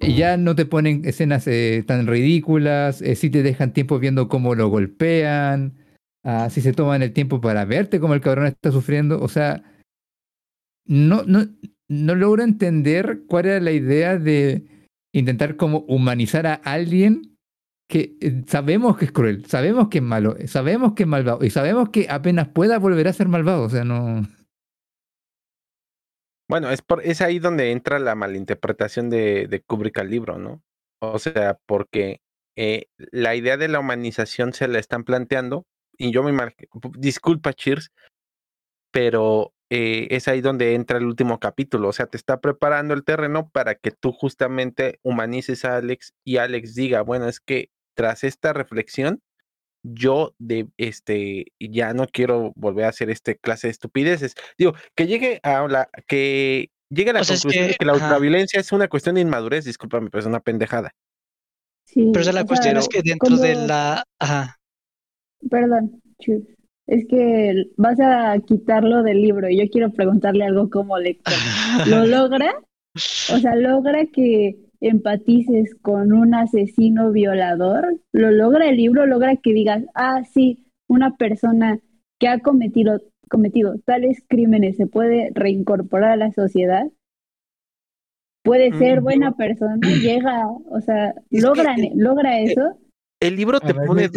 [0.00, 4.54] ya no te ponen escenas eh, tan ridículas, eh, si te dejan tiempo viendo cómo
[4.54, 5.74] lo golpean,
[6.24, 9.62] ah, si se toman el tiempo para verte cómo el cabrón está sufriendo, o sea,
[10.86, 11.46] no, no,
[11.88, 14.64] no logro entender cuál era la idea de
[15.14, 17.38] intentar como humanizar a alguien
[17.88, 21.44] que eh, sabemos que es cruel, sabemos que es malo, eh, sabemos que es malvado
[21.44, 24.22] y sabemos que apenas pueda volver a ser malvado, o sea, no...
[26.48, 30.62] Bueno, es, por, es ahí donde entra la malinterpretación de, de Kubrick al libro, ¿no?
[31.00, 32.20] O sea, porque
[32.56, 35.64] eh, la idea de la humanización se la están planteando,
[35.96, 37.92] y yo me imagino, disculpa, Cheers,
[38.90, 43.02] pero eh, es ahí donde entra el último capítulo, o sea, te está preparando el
[43.02, 48.22] terreno para que tú justamente humanices a Alex y Alex diga, bueno, es que tras
[48.22, 49.20] esta reflexión,
[49.82, 54.34] yo de este ya no quiero volver a hacer este clase de estupideces.
[54.56, 57.78] Digo, que llegue a la que llegue a la O sea, es conclusión de que-
[57.78, 58.04] que la ajá.
[58.04, 60.94] ultraviolencia es una cuestión de inmadurez, discúlpame, pero es una pendejada.
[61.86, 64.04] Sí, Pero o sea, la o cuestión sea, es que dentro de la...
[64.18, 64.56] Ajá.
[65.50, 66.42] Perdón, Chus.
[66.86, 71.32] Es que vas a quitarlo del libro y yo quiero preguntarle algo como lector.
[71.88, 72.54] ¿Lo logra?
[72.94, 78.00] O sea, ¿logra que empatices con un asesino violador?
[78.12, 79.06] ¿Lo logra el libro?
[79.06, 81.78] ¿Logra que digas, ah, sí, una persona
[82.20, 86.84] que ha cometido, cometido tales crímenes se puede reincorporar a la sociedad?
[88.42, 89.76] ¿Puede ser Mm, buena yo- persona?
[90.02, 92.78] ¿Llega, o sea, logra, logra eso?
[93.20, 94.08] El libro te ver, pone.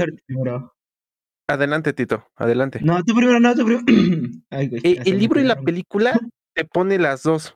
[1.47, 2.79] Adelante, Tito, adelante.
[2.83, 3.83] No, tú primero, no, tú primero.
[4.49, 6.19] Ay, güey, Eh, ya se el libro y la película
[6.55, 7.55] te pone las dos,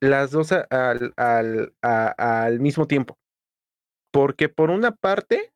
[0.00, 3.16] las dos al, al, a- al mismo tiempo.
[4.12, 5.52] Porque por una parte,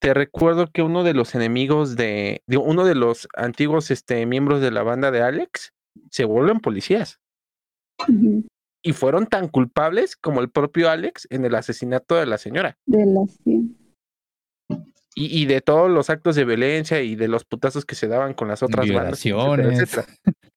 [0.00, 4.60] te recuerdo que uno de los enemigos de, de uno de los antiguos este, miembros
[4.60, 5.72] de la banda de Alex
[6.10, 7.18] se vuelven policías.
[8.82, 12.76] Y fueron tan culpables como el propio Alex en el asesinato de la señora.
[12.86, 13.74] De las sí.
[15.18, 18.34] Y, y de todos los actos de violencia y de los putazos que se daban
[18.34, 19.18] con las otras bandas,
[19.64, 20.06] etcétera, etcétera.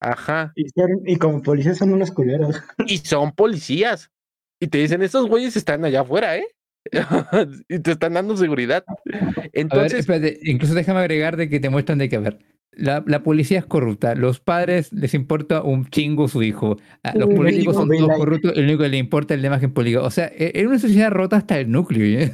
[0.02, 0.52] Ajá.
[0.56, 2.62] Y, son- y como policías son unos culeros.
[2.86, 4.12] Y son policías.
[4.60, 6.46] Y te dicen, estos güeyes están allá afuera, ¿eh?
[7.70, 8.84] y te están dando seguridad.
[8.88, 12.40] A ver, Entonces, espérate, incluso déjame agregar de que te muestran de que, a ver,
[12.72, 17.30] la, la policía es corrupta, los padres les importa un chingo su hijo, a los
[17.34, 20.02] políticos son todos corruptos, el único que le importa es la imagen política.
[20.02, 22.34] O sea, es una sociedad rota hasta el núcleo, ¿eh?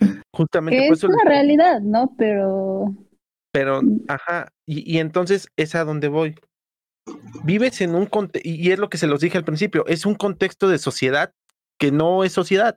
[0.34, 2.14] justamente Que por es eso, una les- realidad, ¿no?
[2.18, 2.94] Pero
[3.52, 4.00] pero, Mm.
[4.08, 6.34] ajá, y, y entonces es a donde voy.
[7.44, 10.14] Vives en un contexto, y es lo que se los dije al principio, es un
[10.14, 11.32] contexto de sociedad
[11.78, 12.76] que no es sociedad.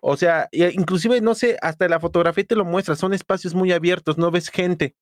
[0.00, 4.18] O sea, inclusive, no sé, hasta la fotografía te lo muestra, son espacios muy abiertos,
[4.18, 4.94] no ves gente,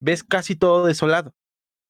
[0.00, 1.32] ves casi todo desolado.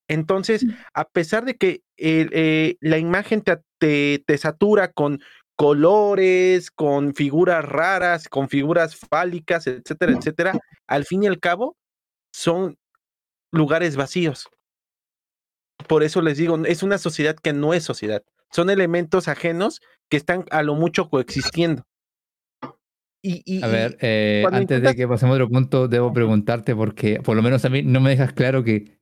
[0.07, 0.69] Entonces, Mm.
[0.93, 5.19] a pesar de que eh, la imagen te, te, te satura con
[5.61, 11.77] colores, con figuras raras, con figuras fálicas, etcétera, etcétera, al fin y al cabo
[12.33, 12.77] son
[13.51, 14.49] lugares vacíos.
[15.87, 18.23] Por eso les digo, es una sociedad que no es sociedad.
[18.51, 21.83] Son elementos ajenos que están a lo mucho coexistiendo.
[23.23, 26.75] Y, y- A ver, eh, antes intentas- de que pasemos a otro punto, debo preguntarte,
[26.75, 28.97] porque por lo menos a mí no me dejas claro que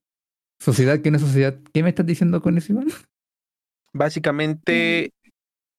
[0.60, 2.88] sociedad que no es sociedad, ¿qué me estás diciendo con eso, Iván?
[3.93, 5.14] Básicamente,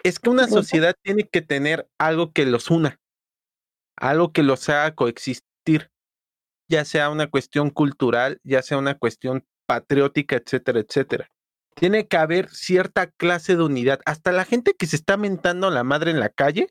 [0.02, 2.98] es que una sociedad tiene que tener algo que los una,
[3.96, 5.90] algo que los haga coexistir,
[6.68, 11.30] ya sea una cuestión cultural, ya sea una cuestión patriótica, etcétera, etcétera.
[11.74, 14.00] Tiene que haber cierta clase de unidad.
[14.04, 16.68] Hasta la gente que se está mentando a la madre en la calle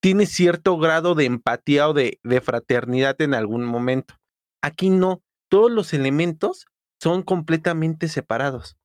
[0.00, 4.16] tiene cierto grado de empatía o de, de fraternidad en algún momento.
[4.60, 6.66] Aquí no, todos los elementos
[7.00, 8.76] son completamente separados.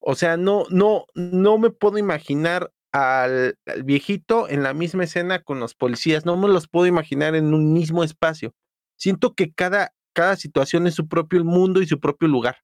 [0.00, 5.42] O sea, no, no, no me puedo imaginar al, al viejito en la misma escena
[5.42, 8.54] con los policías, no me los puedo imaginar en un mismo espacio.
[8.98, 12.58] Siento que cada, cada situación es su propio mundo y su propio lugar.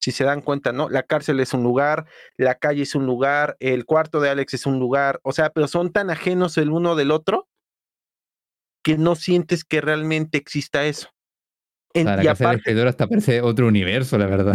[0.00, 0.88] Si se dan cuenta, ¿no?
[0.90, 4.66] La cárcel es un lugar, la calle es un lugar, el cuarto de Alex es
[4.66, 7.48] un lugar, o sea, pero son tan ajenos el uno del otro
[8.84, 11.08] que no sientes que realmente exista eso.
[11.94, 14.54] En- Para y la del aparte, escritor hasta parece otro universo, la verdad.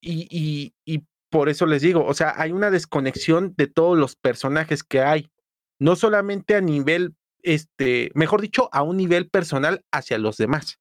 [0.00, 4.16] y, y, y por eso les digo, o sea, hay una desconexión de todos los
[4.16, 5.30] personajes que hay,
[5.78, 10.78] no solamente a nivel, este, mejor dicho, a un nivel personal hacia los demás.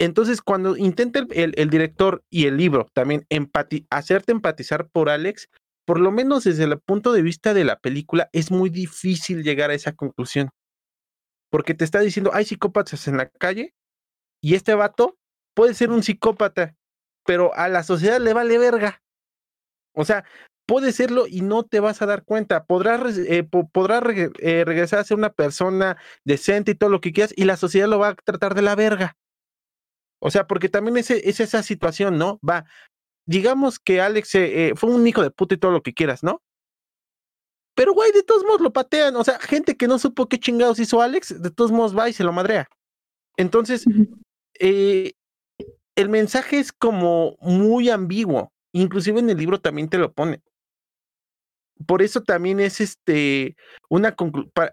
[0.00, 5.48] Entonces, cuando intenta el, director y el libro también empati hacerte empatizar por Alex,
[5.84, 9.70] por lo menos desde el punto de vista de la película, es muy difícil llegar
[9.70, 10.50] a esa conclusión.
[11.50, 13.74] Porque te está diciendo, hay psicópatas en la calle
[14.40, 15.18] y este vato
[15.54, 16.76] puede ser un psicópata,
[17.24, 19.02] pero a la sociedad le vale verga.
[19.94, 20.24] O sea,
[20.66, 22.64] puede serlo y no te vas a dar cuenta.
[22.64, 24.02] Podrás, eh, podrás
[24.38, 27.88] eh, regresar a ser una persona decente y todo lo que quieras y la sociedad
[27.88, 29.16] lo va a tratar de la verga.
[30.20, 32.40] O sea, porque también es, es esa situación, ¿no?
[32.48, 32.64] Va,
[33.28, 36.42] digamos que Alex eh, fue un hijo de puta y todo lo que quieras, ¿no?
[37.74, 39.14] Pero, güey, de todos modos lo patean.
[39.16, 42.12] O sea, gente que no supo qué chingados hizo Alex, de todos modos va y
[42.12, 42.68] se lo madrea.
[43.36, 43.84] Entonces,
[44.58, 45.12] eh,
[45.94, 48.50] el mensaje es como muy ambiguo.
[48.72, 50.42] Inclusive en el libro también te lo pone.
[51.86, 53.56] Por eso también es este
[53.88, 54.16] una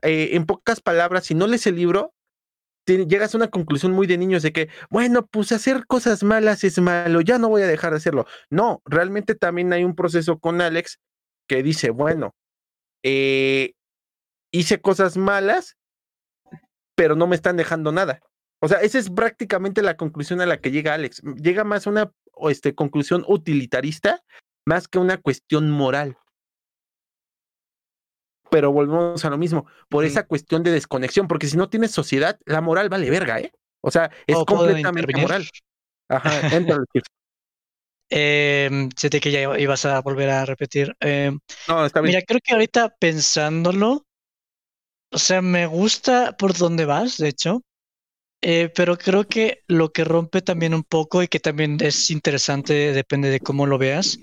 [0.02, 2.14] eh, en pocas palabras, si no lees el libro,
[2.86, 6.80] llegas a una conclusión muy de niños de que, bueno, pues hacer cosas malas es
[6.80, 8.26] malo, ya no voy a dejar de hacerlo.
[8.50, 11.00] No, realmente también hay un proceso con Alex
[11.48, 12.36] que dice, bueno,
[13.04, 13.74] eh,
[14.52, 15.78] hice cosas malas,
[16.96, 18.20] pero no me están dejando nada.
[18.62, 21.22] O sea, esa es prácticamente la conclusión a la que llega Alex.
[21.36, 22.12] Llega más a una
[22.50, 24.24] este, conclusión utilitarista
[24.66, 26.18] más que una cuestión moral
[28.56, 32.40] pero volvemos a lo mismo, por esa cuestión de desconexión, porque si no tienes sociedad,
[32.46, 33.52] la moral vale verga, ¿eh?
[33.82, 35.46] O sea, es completamente moral.
[36.08, 36.78] Ajá, entra
[38.10, 40.96] eh, sé que ya ibas a volver a repetir.
[41.02, 42.12] Em, no, está bien.
[42.12, 44.06] Mira, creo que ahorita pensándolo,
[45.12, 47.62] o sea, me gusta por dónde vas, de hecho,
[48.48, 52.94] eh, pero creo que lo que rompe también un poco y que también es interesante,
[52.94, 54.20] depende de cómo lo veas,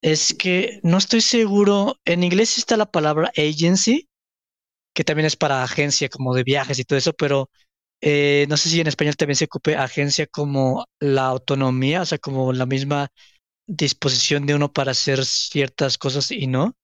[0.00, 4.08] es que no estoy seguro, en inglés está la palabra agency,
[4.94, 7.50] que también es para agencia como de viajes y todo eso, pero
[8.00, 12.16] eh, no sé si en español también se ocupe agencia como la autonomía, o sea,
[12.16, 13.08] como la misma
[13.66, 16.74] disposición de uno para hacer ciertas cosas y no.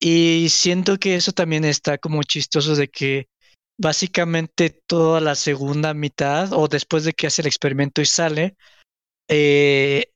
[0.00, 3.28] Y siento que eso también está como chistoso de que
[3.78, 8.56] básicamente toda la segunda mitad o después de que hace el experimento y sale,
[9.28, 10.12] eh,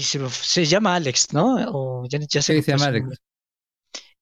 [0.00, 1.56] se, llama Alex, ¿no?
[1.72, 3.20] O ya, se llama Alex.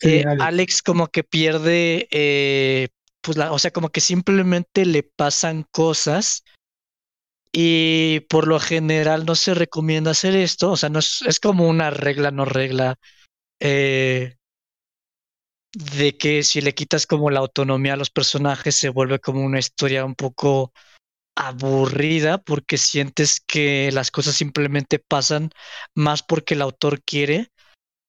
[0.01, 0.82] Eh, Alex.
[0.82, 2.89] como que pierde, eh,
[3.20, 6.45] pues la, o sea, como que simplemente le pasan cosas
[7.53, 11.68] y por lo general no se recomienda hacer esto, o sea, no es, es como
[11.68, 12.97] una regla, no regla,
[13.61, 14.38] eh,
[15.79, 19.61] de que si le quitas como la autonomía a los personajes se vuelve como una
[19.61, 20.72] historia un poco
[21.37, 25.51] aburrida porque sientes que las cosas simplemente pasan
[25.95, 27.53] más porque el autor quiere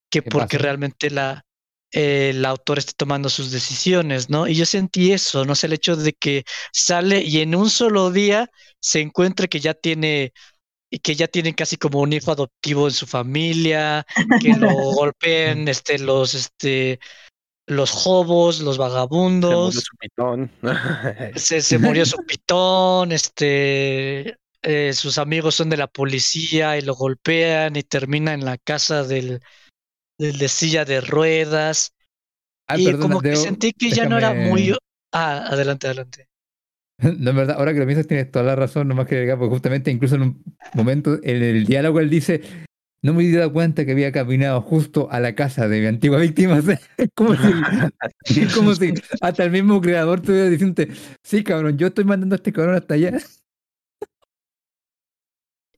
[0.09, 1.45] que porque realmente la,
[1.91, 4.47] el autor esté tomando sus decisiones, ¿no?
[4.47, 8.09] Y yo sentí eso, no sé, el hecho de que sale y en un solo
[8.09, 8.49] día
[8.79, 10.33] se encuentra que ya tiene
[11.03, 14.07] que ya tienen casi como un hijo adoptivo en su familia,
[14.41, 16.99] que lo golpeen este los este
[17.69, 19.75] los hobos, los vagabundos.
[19.75, 20.51] Se murió su pitón.
[21.35, 27.75] se, murió su pitón, este, eh, sus amigos son de la policía y lo golpean
[27.75, 29.41] y termina en la casa del,
[30.17, 31.93] del de silla de ruedas.
[32.75, 34.75] y como que sentí que ya no era muy...
[35.13, 36.27] Ah, adelante, adelante.
[37.01, 39.53] No, es verdad, ahora que lo piensas tienes toda la razón, nomás que agregar, porque
[39.53, 40.43] justamente incluso en un
[40.73, 42.41] momento en el diálogo él dice,
[43.01, 46.19] no me di dado cuenta que había caminado justo a la casa de mi antigua
[46.19, 46.59] víctima.
[46.97, 50.83] Es como si, como si hasta el mismo creador estuviera diciendo,
[51.23, 53.17] sí, cabrón, yo estoy mandando a este cabrón hasta allá.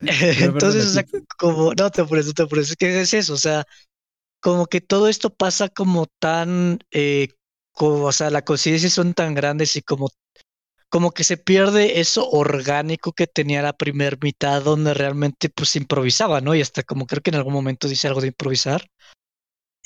[0.00, 1.04] Entonces, o sea,
[1.38, 3.64] como, no te apures, no te apures, es que es eso, o sea,
[4.40, 7.28] como que todo esto pasa como tan, eh,
[7.70, 10.08] como, o sea, las coincidencias son tan grandes y como
[10.92, 16.42] como que se pierde eso orgánico que tenía la primera mitad donde realmente pues improvisaba,
[16.42, 16.54] ¿no?
[16.54, 18.86] Y hasta como creo que en algún momento dice algo de improvisar.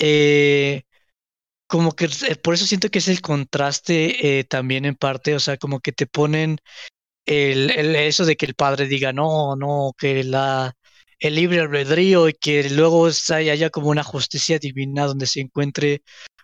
[0.00, 0.82] Eh,
[1.68, 5.40] como que eh, por eso siento que es el contraste eh, también en parte, o
[5.40, 6.58] sea, como que te ponen
[7.26, 10.74] el, el, eso de que el padre diga no, no, que la
[11.20, 16.02] el libre albedrío y que luego haya como una justicia divina donde se encuentre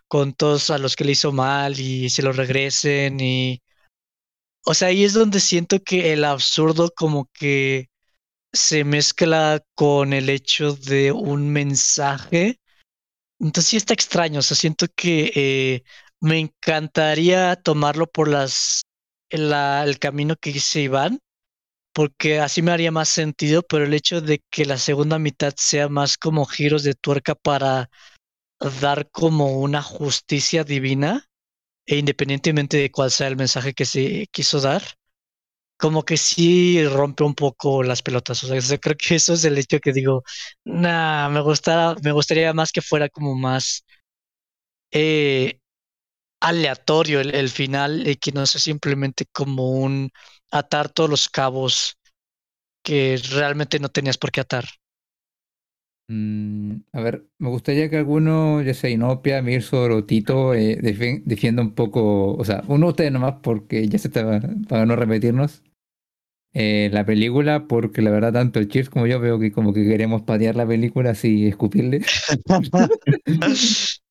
[0.09, 3.62] con todos a los que le hizo mal y se lo regresen y
[4.65, 7.89] o sea, ahí es donde siento que el absurdo como que
[8.53, 12.61] se mezcla con el hecho de un mensaje.
[13.41, 15.83] Entonces sí está extraño, o sea, siento que eh,
[16.21, 18.83] me encantaría tomarlo por las
[19.31, 21.19] la, el camino que dice Iván,
[21.93, 25.89] porque así me haría más sentido, pero el hecho de que la segunda mitad sea
[25.89, 27.91] más como giros de tuerca para
[28.81, 31.27] dar como una justicia divina,
[31.87, 34.83] e independientemente de cuál sea el mensaje que se quiso dar,
[35.79, 38.45] como que sí rompe un poco las pelotas.
[38.45, 40.23] O sea, creo que eso es el hecho que digo,
[40.65, 43.85] nah, me gustaría, me gustaría más que fuera como más
[44.91, 45.59] eh,
[46.41, 50.11] aleatorio el final y que no sea simplemente como un
[50.51, 51.97] atar todos los cabos
[52.85, 54.67] que realmente no tenías por qué atar.
[56.15, 61.23] Mm, a ver, me gustaría que alguno, ya sea Inopia, Mirso o Tito, eh, defi-
[61.25, 64.95] defienda un poco, o sea, uno de ustedes nomás porque ya se está, para no
[64.97, 65.63] repetirnos,
[66.55, 69.85] eh, la película, porque la verdad tanto el Cheers como yo veo que como que
[69.87, 72.03] queremos patear la película así, escupirle.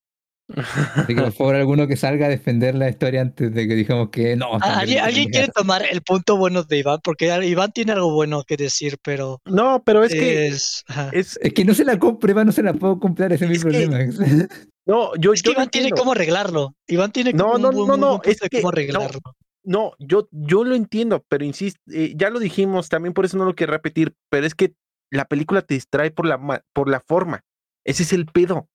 [0.95, 4.09] Así que por favor alguno que salga a defender la historia antes de que digamos
[4.09, 4.57] que no.
[4.61, 6.99] Ah, ¿Alguien, quiere tomar el punto bueno de Iván?
[7.03, 11.09] Porque Iván tiene algo bueno que decir, pero No, pero es que es, ajá.
[11.13, 13.51] es, Es que no se la compre, Iván, no se la puedo comprar, ese es
[13.51, 13.97] mi que- problema.
[14.85, 16.01] no, yo, Es que yo Iván tiene entiendo.
[16.01, 16.75] cómo arreglarlo.
[16.87, 18.69] Iván tiene No, un no, buen- no, no, es que cómo no.
[18.69, 19.19] arreglarlo.
[19.63, 23.45] No, yo, yo lo entiendo, pero insisto, eh, ya lo dijimos, también por eso no
[23.45, 24.73] lo quiero repetir, pero es que
[25.11, 27.41] la película te distrae por la, por la forma.
[27.85, 28.67] Ese es el pedo.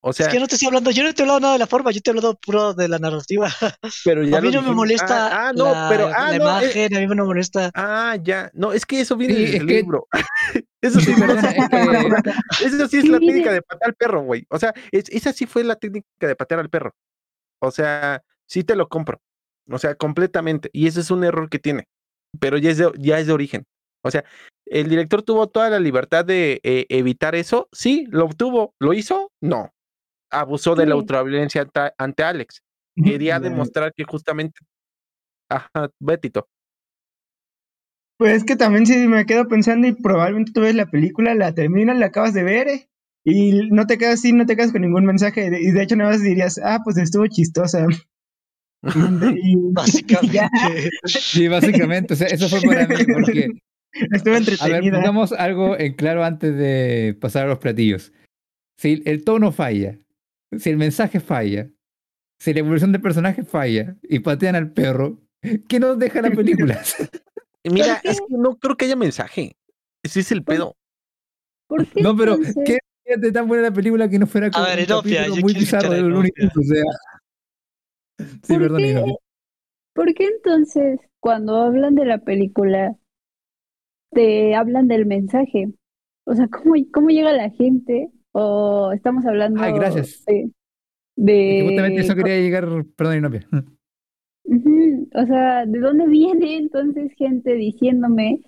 [0.00, 1.58] O sea, es que no te estoy hablando, yo no te he hablado nada de
[1.58, 3.48] la forma, yo te he hablado puro de la narrativa.
[4.04, 6.60] pero ya a mí no me molesta Ah, ah, no, la, pero, ah, la no,
[6.60, 7.70] eh, imagen, a mí no me molesta.
[7.74, 10.06] ah, ya, no, es que eso viene Sí, desde es el que- libro.
[10.82, 14.46] eso sí, es que- eso sí es Sí, la técnica de patear al perro, güey.
[14.50, 16.94] O sea, es- esa sí fue la técnica de patear al perro.
[17.60, 19.18] O sea, sí te lo compro.
[19.68, 20.70] O sea, completamente.
[20.72, 21.88] Y ese es un error que tiene.
[22.38, 23.64] Pero ya es de, ya es de origen.
[24.04, 24.24] O sea,
[24.66, 27.68] el director tuvo toda la libertad de eh, evitar eso.
[27.72, 28.74] Sí, lo obtuvo.
[28.78, 29.32] ¿Lo hizo?
[29.40, 29.72] No.
[30.30, 32.62] Abusó de la ultraviolencia ante, ante Alex.
[33.02, 34.58] Quería demostrar que justamente.
[35.48, 36.48] Ajá, Betito.
[38.18, 41.54] Pues es que también si me quedo pensando y probablemente tú ves la película, la
[41.54, 42.88] terminas, la acabas de ver eh,
[43.24, 46.12] y no te quedas así, no te quedas con ningún mensaje y de hecho nada
[46.12, 47.86] más dirías, ah, pues estuvo chistosa.
[48.82, 50.32] Y, Básicamente.
[50.32, 50.48] ya,
[51.04, 53.48] Sí, básicamente, o sea, eso fue para mí, porque,
[54.12, 54.92] estuvo a ver, entretenida.
[54.92, 58.12] pongamos algo en claro antes de pasar a los platillos.
[58.78, 59.98] Si el tono falla,
[60.58, 61.70] si el mensaje falla,
[62.38, 65.20] si la evolución del personaje falla y patean al perro,
[65.68, 66.80] ¿qué nos deja la película?
[67.64, 69.56] Mira, es que no creo que haya mensaje.
[70.02, 70.76] Ese es el pedo.
[71.66, 72.56] ¿Por qué No, pero entonces?
[72.64, 75.54] ¿qué es de tan buena la película que no fuera como ver, un yo muy
[75.54, 76.50] bizarro escuchar a de Looney Inopia.
[76.52, 76.84] Tunes, o sea.
[78.42, 79.14] Sí, ¿Por perdón, qué?
[79.94, 82.96] ¿Por qué entonces cuando hablan de la película
[84.12, 85.72] te hablan del mensaje?
[86.24, 88.10] O sea, ¿cómo, cómo llega la gente?
[88.38, 90.22] O estamos hablando Ay, gracias.
[90.26, 90.52] de,
[91.16, 93.48] que justamente de eso quería llegar, perdón, Inopia.
[95.14, 98.42] O sea, ¿de dónde viene entonces gente diciéndome?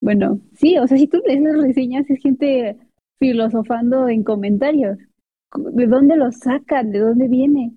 [0.00, 2.76] Bueno, sí, o sea, si tú lees las reseñas es gente
[3.18, 4.98] filosofando en comentarios.
[5.54, 6.90] ¿De dónde lo sacan?
[6.90, 7.72] ¿De dónde viene?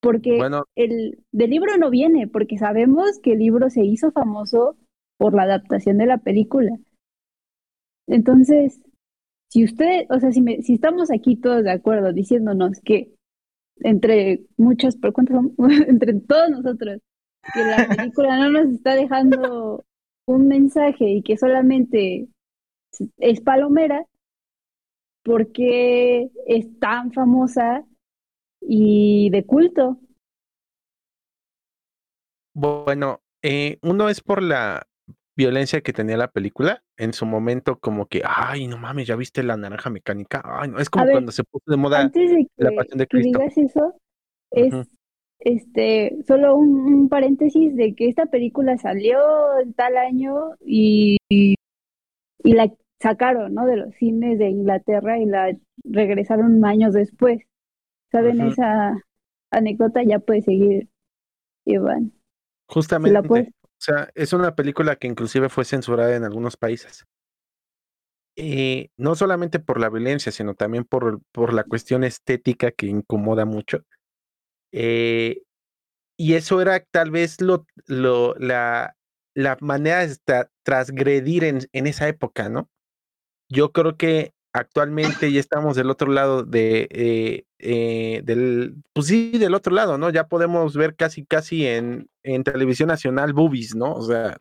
[0.00, 4.76] Porque Bueno, el del libro no viene, porque sabemos que el libro se hizo famoso
[5.16, 6.76] por la adaptación de la película.
[8.08, 8.82] Entonces,
[9.52, 13.12] si usted, o sea, si, me- si estamos aquí todos de acuerdo diciéndonos que
[13.80, 15.54] entre muchos, ¿por cuántos somos?
[15.88, 17.00] entre todos nosotros,
[17.52, 19.84] que la película no nos está dejando
[20.26, 22.28] un mensaje y que solamente
[23.18, 24.06] es palomera,
[25.24, 27.84] ¿por qué es tan famosa
[28.60, 30.00] y de culto?
[32.54, 34.86] Bueno, eh, uno es por la
[35.36, 36.82] violencia que tenía la película.
[37.02, 40.40] En su momento, como que, ay, no mames, ya viste la naranja mecánica.
[40.44, 42.00] Ay, no, es como ver, cuando se puso de moda.
[42.02, 43.38] Antes de la que, pasión de que Cristo.
[43.40, 43.94] digas eso,
[44.52, 44.72] es
[45.40, 49.18] este solo un, un paréntesis de que esta película salió
[49.60, 51.56] en tal año y, y,
[52.44, 53.66] y la sacaron, ¿no?
[53.66, 57.42] De los cines de Inglaterra y la regresaron años después.
[58.12, 58.94] ¿Saben esa
[59.50, 60.04] anécdota?
[60.04, 60.88] Ya puede seguir,
[61.64, 62.12] Iván.
[62.68, 63.52] Justamente.
[63.82, 67.04] O sea, es una película que inclusive fue censurada en algunos países.
[68.36, 73.44] Eh, no solamente por la violencia, sino también por, por la cuestión estética que incomoda
[73.44, 73.82] mucho.
[74.72, 75.42] Eh,
[76.16, 78.96] y eso era tal vez lo, lo, la,
[79.34, 82.70] la manera de tra- transgredir en, en esa época, ¿no?
[83.50, 89.38] Yo creo que actualmente ya estamos del otro lado de, eh, eh, del, pues sí,
[89.38, 90.10] del otro lado, ¿no?
[90.10, 93.94] Ya podemos ver casi, casi en, en televisión nacional boobies, ¿no?
[93.94, 94.36] O sea,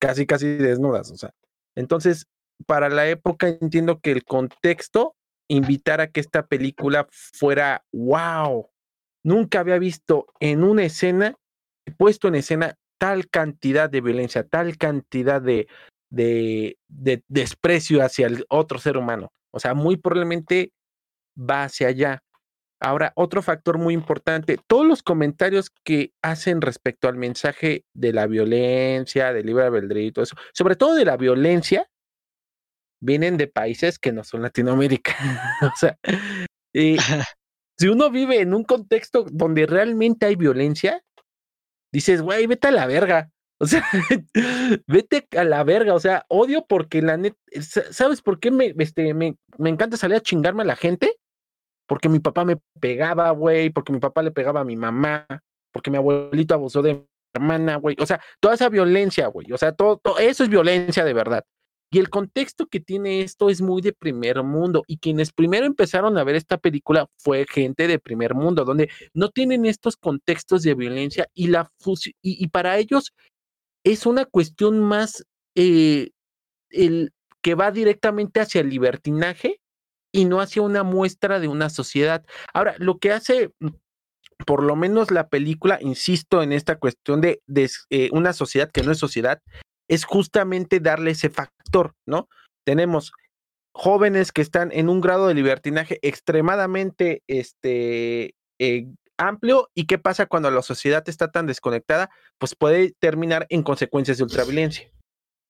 [0.00, 1.30] casi, casi desnudas, o sea.
[1.76, 2.26] Entonces,
[2.66, 5.14] para la época entiendo que el contexto
[5.48, 8.68] invitara a que esta película fuera, wow,
[9.22, 11.36] nunca había visto en una escena,
[11.96, 15.68] puesto en escena tal cantidad de violencia, tal cantidad de,
[16.10, 19.32] de, de desprecio hacia el otro ser humano.
[19.52, 20.72] O sea, muy probablemente
[21.38, 22.22] va hacia allá.
[22.80, 28.26] Ahora, otro factor muy importante, todos los comentarios que hacen respecto al mensaje de la
[28.26, 31.88] violencia, del libre albedrío y todo eso, sobre todo de la violencia,
[33.00, 35.14] vienen de países que no son Latinoamérica.
[35.62, 35.98] o sea,
[36.74, 36.96] eh,
[37.78, 41.02] si uno vive en un contexto donde realmente hay violencia,
[41.92, 43.30] dices, güey, vete a la verga.
[43.60, 43.86] O sea,
[44.88, 45.94] vete a la verga.
[45.94, 47.34] O sea, odio porque la net.
[47.92, 51.16] ¿Sabes por qué me, este, me, me encanta salir a chingarme a la gente?
[51.86, 53.70] Porque mi papá me pegaba, güey.
[53.70, 55.26] Porque mi papá le pegaba a mi mamá.
[55.72, 57.96] Porque mi abuelito abusó de mi hermana, güey.
[58.00, 59.52] O sea, toda esa violencia, güey.
[59.52, 61.44] O sea, todo, eso es violencia de verdad.
[61.90, 64.82] Y el contexto que tiene esto es muy de primer mundo.
[64.86, 69.28] Y quienes primero empezaron a ver esta película fue gente de primer mundo, donde no
[69.30, 71.70] tienen estos contextos de violencia y, la
[72.20, 73.12] y para ellos
[73.84, 75.24] es una cuestión más
[75.54, 76.10] eh,
[76.70, 77.12] el,
[77.42, 79.60] que va directamente hacia el libertinaje
[80.14, 82.24] y no hacia una muestra de una sociedad.
[82.54, 83.68] Ahora, lo que hace mm,
[84.46, 87.42] por lo menos la película, insisto en esta cuestión de,
[87.90, 89.42] eh, una sociedad que no es sociedad,
[89.88, 92.28] es justamente darle ese factor, ¿no?
[92.64, 93.12] Tenemos
[93.74, 98.86] jóvenes que están en un grado de libertinaje extremadamente este, eh,
[99.18, 102.08] amplio y qué pasa cuando la sociedad está tan desconectada,
[102.38, 104.94] pues puede terminar en consecuencias de ultraviolencia.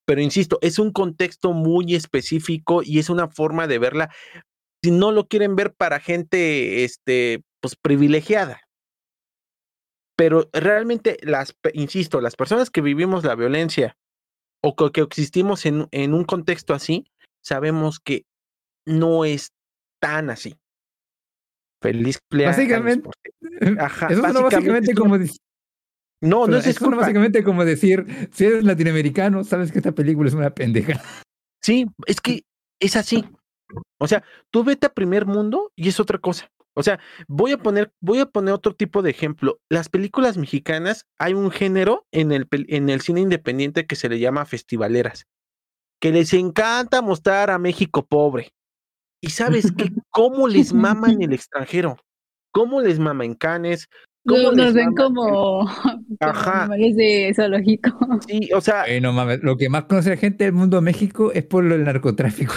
[0.07, 4.11] Pero insisto, es un contexto muy específico y es una forma de verla.
[4.85, 8.61] Si no lo quieren ver para gente, este, pues privilegiada.
[10.15, 13.97] Pero realmente las, insisto, las personas que vivimos la violencia
[14.63, 17.07] o que, existimos en, en un contexto así,
[17.43, 18.27] sabemos que
[18.85, 19.55] no es
[20.03, 20.59] tan así.
[21.81, 22.59] Feliz cumpleaños.
[22.59, 23.09] Básicamente,
[23.81, 25.41] Ajá, eso básicamente, básicamente como decir.
[26.21, 30.35] No, no es, es básicamente como decir, si eres latinoamericano, sabes que esta película es
[30.35, 31.03] una pendeja.
[31.63, 32.45] Sí, es que
[32.81, 33.25] es así.
[33.99, 36.51] O sea, tú vete a primer mundo y es otra cosa.
[36.77, 36.99] O sea,
[37.29, 39.61] voy a poner, voy a poner otro tipo de ejemplo.
[39.71, 44.19] Las películas mexicanas, hay un género en el, en el cine independiente que se le
[44.19, 45.27] llama festivaleras,
[46.01, 48.53] que les encanta mostrar a México pobre.
[49.23, 51.97] Y sabes que cómo les mama en el extranjero,
[52.53, 53.89] cómo les mama en Canes,
[54.27, 55.69] cómo nos ven como,
[56.21, 57.97] animales de zoológico.
[58.27, 58.85] Sí, o sea.
[59.01, 61.85] no mames, lo que más conoce la gente del mundo de México es por el
[61.85, 62.55] narcotráfico.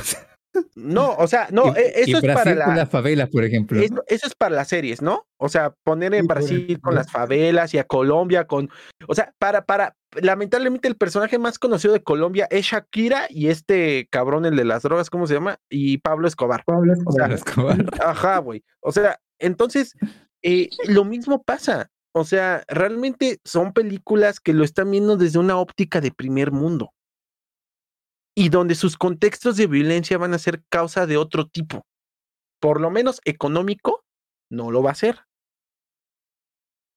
[0.75, 3.79] No, o sea, no, e, eso es para las favelas, por ejemplo.
[3.79, 5.25] Eso, es para las series, ¿no?
[5.37, 8.69] O sea, poner en Brasil con las favelas y a Colombia con,
[9.07, 14.07] o sea, para, para, lamentablemente el personaje más conocido de Colombia es Shakira y este
[14.09, 15.57] cabrón, el de las drogas, ¿cómo se llama?
[15.69, 16.63] Y Pablo Escobar.
[16.65, 17.85] Pablo Escobar.
[18.03, 18.63] Ajá, güey.
[18.81, 19.93] O sea, entonces,
[20.41, 21.89] eh, lo mismo pasa.
[22.13, 26.91] O sea, realmente son películas que lo están viendo desde una óptica de primer mundo
[28.37, 31.87] y donde sus contextos de violencia van a ser causa de otro tipo.
[32.61, 34.03] Por lo menos económico,
[34.51, 35.21] no lo va a ser.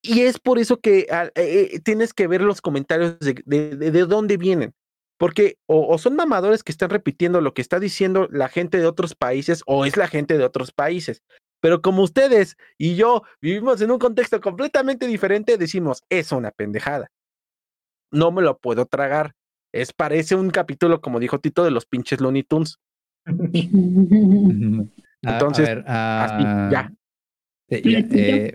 [0.03, 4.05] Y es por eso que ah, eh, eh, tienes que ver los comentarios de, de,
[4.05, 4.75] dónde vienen.
[5.19, 9.15] Porque o, son mamadores que están repitiendo lo que está diciendo la gente de otros
[9.15, 11.23] países o es la gente de otros países.
[11.63, 17.11] Pero como ustedes y yo vivimos en un contexto completamente diferente, decimos, es una pendejada.
[18.13, 19.33] No me lo puedo tragar.
[19.73, 22.79] Es, parece un capítulo, como dijo Tito, de los pinches Looney Tunes.
[25.23, 26.93] Entonces, a ver, ya.
[27.69, 28.53] Eh,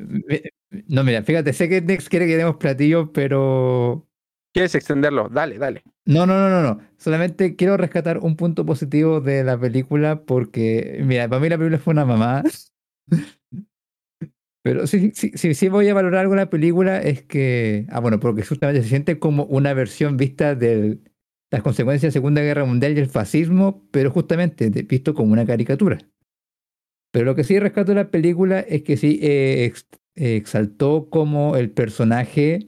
[0.88, 4.08] no, mira, fíjate, sé que Nex quiere que demos platillo, pero.
[4.54, 5.30] ¿Quieres extenderlo?
[5.30, 5.84] Dale, dale.
[6.06, 6.82] No, no, no, no, no.
[6.98, 11.80] Solamente quiero rescatar un punto positivo de la película porque, mira, para mí la película
[11.80, 12.44] fue una mamá.
[14.66, 18.20] Pero sí, sí, sí, sí voy a valorar algo la película es que, ah, bueno,
[18.20, 20.98] porque justamente se siente como una versión vista de
[21.52, 25.46] las consecuencias de la Segunda Guerra Mundial y el fascismo, pero justamente visto como una
[25.46, 26.00] caricatura.
[27.12, 29.72] Pero lo que sí rescato de la película es que sí eh,
[30.16, 32.68] exaltó como el personaje,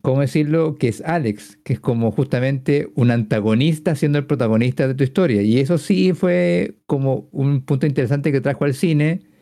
[0.00, 0.76] ¿cómo decirlo?
[0.76, 5.42] Que es Alex, que es como justamente un antagonista siendo el protagonista de tu historia.
[5.42, 9.35] Y eso sí fue como un punto interesante que trajo al cine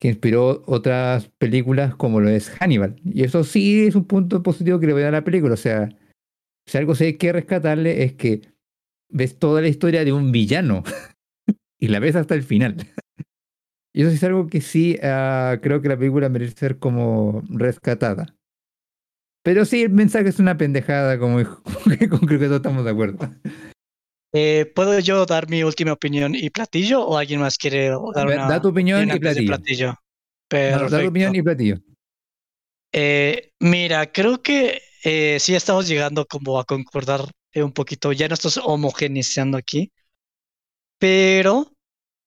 [0.00, 2.96] que inspiró otras películas como lo es Hannibal.
[3.04, 5.54] Y eso sí es un punto positivo que le voy a dar a la película.
[5.54, 5.90] O sea,
[6.66, 8.40] si algo sí hay que rescatarle es que
[9.10, 10.82] ves toda la historia de un villano
[11.78, 12.76] y la ves hasta el final.
[13.94, 17.42] y eso sí es algo que sí uh, creo que la película merece ser como
[17.50, 18.34] rescatada.
[19.42, 21.38] Pero sí, el mensaje es una pendejada, como,
[22.10, 23.30] como creo que todos estamos de acuerdo.
[24.32, 28.48] Eh, ¿Puedo yo dar mi última opinión y platillo o alguien más quiere dar una
[28.48, 29.94] Da tu opinión y platillo.
[30.50, 31.80] Da tu opinión y platillo.
[32.92, 38.28] Eh, mira, creo que eh, sí estamos llegando como a concordar eh, un poquito, ya
[38.28, 39.92] no estamos homogeneizando aquí,
[40.98, 41.72] pero,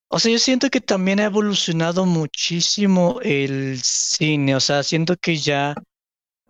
[0.09, 5.37] o sea, yo siento que también ha evolucionado muchísimo el cine, o sea, siento que
[5.37, 5.75] ya,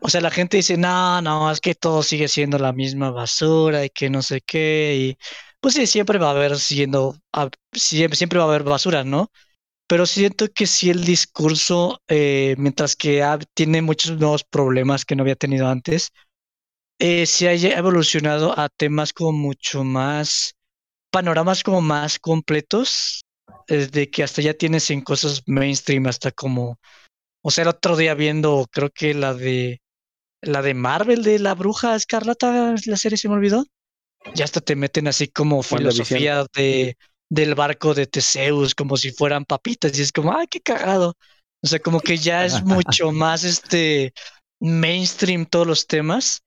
[0.04, 3.86] o sea, la gente dice, no, no, es que todo sigue siendo la misma basura
[3.86, 5.18] y que no sé qué, y
[5.62, 9.32] pues sí, siempre va a haber siendo, a- siempre, siempre va a haber basura, ¿no?
[9.88, 13.24] Pero siento que sí el discurso, eh, mientras que
[13.56, 16.12] tiene muchos nuevos problemas que no había tenido antes,
[17.00, 20.56] eh, sí ha lle- evolucionado a temas como mucho más,
[21.12, 23.24] panoramas como más completos,
[23.68, 26.80] desde que hasta ya tienes en cosas mainstream, hasta como,
[27.44, 29.82] o sea, el otro día viendo, creo que la de,
[30.44, 33.66] la de Marvel, de la Bruja Escarlata, la serie se me olvidó,
[34.36, 36.98] ya hasta te meten así como filosofía de,
[37.30, 41.16] del barco de Teseus, como si fueran papitas, y es como, ay, qué cagado.
[41.62, 44.14] O sea, como que ya es mucho más este
[44.62, 46.42] mainstream todos los temas,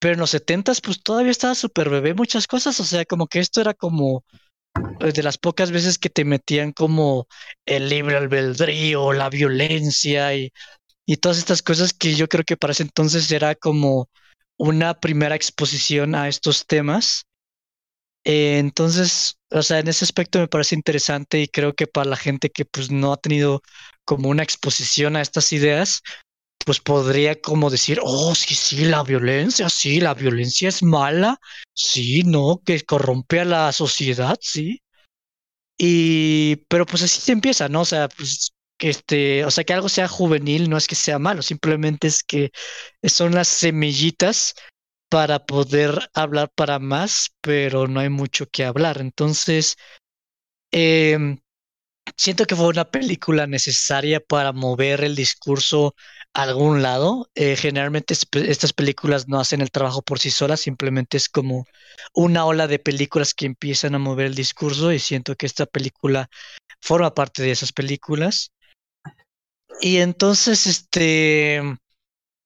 [0.00, 3.38] pero en los setentas pues todavía estaba súper bebé muchas cosas, o sea, como que
[3.38, 4.24] esto era como
[5.00, 7.26] eh, de las pocas veces que te metían como
[7.66, 10.52] el libre albedrío, la violencia y,
[11.06, 14.08] y todas estas cosas que yo creo que para ese entonces era como
[14.58, 17.24] una primera exposición a estos temas.
[18.24, 22.16] Eh, entonces, o sea, en ese aspecto me parece interesante y creo que para la
[22.16, 23.62] gente que pues no ha tenido
[24.04, 26.02] como una exposición a estas ideas,
[26.64, 31.38] pues podría como decir, oh, sí, sí, la violencia, sí, la violencia es mala,
[31.74, 34.82] sí, no, que corrompe a la sociedad, sí.
[35.78, 37.80] Y, pero pues así se empieza, ¿no?
[37.82, 41.18] O sea, pues que este, o sea, que algo sea juvenil no es que sea
[41.18, 42.50] malo, simplemente es que
[43.04, 44.54] son las semillitas
[45.10, 49.00] para poder hablar para más, pero no hay mucho que hablar.
[49.00, 49.76] Entonces,
[50.72, 51.40] em,
[52.16, 55.94] siento que fue una película necesaria para mover el discurso
[56.34, 57.30] a algún lado.
[57.34, 61.66] Eh, generalmente estas películas no hacen el trabajo por sí solas, simplemente es como
[62.14, 66.30] una ola de películas que empiezan a mover el discurso y siento que esta película
[66.80, 68.52] forma parte de esas películas.
[69.80, 71.62] Y entonces, este,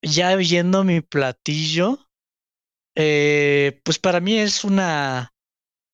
[0.02, 1.98] ya viendo mi platillo,
[2.94, 5.32] eh, pues para mí es una,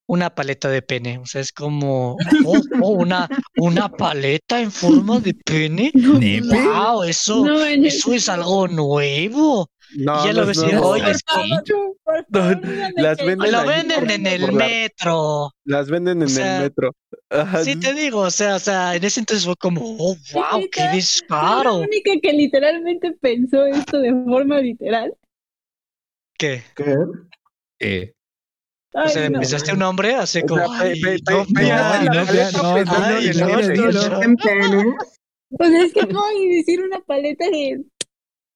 [0.07, 1.19] una paleta de pene.
[1.19, 5.93] O sea, es como, oh, oh, una, una paleta en forma de pene.
[5.95, 7.05] ¡Wow!
[7.05, 9.71] Eso, No, eso es algo nuevo.
[9.97, 11.51] No, Y ya no lo ves y, oye, sí.
[12.97, 15.51] las venden Lo ahí venden por- en el por metro.
[15.65, 16.93] Las venden en sea, el metro.
[17.31, 20.61] Ajá, Sí te digo, o sea, o sea, en ese entonces fue como, oh, wow,
[20.71, 21.75] qué Soy la descaro.
[21.79, 25.13] única que literalmente pensó esto de forma literal.
[26.39, 26.63] ¿Qué?
[26.75, 26.95] ¿Qué?
[27.81, 28.13] Eh,
[28.95, 29.39] O Ay, sea, no.
[29.41, 31.19] pensaste un nombre, así O como, sea, pe-
[33.39, 33.49] no,
[33.87, 34.23] Los no.
[34.23, 34.85] en pene.
[35.59, 37.83] O sea, es que de decir una paleta de.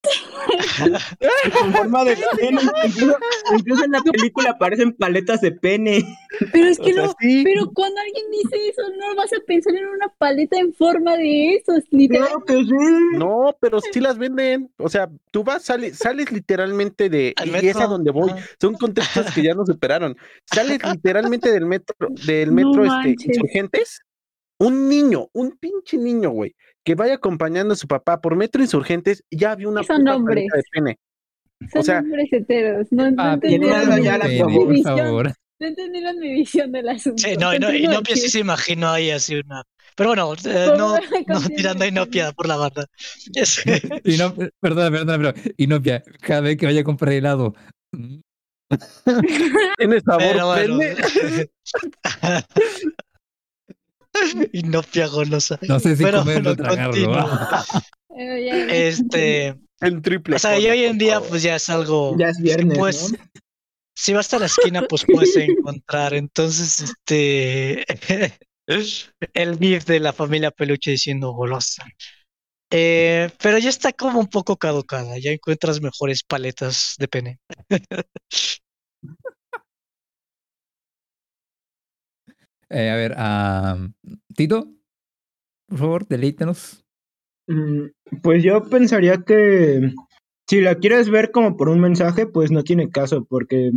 [1.61, 2.61] Con forma de pene.
[2.85, 3.17] Incluso,
[3.57, 6.05] incluso en la película aparecen paletas de pene.
[6.53, 7.15] Pero es que O sea, no.
[7.21, 7.43] sí.
[7.45, 11.55] Pero cuando alguien dice eso, no vas a pensar en una paleta en forma de
[11.57, 11.73] eso.
[11.75, 12.27] es Literal.
[12.29, 13.17] Claro que sí.
[13.17, 14.71] No, pero sí las venden.
[14.79, 17.35] O sea, tú vas, sales, sales literalmente de.
[17.45, 18.31] Y es a donde voy.
[18.33, 18.39] Ah.
[18.61, 20.17] Son contextos que ya no superaron.
[20.53, 21.95] Sales literalmente del metro,
[22.27, 23.27] del No metro este, manches.
[23.29, 24.01] insurgentes.
[24.59, 29.25] Un niño, un pinche niño, güey, que vaya acompañando a su papá por metro insurgentes,
[29.31, 30.47] ya vio una Son puta hombres.
[30.55, 30.99] de pene.
[31.73, 32.87] Son sea- hombres heteros.
[32.93, 34.97] No, no papi, entendieron, mi, visión.
[35.59, 37.23] no entendieron mi visión del asunto.
[37.27, 38.33] Sí, no, y no, y sí Chis.
[38.33, 39.63] se imaginó ahí así una.
[39.97, 40.97] Pero bueno, eh, no,
[41.29, 42.87] no tirando a Inopia por la banda.
[43.35, 43.63] Es-
[44.05, 47.55] Y no, perdona, perdona, pero Inopia, cada vez que vaya a comprar helado,
[49.79, 50.79] Tiene sabor Pero bueno.
[54.53, 55.59] Inopia golosa.
[55.69, 57.13] no sé si Pero comerlo o bueno, tragarlo.
[57.13, 60.37] ya- Este, El triple.
[60.37, 62.17] o sea, y hoy en día, pues ya es algo.
[62.19, 63.19] Ya es viernes, Pues, ¿no?
[63.97, 66.15] si vas a la esquina, pues puedes encontrar.
[66.15, 67.85] Entonces, este.
[69.35, 71.85] el GIF de la familia Peluche diciendo golosa.
[72.71, 75.19] Eh, pero ya está como un poco caducada.
[75.19, 77.39] Ya encuentras mejores paletas de pene.
[82.75, 83.79] Eh, a ver, ah,
[84.35, 84.69] Tito,
[85.69, 86.85] por favor, deleítanos.
[87.47, 87.87] Mm,
[88.23, 89.93] Pues yo pensaría que
[90.49, 93.71] si la quieres ver como por un mensaje, pues no tiene caso, porque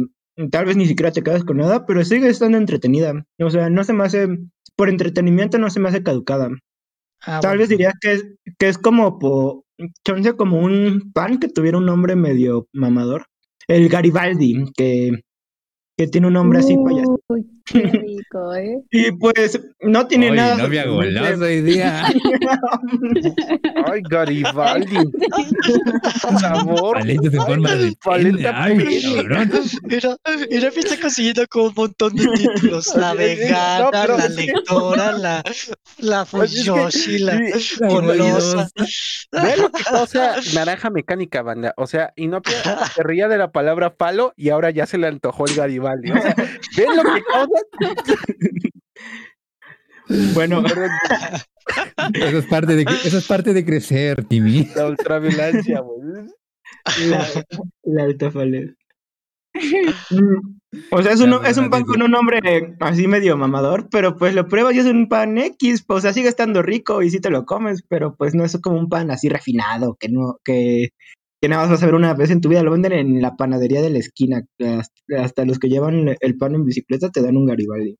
[0.52, 3.26] tal vez ni siquiera te quedas con nada, pero sigue estando entretenida.
[3.40, 4.28] O sea, no se me hace,
[4.76, 6.50] por entretenimiento no se me hace caducada.
[7.22, 7.60] Ah, Tal bueno.
[7.60, 8.26] vez diría que es,
[8.58, 9.64] que es como, po,
[10.04, 13.26] chance como un pan que tuviera un nombre medio mamador.
[13.68, 15.12] El Garibaldi, que,
[15.98, 17.20] que tiene un nombre así payaso.
[17.68, 18.82] Qué rico, ¿eh?
[18.92, 20.58] Y pues no tiene Oye, nada.
[20.58, 22.06] novia golosa hoy día.
[23.86, 24.96] Ay, Garibaldi.
[26.22, 26.98] Por favor.
[27.00, 27.96] Paletas en forma de.
[28.04, 29.52] Paleta Ay, cabrón.
[29.84, 30.18] Mira,
[30.50, 32.96] mira, me está consiguiendo con un montón de títulos.
[32.96, 35.44] La No, vegana, pero la lectora, la,
[36.00, 37.40] la Pues Fuyoshi, la
[37.80, 38.70] golosa.
[39.32, 41.74] Ve lo que causa naranja mecánica, banda.
[41.78, 42.56] O sea, Inopia
[42.96, 46.12] se reía de la palabra palo y ahora ya se le antojó el Garibaldi.
[46.12, 46.36] O sea,
[46.78, 47.57] ¿ven lo que causa?
[50.34, 50.64] Bueno,
[52.14, 54.70] Eso es parte de, eso es parte de crecer, Timmy.
[54.76, 56.28] La ultraviolancia, güey.
[57.10, 57.28] la,
[57.84, 58.08] la.
[60.12, 60.58] Mm,
[60.92, 64.34] O sea, es un, es un pan con un nombre así medio mamador, pero pues
[64.34, 67.20] lo pruebas y es un pan X, pues, o sea, sigue estando rico y sí
[67.20, 70.90] te lo comes, pero pues no es como un pan así refinado, que no, que,
[71.42, 73.36] que nada más vas a ver una vez en tu vida, lo venden en la
[73.36, 77.38] panadería de la esquina, hasta, hasta los que llevan el pan en bicicleta te dan
[77.38, 77.98] un Garibaldi.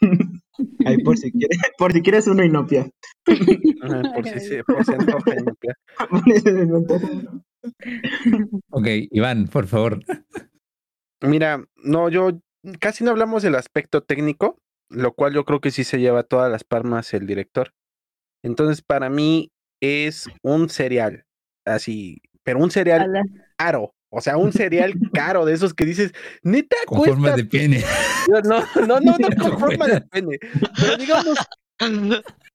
[0.84, 2.88] Ahí por si quieres, por si quieres uno inopia.
[4.14, 5.76] Por si se, por si antoja, Inopia.
[8.70, 10.00] Ok, Iván, por favor.
[11.22, 12.40] Mira, no, yo
[12.78, 14.58] casi no hablamos del aspecto técnico,
[14.90, 17.72] lo cual yo creo que sí se lleva todas las palmas el director.
[18.42, 19.50] Entonces, para mí
[19.82, 21.24] es un cereal,
[21.66, 23.22] así, pero un cereal Ala.
[23.56, 23.94] caro.
[24.12, 26.12] O sea, un cereal caro de esos que dices,
[26.42, 27.14] neta, Con cuesta.
[27.16, 27.84] forma de pene.
[28.28, 30.38] No, no, no, no, no con forma de pene.
[30.76, 31.38] Pero digamos,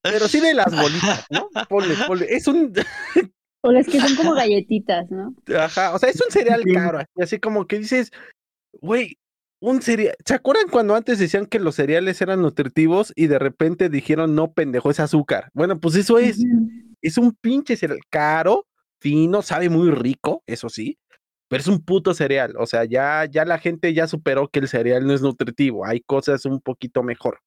[0.01, 1.49] pero sí de las bolitas, ¿no?
[1.69, 2.27] Ponle, ponle.
[2.29, 2.73] Es un,
[3.61, 5.33] O las que son como galletitas, ¿no?
[5.57, 8.11] ajá, o sea, es un cereal caro, así, así como que dices,
[8.79, 9.17] güey,
[9.59, 10.15] un cereal.
[10.23, 14.53] ¿Se acuerdan cuando antes decían que los cereales eran nutritivos y de repente dijeron, no,
[14.53, 15.49] pendejo, es azúcar?
[15.53, 16.43] Bueno, pues eso es.
[17.01, 18.67] Es un pinche cereal caro,
[19.06, 20.98] fino, sabe muy rico, eso sí,
[21.48, 22.56] pero es un puto cereal.
[22.57, 26.02] O sea, ya, ya la gente ya superó que el cereal no es nutritivo, hay
[26.02, 27.40] cosas un poquito mejor.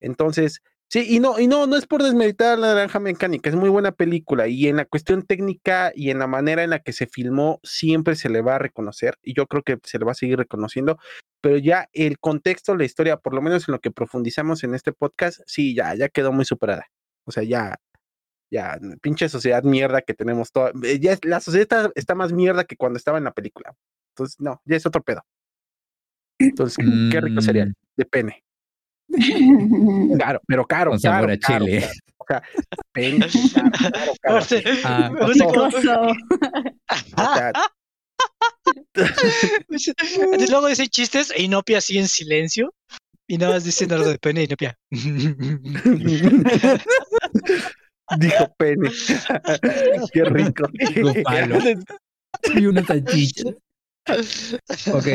[0.00, 3.68] Entonces, sí, y no, y no, no es por desmeditar la naranja mecánica, es muy
[3.68, 4.48] buena película.
[4.48, 8.16] Y en la cuestión técnica y en la manera en la que se filmó, siempre
[8.16, 10.98] se le va a reconocer, y yo creo que se le va a seguir reconociendo.
[11.42, 14.94] Pero ya el contexto, la historia, por lo menos en lo que profundizamos en este
[14.94, 16.86] podcast, sí, ya, ya quedó muy superada.
[17.26, 17.76] O sea, ya,
[18.50, 20.70] ya, pinche sociedad mierda que tenemos toda.
[20.84, 23.74] eh, Ya es- la sociedad está, está más mierda que cuando estaba en la película.
[24.14, 25.22] Entonces, no, ya es otro pedo.
[26.38, 26.76] Entonces,
[27.10, 27.74] qué rico cereal, Mm.
[27.96, 28.44] de pene.
[30.18, 30.90] Caro, pero caro.
[30.90, 31.80] Con sabor caro, a caro, chile.
[31.80, 31.92] caro.
[32.18, 32.42] O sea,
[32.92, 34.40] pene, caro, caro, caro.
[34.84, 35.10] Ah.
[35.22, 35.46] O sea,
[38.94, 42.74] Entonces, luego dicen chistes e Inopia así en silencio.
[43.28, 44.78] Y nada más dicen algo de pene y Inopia.
[48.18, 48.90] dijo pene.
[50.12, 50.68] qué rico.
[50.94, 51.58] Dijo palo.
[52.54, 53.50] y una salchicha.
[54.92, 55.06] Ok,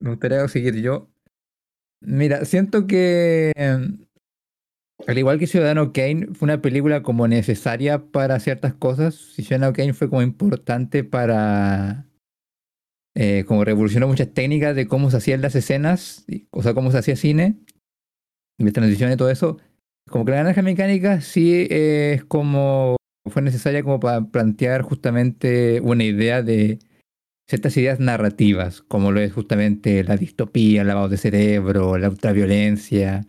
[0.00, 1.08] me gustaría seguir yo.
[2.00, 3.52] Mira, siento que
[5.06, 9.14] al igual que Ciudadano Kane, fue una película como necesaria para ciertas cosas.
[9.14, 12.06] Ciudadano Kane fue como importante para
[13.14, 16.92] eh, como revolucionó muchas técnicas de cómo se hacían las escenas, y- o sea, cómo
[16.92, 17.58] se hacía cine,
[18.58, 19.58] y de transición y todo eso.
[20.10, 22.96] Como que la naranja mecánica sí eh, es como
[23.30, 26.78] fue necesaria como para plantear justamente una idea de
[27.48, 33.26] ciertas ideas narrativas, como lo es justamente la distopía, el lavado de cerebro, la ultraviolencia.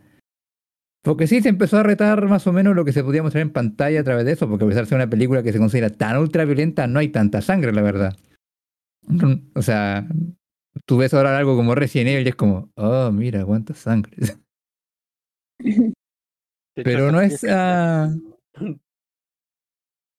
[1.02, 3.52] Porque sí, se empezó a retar más o menos lo que se podía mostrar en
[3.52, 5.90] pantalla a través de eso, porque a pesar de ser una película que se considera
[5.90, 8.18] tan ultraviolenta, no hay tanta sangre, la verdad.
[9.56, 10.06] O sea,
[10.86, 14.18] tú ves ahora algo como Resident Evil y es como, oh, mira, cuánta sangre.
[16.84, 17.42] Pero no es...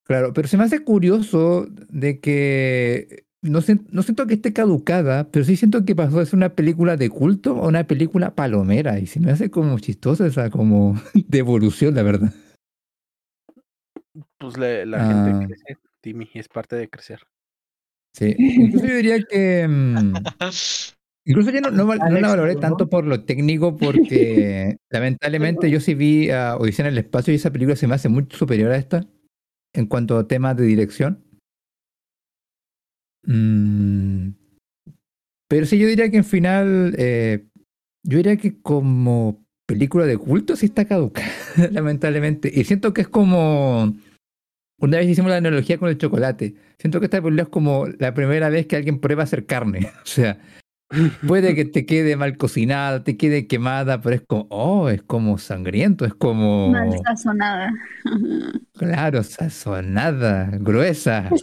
[0.04, 5.30] Claro, pero se me hace curioso de que no, sien- no siento que esté caducada,
[5.30, 8.98] pero sí siento que pasó de ser una película de culto a una película palomera
[8.98, 12.34] y se me hace como chistosa esa como devolución, la verdad.
[14.38, 15.06] Pues la, la Ah.
[15.30, 17.20] gente crece, Timmy, es parte de crecer.
[18.16, 18.34] Sí.
[18.36, 20.14] Incluso yo diría que mm,
[21.24, 22.60] incluso yo no, no, no la valoré ¿no?
[22.60, 27.36] tanto por lo técnico porque lamentablemente yo sí vi a Odisea en el espacio y
[27.36, 29.06] esa película se me hace muy superior a esta
[29.74, 31.24] en cuanto a temas de dirección.
[33.24, 34.30] Mm,
[35.48, 37.44] pero sí, yo diría que en final, eh,
[38.04, 41.22] yo diría que como película de culto sí está caduca,
[41.72, 42.50] lamentablemente.
[42.52, 43.96] Y siento que es como,
[44.80, 48.14] una vez hicimos la analogía con el chocolate, siento que esta película es como la
[48.14, 49.90] primera vez que alguien prueba a hacer carne.
[50.02, 50.38] O sea,
[51.26, 55.38] puede que te quede mal cocinada, te quede quemada, pero es como, oh, es como
[55.38, 57.72] sangriento, es como, Mal sazonada.
[58.76, 61.30] claro, sazonada, gruesa.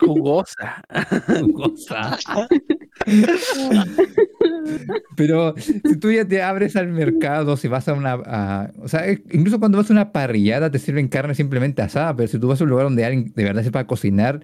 [0.00, 0.82] Jugosa.
[1.54, 2.16] Cosa.
[5.16, 8.12] Pero si tú ya te abres al mercado, si vas a una...
[8.24, 12.28] a- o sea, incluso cuando vas a una parrillada te sirven carne simplemente asada, pero
[12.28, 14.40] si tú vas a un lugar donde alguien de verdad sepa cocinar,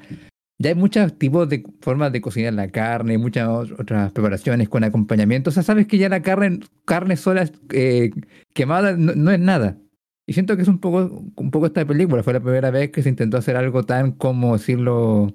[0.62, 5.50] ya hay muchos tipos de formas de cocinar la carne, muchas otras preparaciones con acompañamiento.
[5.50, 8.10] O sea, sabes que ya la carne, sola eh,
[8.54, 9.76] quemada no, no es nada.
[10.24, 12.22] Y siento que es un poco, un poco esta película.
[12.22, 15.34] Fue la primera vez que se intentó hacer algo tan, como decirlo,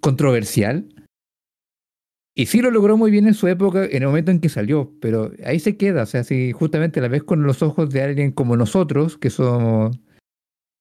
[0.00, 0.88] controversial.
[2.34, 4.92] Y sí lo logró muy bien en su época, en el momento en que salió,
[5.00, 6.02] pero ahí se queda.
[6.02, 9.96] O sea, si justamente la ves con los ojos de alguien como nosotros, que somos,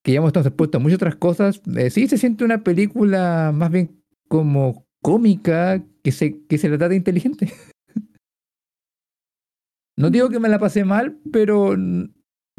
[0.04, 3.52] que ya hemos estado expuestos a muchas otras cosas, eh, sí se siente una película
[3.54, 7.52] más bien como cómica que se, que se la da de inteligente.
[9.96, 11.76] No digo que me la pasé mal, pero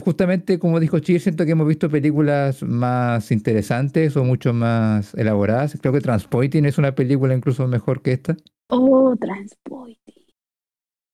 [0.01, 5.77] justamente como dijo Chir, siento que hemos visto películas más interesantes o mucho más elaboradas.
[5.81, 8.37] Creo que Transpoiting es una película incluso mejor que esta.
[8.69, 9.99] Oh, transporte.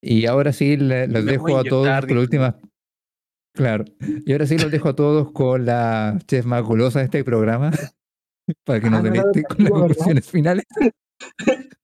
[0.03, 2.21] Y ahora sí le- los Me dejo a a todos inyectar, con la dijo.
[2.21, 2.59] última.
[3.53, 3.85] Claro.
[4.25, 7.71] Y ahora sí los dejo a todos con la chef más golosa de este programa.
[8.65, 10.65] Para que nos Ah, no, deleite con las conclusiones finales.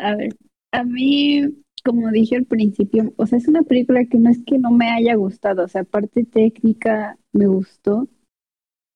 [0.00, 0.36] A ver,
[0.72, 1.42] a mí,
[1.84, 4.90] como dije al principio, o sea, es una película que no es que no me
[4.90, 8.08] haya gustado, o sea, parte técnica me gustó,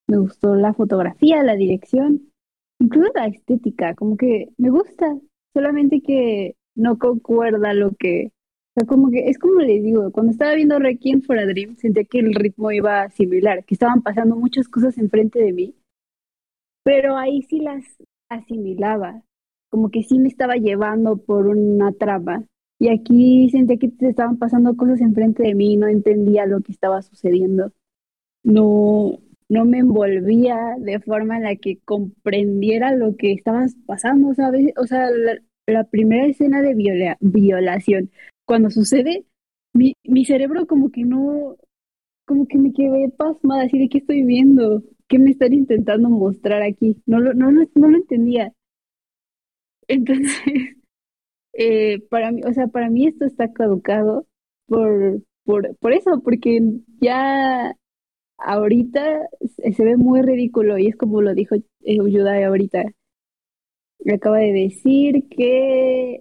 [0.09, 2.33] me gustó la fotografía, la dirección,
[2.81, 5.19] incluso la estética, como que me gusta,
[5.55, 8.33] solamente que no concuerda lo que,
[8.77, 11.77] o sea, como que es como les digo, cuando estaba viendo Requiem for a Dream,
[11.77, 15.75] sentía que el ritmo iba similar, que estaban pasando muchas cosas enfrente de mí,
[16.83, 17.85] pero ahí sí las
[18.29, 19.23] asimilaba
[19.71, 22.45] como que sí me estaba llevando por una trama.
[22.81, 27.03] Y aquí sentía que estaban pasando cosas enfrente de mí no entendía lo que estaba
[27.03, 27.73] sucediendo.
[28.45, 29.19] No,
[29.49, 34.73] no me envolvía de forma en la que comprendiera lo que estaba pasando, ¿sabes?
[34.77, 38.11] O sea, la, la primera escena de viola- violación,
[38.51, 39.27] cuando sucede,
[39.75, 41.57] mi, mi cerebro como que no,
[42.27, 46.63] como que me quedé pasmada, así de qué estoy viendo, qué me están intentando mostrar
[46.63, 47.03] aquí.
[47.07, 48.53] No lo, no, lo- no lo entendía.
[49.89, 50.31] Entonces,
[51.55, 54.27] eh, para mí, o sea, para mí esto está caducado
[54.67, 56.61] por, por, por eso, porque
[57.01, 57.77] ya
[58.39, 59.29] ahorita
[59.77, 61.65] se, ve muy ridículo y es como lo dijo eh,
[61.97, 62.85] Yudai ahorita.
[64.05, 66.21] Me acaba de decir que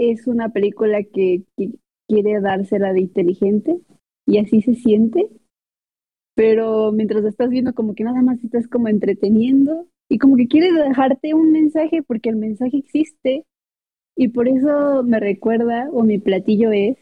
[0.00, 1.72] es una película que, que
[2.08, 3.78] quiere dársela de inteligente
[4.26, 5.28] y así se siente,
[6.34, 10.72] pero mientras estás viendo como que nada más estás como entreteniendo y como que quiere
[10.72, 13.44] dejarte un mensaje porque el mensaje existe
[14.16, 16.96] y por eso me recuerda o mi platillo es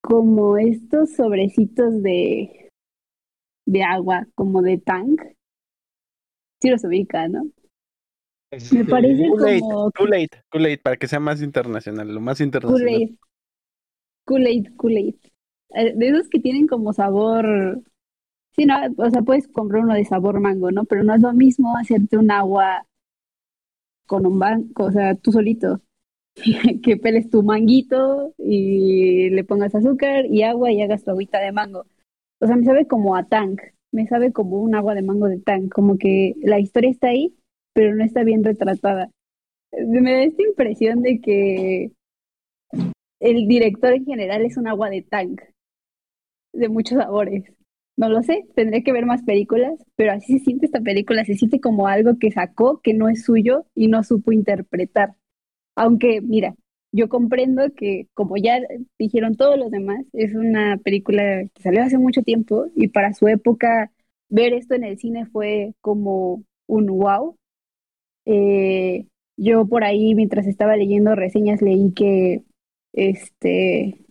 [0.00, 2.70] como estos sobrecitos de
[3.66, 5.20] de agua como de tank.
[6.62, 7.50] Sí los ubica no
[8.72, 12.82] me parece como Kool-Aid, Kool-Aid, para que sea más internacional, lo más internacional.
[12.82, 13.14] Kool-Aid
[14.24, 15.16] Kool-Aid Kool-Aid
[15.70, 17.80] Eh, de esos que tienen como sabor
[18.54, 21.32] sí no o sea puedes comprar uno de sabor mango no pero no es lo
[21.32, 22.86] mismo hacerte un agua
[24.06, 25.80] con un banco o sea tú solito
[26.82, 31.52] que peles tu manguito y le pongas azúcar y agua y hagas tu agüita de
[31.52, 31.86] mango.
[32.40, 33.60] O sea, me sabe como a tank,
[33.92, 37.34] me sabe como un agua de mango de tank, como que la historia está ahí,
[37.76, 39.10] pero no está bien retratada.
[39.70, 41.92] Me da esta impresión de que
[43.20, 45.42] el director en general es un agua de tank,
[46.54, 47.44] de muchos sabores.
[47.98, 51.34] No lo sé, tendré que ver más películas, pero así se siente esta película, se
[51.34, 55.14] siente como algo que sacó, que no es suyo y no supo interpretar.
[55.74, 56.54] Aunque, mira,
[56.92, 58.58] yo comprendo que, como ya
[58.98, 63.28] dijeron todos los demás, es una película que salió hace mucho tiempo y para su
[63.28, 63.92] época
[64.30, 67.36] ver esto en el cine fue como un wow.
[68.26, 69.06] Eh,
[69.38, 72.44] yo por ahí, mientras estaba leyendo reseñas, leí que
[72.92, 74.06] este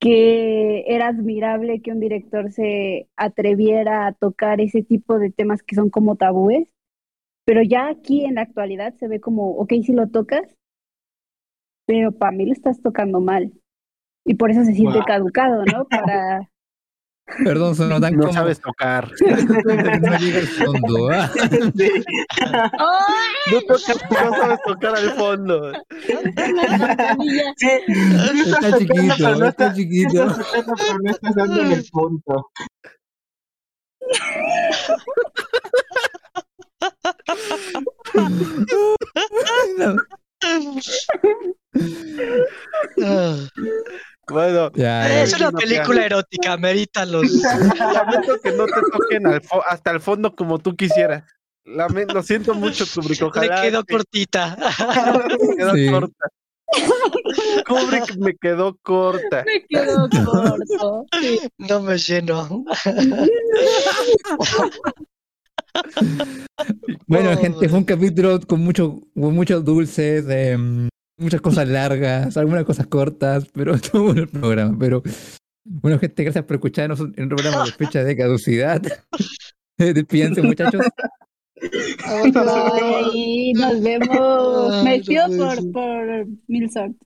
[0.00, 5.76] que era admirable que un director se atreviera a tocar ese tipo de temas que
[5.76, 6.68] son como tabúes
[7.44, 10.42] pero ya aquí en la actualidad se ve como, ok, si lo tocas,
[11.86, 13.52] pero para mí lo estás tocando mal.
[14.24, 15.06] Y por eso se siente Wow.
[15.06, 15.86] caducado, ¿no?
[15.86, 16.50] Para...
[17.42, 19.10] Perdón, sonó tan No como- sabes tocar.
[19.20, 21.10] no llega al fondo.
[21.10, 21.30] ah.
[21.76, 21.90] Sí.
[23.50, 25.72] No, tocas, no sabes tocar al fondo.
[27.56, 27.68] Sí,
[28.46, 30.24] Está tocando, chiquito, pero no está sí chiquito.
[30.24, 32.50] estás tocando, pero no estás dando en el punto.
[39.78, 39.96] No.
[44.30, 47.30] Bueno, Ya, es una película erótica, merita los.
[47.30, 51.24] lamento que no te toquen al fo- hasta el fondo como tú quisieras.
[51.66, 53.22] Lame- lo siento mucho, Kubrick.
[53.22, 53.62] Ojalá.
[53.64, 54.56] Le quedó que- cortita.
[55.48, 55.90] me quedó Sí.
[55.90, 56.28] corta.
[57.66, 59.44] Kubrick me quedó corta.
[59.46, 61.06] Me quedó corto.
[61.20, 61.40] Sí.
[61.58, 62.64] No me lleno.
[67.06, 67.36] Bueno, Oh.
[67.40, 72.86] gente, fue un capítulo con mucho, con muchos dulces, em, muchas cosas largas, algunas cosas
[72.86, 74.76] cortas, pero estuvo bueno el programa.
[74.78, 75.02] Pero
[75.64, 78.82] bueno, gente, gracias por escucharnos en un programa de fecha de caducidad.
[79.78, 80.82] Despídense, muchachos.
[82.04, 84.84] Ay, nos vemos.
[84.84, 86.96] Me despido no puede por, por Milson.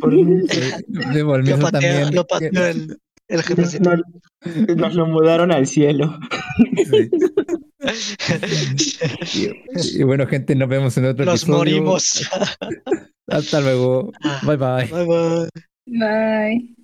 [0.00, 2.14] Por- De Lo Volmizo pateó, también.
[2.14, 2.98] lo pateó el,
[3.28, 3.90] el jefecito.
[3.96, 6.18] Nos, nos lo mudaron al cielo.
[9.24, 9.50] Sí.
[9.96, 11.58] Y, y bueno, gente, nos vemos en otro Nos episodio.
[11.58, 12.28] morimos.
[13.28, 14.12] Hasta luego.
[14.42, 14.88] Bye bye.
[14.90, 15.48] Bye bye.
[15.86, 16.77] Bye.